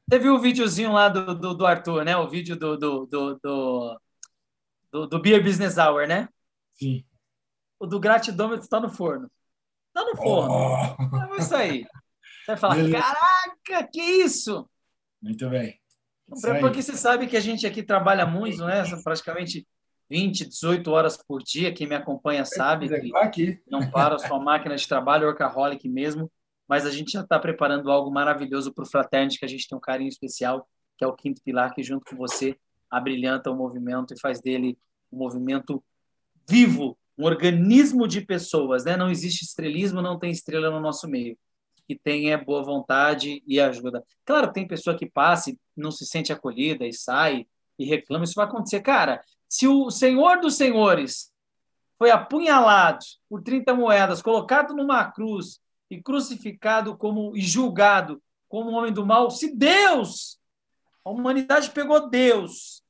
Você 0.07 0.19
viu 0.19 0.35
o 0.35 0.39
videozinho 0.39 0.93
lá 0.93 1.09
do, 1.09 1.35
do, 1.35 1.55
do, 1.55 1.67
Arthur, 1.67 2.05
né? 2.05 2.15
O 2.19 2.29
vídeo 2.29 2.55
do, 2.55 2.77
do, 2.77 3.07
do, 3.07 3.35
do, 3.43 4.01
do, 4.93 5.07
do 5.07 5.23
Beer 5.23 5.43
Business 5.43 5.79
Hour, 5.79 6.07
né? 6.07 6.29
Sim. 6.75 7.03
O 7.81 7.87
do 7.87 7.99
gratidômetro 7.99 8.65
está 8.65 8.79
no 8.79 8.91
forno. 8.91 9.31
Está 9.89 10.05
no 10.05 10.17
forno. 10.19 10.53
Oh. 10.53 11.35
É 11.35 11.39
isso 11.39 11.57
aí. 11.57 11.85
Você 11.85 12.47
vai 12.49 12.57
falar, 12.59 12.75
Beleza. 12.75 13.03
caraca, 13.03 13.89
que 13.91 14.03
isso? 14.03 14.69
Muito 15.23 15.49
bem. 15.49 15.81
Porque 16.61 16.83
você 16.83 16.95
sabe 16.95 17.27
que 17.27 17.39
a 17.39 17.41
gente 17.41 17.67
aqui 17.67 17.83
trabalha 17.83 18.27
muito, 18.27 18.63
né? 18.67 18.83
Praticamente 19.03 19.67
20, 20.09 20.47
18 20.47 20.91
horas 20.91 21.17
por 21.17 21.43
dia. 21.43 21.73
Quem 21.73 21.87
me 21.87 21.95
acompanha 21.95 22.45
sabe 22.45 22.89
que 23.31 23.61
não 23.69 23.91
para 23.91 24.19
sua 24.19 24.39
máquina 24.39 24.77
de 24.77 24.87
trabalho, 24.87 25.27
workaholic 25.27 25.89
mesmo. 25.89 26.31
Mas 26.69 26.85
a 26.85 26.91
gente 26.91 27.13
já 27.13 27.21
está 27.21 27.39
preparando 27.39 27.91
algo 27.91 28.11
maravilhoso 28.11 28.73
para 28.73 28.83
o 28.83 28.89
Fraternity, 28.89 29.39
que 29.39 29.45
a 29.45 29.49
gente 29.49 29.69
tem 29.69 29.79
um 29.79 29.81
carinho 29.81 30.09
especial, 30.09 30.69
que 30.99 31.05
é 31.05 31.07
o 31.07 31.15
quinto 31.15 31.41
pilar, 31.43 31.73
que 31.73 31.83
junto 31.83 32.05
com 32.05 32.17
você 32.17 32.57
abrilhanta 32.91 33.51
o 33.51 33.57
movimento 33.57 34.13
e 34.13 34.21
faz 34.21 34.41
dele 34.41 34.77
um 35.13 35.19
movimento 35.19 35.83
vivo 36.49 36.99
um 37.19 37.25
organismo 37.25 38.07
de 38.07 38.21
pessoas, 38.21 38.85
né? 38.85 38.97
Não 38.97 39.11
existe 39.11 39.43
estrelismo, 39.43 40.03
não 40.03 40.19
tem 40.19 40.31
estrela 40.31 40.71
no 40.71 40.81
nosso 40.81 41.09
meio. 41.09 41.39
Que 41.87 41.97
tenha 41.97 42.37
boa 42.37 42.63
vontade 42.63 43.43
e 43.47 43.61
ajuda. 43.61 44.05
Claro, 44.25 44.53
tem 44.53 44.67
pessoa 44.67 44.97
que 44.97 45.07
passa 45.07 45.51
e 45.51 45.59
não 45.77 45.91
se 45.91 46.05
sente 46.05 46.33
acolhida 46.33 46.87
e 46.87 46.93
sai 46.93 47.47
e 47.79 47.85
reclama. 47.85 48.25
Isso 48.25 48.35
vai 48.35 48.45
acontecer. 48.45 48.81
Cara, 48.81 49.23
se 49.57 49.67
o 49.67 49.91
Senhor 49.91 50.39
dos 50.39 50.55
Senhores 50.55 51.33
foi 51.97 52.11
apunhalado 52.11 53.03
por 53.27 53.43
30 53.43 53.73
moedas, 53.73 54.21
colocado 54.21 54.77
numa 54.77 55.11
cruz 55.11 55.59
e 55.91 55.99
crucificado 56.03 56.95
como 56.95 57.35
e 57.35 57.41
julgado 57.41 58.23
como 58.51 58.71
um 58.71 58.75
homem 58.75 58.93
do 58.93 59.07
mal, 59.07 59.31
se 59.31 59.57
Deus, 59.57 60.39
a 61.03 61.09
humanidade 61.09 61.71
pegou 61.71 62.11
Deus 62.11 62.83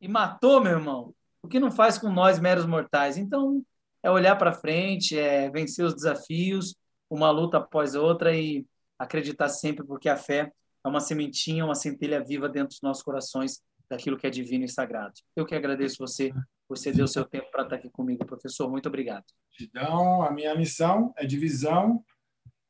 e 0.00 0.06
matou, 0.06 0.60
meu 0.60 0.74
irmão, 0.74 1.12
o 1.42 1.48
que 1.48 1.58
não 1.58 1.72
faz 1.72 1.98
com 1.98 2.12
nós 2.12 2.38
meros 2.38 2.64
mortais? 2.64 3.16
Então, 3.16 3.60
é 4.00 4.08
olhar 4.08 4.36
para 4.36 4.52
frente, 4.52 5.18
é 5.18 5.50
vencer 5.50 5.84
os 5.84 5.96
desafios, 5.96 6.76
uma 7.10 7.32
luta 7.32 7.58
após 7.58 7.96
outra 7.96 8.32
e 8.36 8.64
acreditar 8.96 9.48
sempre, 9.48 9.84
porque 9.84 10.08
a 10.08 10.16
fé 10.16 10.52
é 10.84 10.88
uma 10.88 11.00
sementinha, 11.00 11.64
uma 11.64 11.74
centelha 11.74 12.22
viva 12.22 12.48
dentro 12.48 12.68
dos 12.68 12.82
nossos 12.82 13.02
corações 13.02 13.60
daquilo 13.90 14.16
que 14.16 14.26
é 14.26 14.30
divino 14.30 14.64
e 14.64 14.68
sagrado. 14.68 15.14
Eu 15.34 15.46
que 15.46 15.54
agradeço 15.54 15.96
você 15.98 16.32
ceder 16.76 17.04
o 17.04 17.08
seu 17.08 17.24
tempo 17.24 17.50
para 17.50 17.62
estar 17.62 17.76
aqui 17.76 17.88
comigo, 17.88 18.24
professor. 18.26 18.70
Muito 18.70 18.88
obrigado. 18.88 19.24
Gratidão, 19.58 20.22
a 20.22 20.30
minha 20.30 20.54
missão 20.54 21.14
é 21.16 21.24
divisão, 21.24 22.04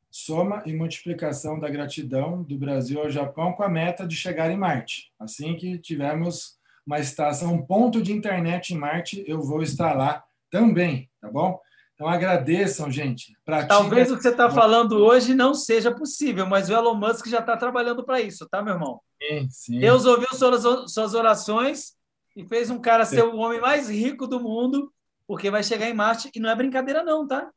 soma 0.09 0.63
e 0.65 0.73
multiplicação 0.73 1.59
da 1.59 1.69
gratidão 1.69 2.43
do 2.43 2.57
Brasil 2.57 2.99
ao 2.99 3.09
Japão 3.09 3.53
com 3.53 3.63
a 3.63 3.69
meta 3.69 4.07
de 4.07 4.15
chegar 4.15 4.49
em 4.49 4.57
Marte. 4.57 5.11
Assim 5.19 5.55
que 5.55 5.77
tivermos 5.77 6.57
uma 6.85 6.99
estação, 6.99 7.53
um 7.53 7.65
ponto 7.65 8.01
de 8.01 8.13
internet 8.13 8.73
em 8.73 8.77
Marte, 8.77 9.23
eu 9.27 9.41
vou 9.41 9.61
estar 9.61 9.93
lá 9.93 10.23
também, 10.49 11.09
tá 11.21 11.29
bom? 11.29 11.59
Então 11.99 12.07
agradeçam, 12.07 12.89
gente. 12.89 13.35
Pratiquem 13.43 13.67
Talvez 13.67 14.09
o 14.09 14.15
que 14.15 14.21
você 14.21 14.29
está 14.29 14.49
falando 14.49 14.93
hoje 15.03 15.35
não 15.35 15.53
seja 15.53 15.93
possível, 15.93 16.47
mas 16.47 16.69
o 16.69 16.73
Elon 16.73 16.95
Musk 16.95 17.27
já 17.27 17.39
está 17.39 17.57
trabalhando 17.57 18.05
para 18.05 18.21
isso, 18.21 18.47
tá, 18.47 18.63
meu 18.63 18.75
irmão? 18.75 19.01
Sim, 19.21 19.49
sim. 19.49 19.79
Deus 19.81 20.05
ouviu 20.05 20.29
suas, 20.31 21.13
orações 21.13 21.97
e 22.37 22.45
fez 22.45 22.69
um 22.69 22.79
cara 22.79 23.03
ser 23.03 23.25
o 23.25 23.35
homem 23.35 23.59
mais 23.59 23.89
rico 23.89 24.25
do 24.25 24.39
mundo, 24.39 24.93
porque 25.27 25.51
vai 25.51 25.61
chegar 25.61 25.89
em 25.89 25.93
Marte 25.93 26.31
e 26.33 26.39
não 26.39 26.49
é 26.49 26.55
brincadeira, 26.55 27.03
não, 27.03 27.27
tá? 27.27 27.51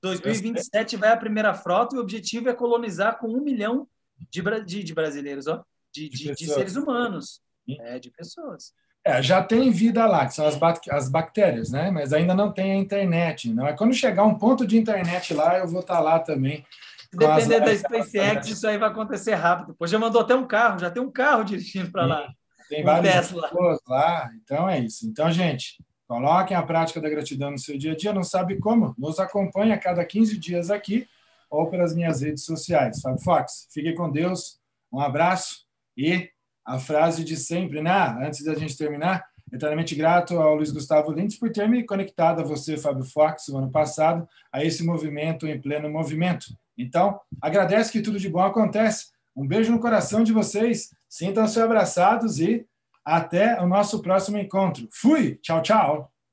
2027 0.00 0.96
vai 0.96 1.10
a 1.10 1.16
primeira 1.16 1.52
frota 1.52 1.96
e 1.96 1.98
o 1.98 2.02
objetivo 2.02 2.48
é 2.48 2.54
colonizar 2.54 3.18
com 3.18 3.26
um 3.26 3.40
milhão 3.40 3.88
de, 4.30 4.40
de, 4.64 4.84
de 4.84 4.94
brasileiros, 4.94 5.48
ó, 5.48 5.64
de, 5.92 6.08
de, 6.08 6.32
de 6.32 6.46
seres 6.46 6.76
humanos, 6.76 7.42
é, 7.68 7.98
de 7.98 8.08
pessoas. 8.08 8.72
É, 9.04 9.22
já 9.22 9.42
tem 9.42 9.70
vida 9.70 10.06
lá, 10.06 10.26
que 10.26 10.34
são 10.34 10.46
as, 10.46 10.58
as 10.90 11.08
bactérias, 11.08 11.70
né? 11.70 11.90
Mas 11.90 12.12
ainda 12.12 12.34
não 12.34 12.52
tem 12.52 12.72
a 12.72 12.76
internet. 12.76 13.52
Não 13.52 13.66
é 13.66 13.72
quando 13.72 13.94
chegar 13.94 14.24
um 14.24 14.34
ponto 14.34 14.66
de 14.66 14.78
internet 14.78 15.32
lá, 15.32 15.58
eu 15.58 15.66
vou 15.66 15.80
estar 15.80 15.96
tá 15.96 16.00
lá 16.00 16.18
também. 16.18 16.64
Dependendo 17.12 17.64
da 17.64 17.76
SpaceX, 17.76 18.48
isso 18.48 18.66
aí 18.68 18.78
vai 18.78 18.88
acontecer 18.88 19.34
rápido. 19.34 19.74
Pô, 19.74 19.86
já 19.86 19.98
mandou 19.98 20.20
até 20.20 20.34
um 20.34 20.46
carro, 20.46 20.78
já 20.78 20.90
tem 20.90 21.02
um 21.02 21.10
carro 21.10 21.42
dirigindo 21.44 21.90
para 21.90 22.06
lá. 22.06 22.28
Tem 22.68 22.82
um 22.82 23.02
Tesla. 23.02 23.48
pessoas 23.48 23.78
lá. 23.88 24.30
Então 24.42 24.68
é 24.68 24.78
isso. 24.78 25.06
Então, 25.08 25.30
gente, 25.32 25.82
coloquem 26.06 26.56
a 26.56 26.62
prática 26.62 27.00
da 27.00 27.08
gratidão 27.08 27.50
no 27.50 27.58
seu 27.58 27.76
dia 27.76 27.92
a 27.92 27.96
dia. 27.96 28.12
Não 28.12 28.22
sabe 28.22 28.58
como? 28.60 28.94
Nos 28.96 29.18
acompanhe 29.18 29.72
a 29.72 29.78
cada 29.78 30.04
15 30.04 30.38
dias 30.38 30.70
aqui 30.70 31.08
ou 31.50 31.68
pelas 31.68 31.94
minhas 31.94 32.22
redes 32.22 32.44
sociais. 32.44 33.00
Fábio 33.00 33.20
Fox, 33.22 33.66
fique 33.72 33.92
com 33.94 34.08
Deus. 34.08 34.60
Um 34.92 35.00
abraço 35.00 35.66
e 35.96 36.30
a 36.70 36.78
frase 36.78 37.24
de 37.24 37.36
sempre, 37.36 37.82
né? 37.82 38.16
Antes 38.24 38.44
da 38.44 38.54
gente 38.54 38.76
terminar, 38.76 39.24
eternamente 39.52 39.96
grato 39.96 40.38
ao 40.38 40.54
Luiz 40.54 40.70
Gustavo 40.70 41.10
Lintz 41.10 41.36
por 41.36 41.50
ter 41.50 41.68
me 41.68 41.82
conectado 41.82 42.40
a 42.40 42.44
você, 42.44 42.76
Fábio 42.76 43.04
Fox, 43.04 43.48
no 43.48 43.58
ano 43.58 43.70
passado, 43.72 44.26
a 44.52 44.64
esse 44.64 44.84
movimento 44.84 45.48
em 45.48 45.60
pleno 45.60 45.90
movimento. 45.90 46.46
Então, 46.78 47.20
agradece 47.42 47.90
que 47.90 48.00
tudo 48.00 48.20
de 48.20 48.28
bom 48.28 48.42
acontece. 48.42 49.06
Um 49.34 49.46
beijo 49.46 49.72
no 49.72 49.80
coração 49.80 50.22
de 50.22 50.32
vocês. 50.32 50.90
Sintam-se 51.08 51.60
abraçados 51.60 52.38
e 52.38 52.64
até 53.04 53.60
o 53.60 53.66
nosso 53.66 54.00
próximo 54.00 54.38
encontro. 54.38 54.88
Fui! 54.92 55.40
Tchau, 55.42 55.62
tchau! 55.62 56.19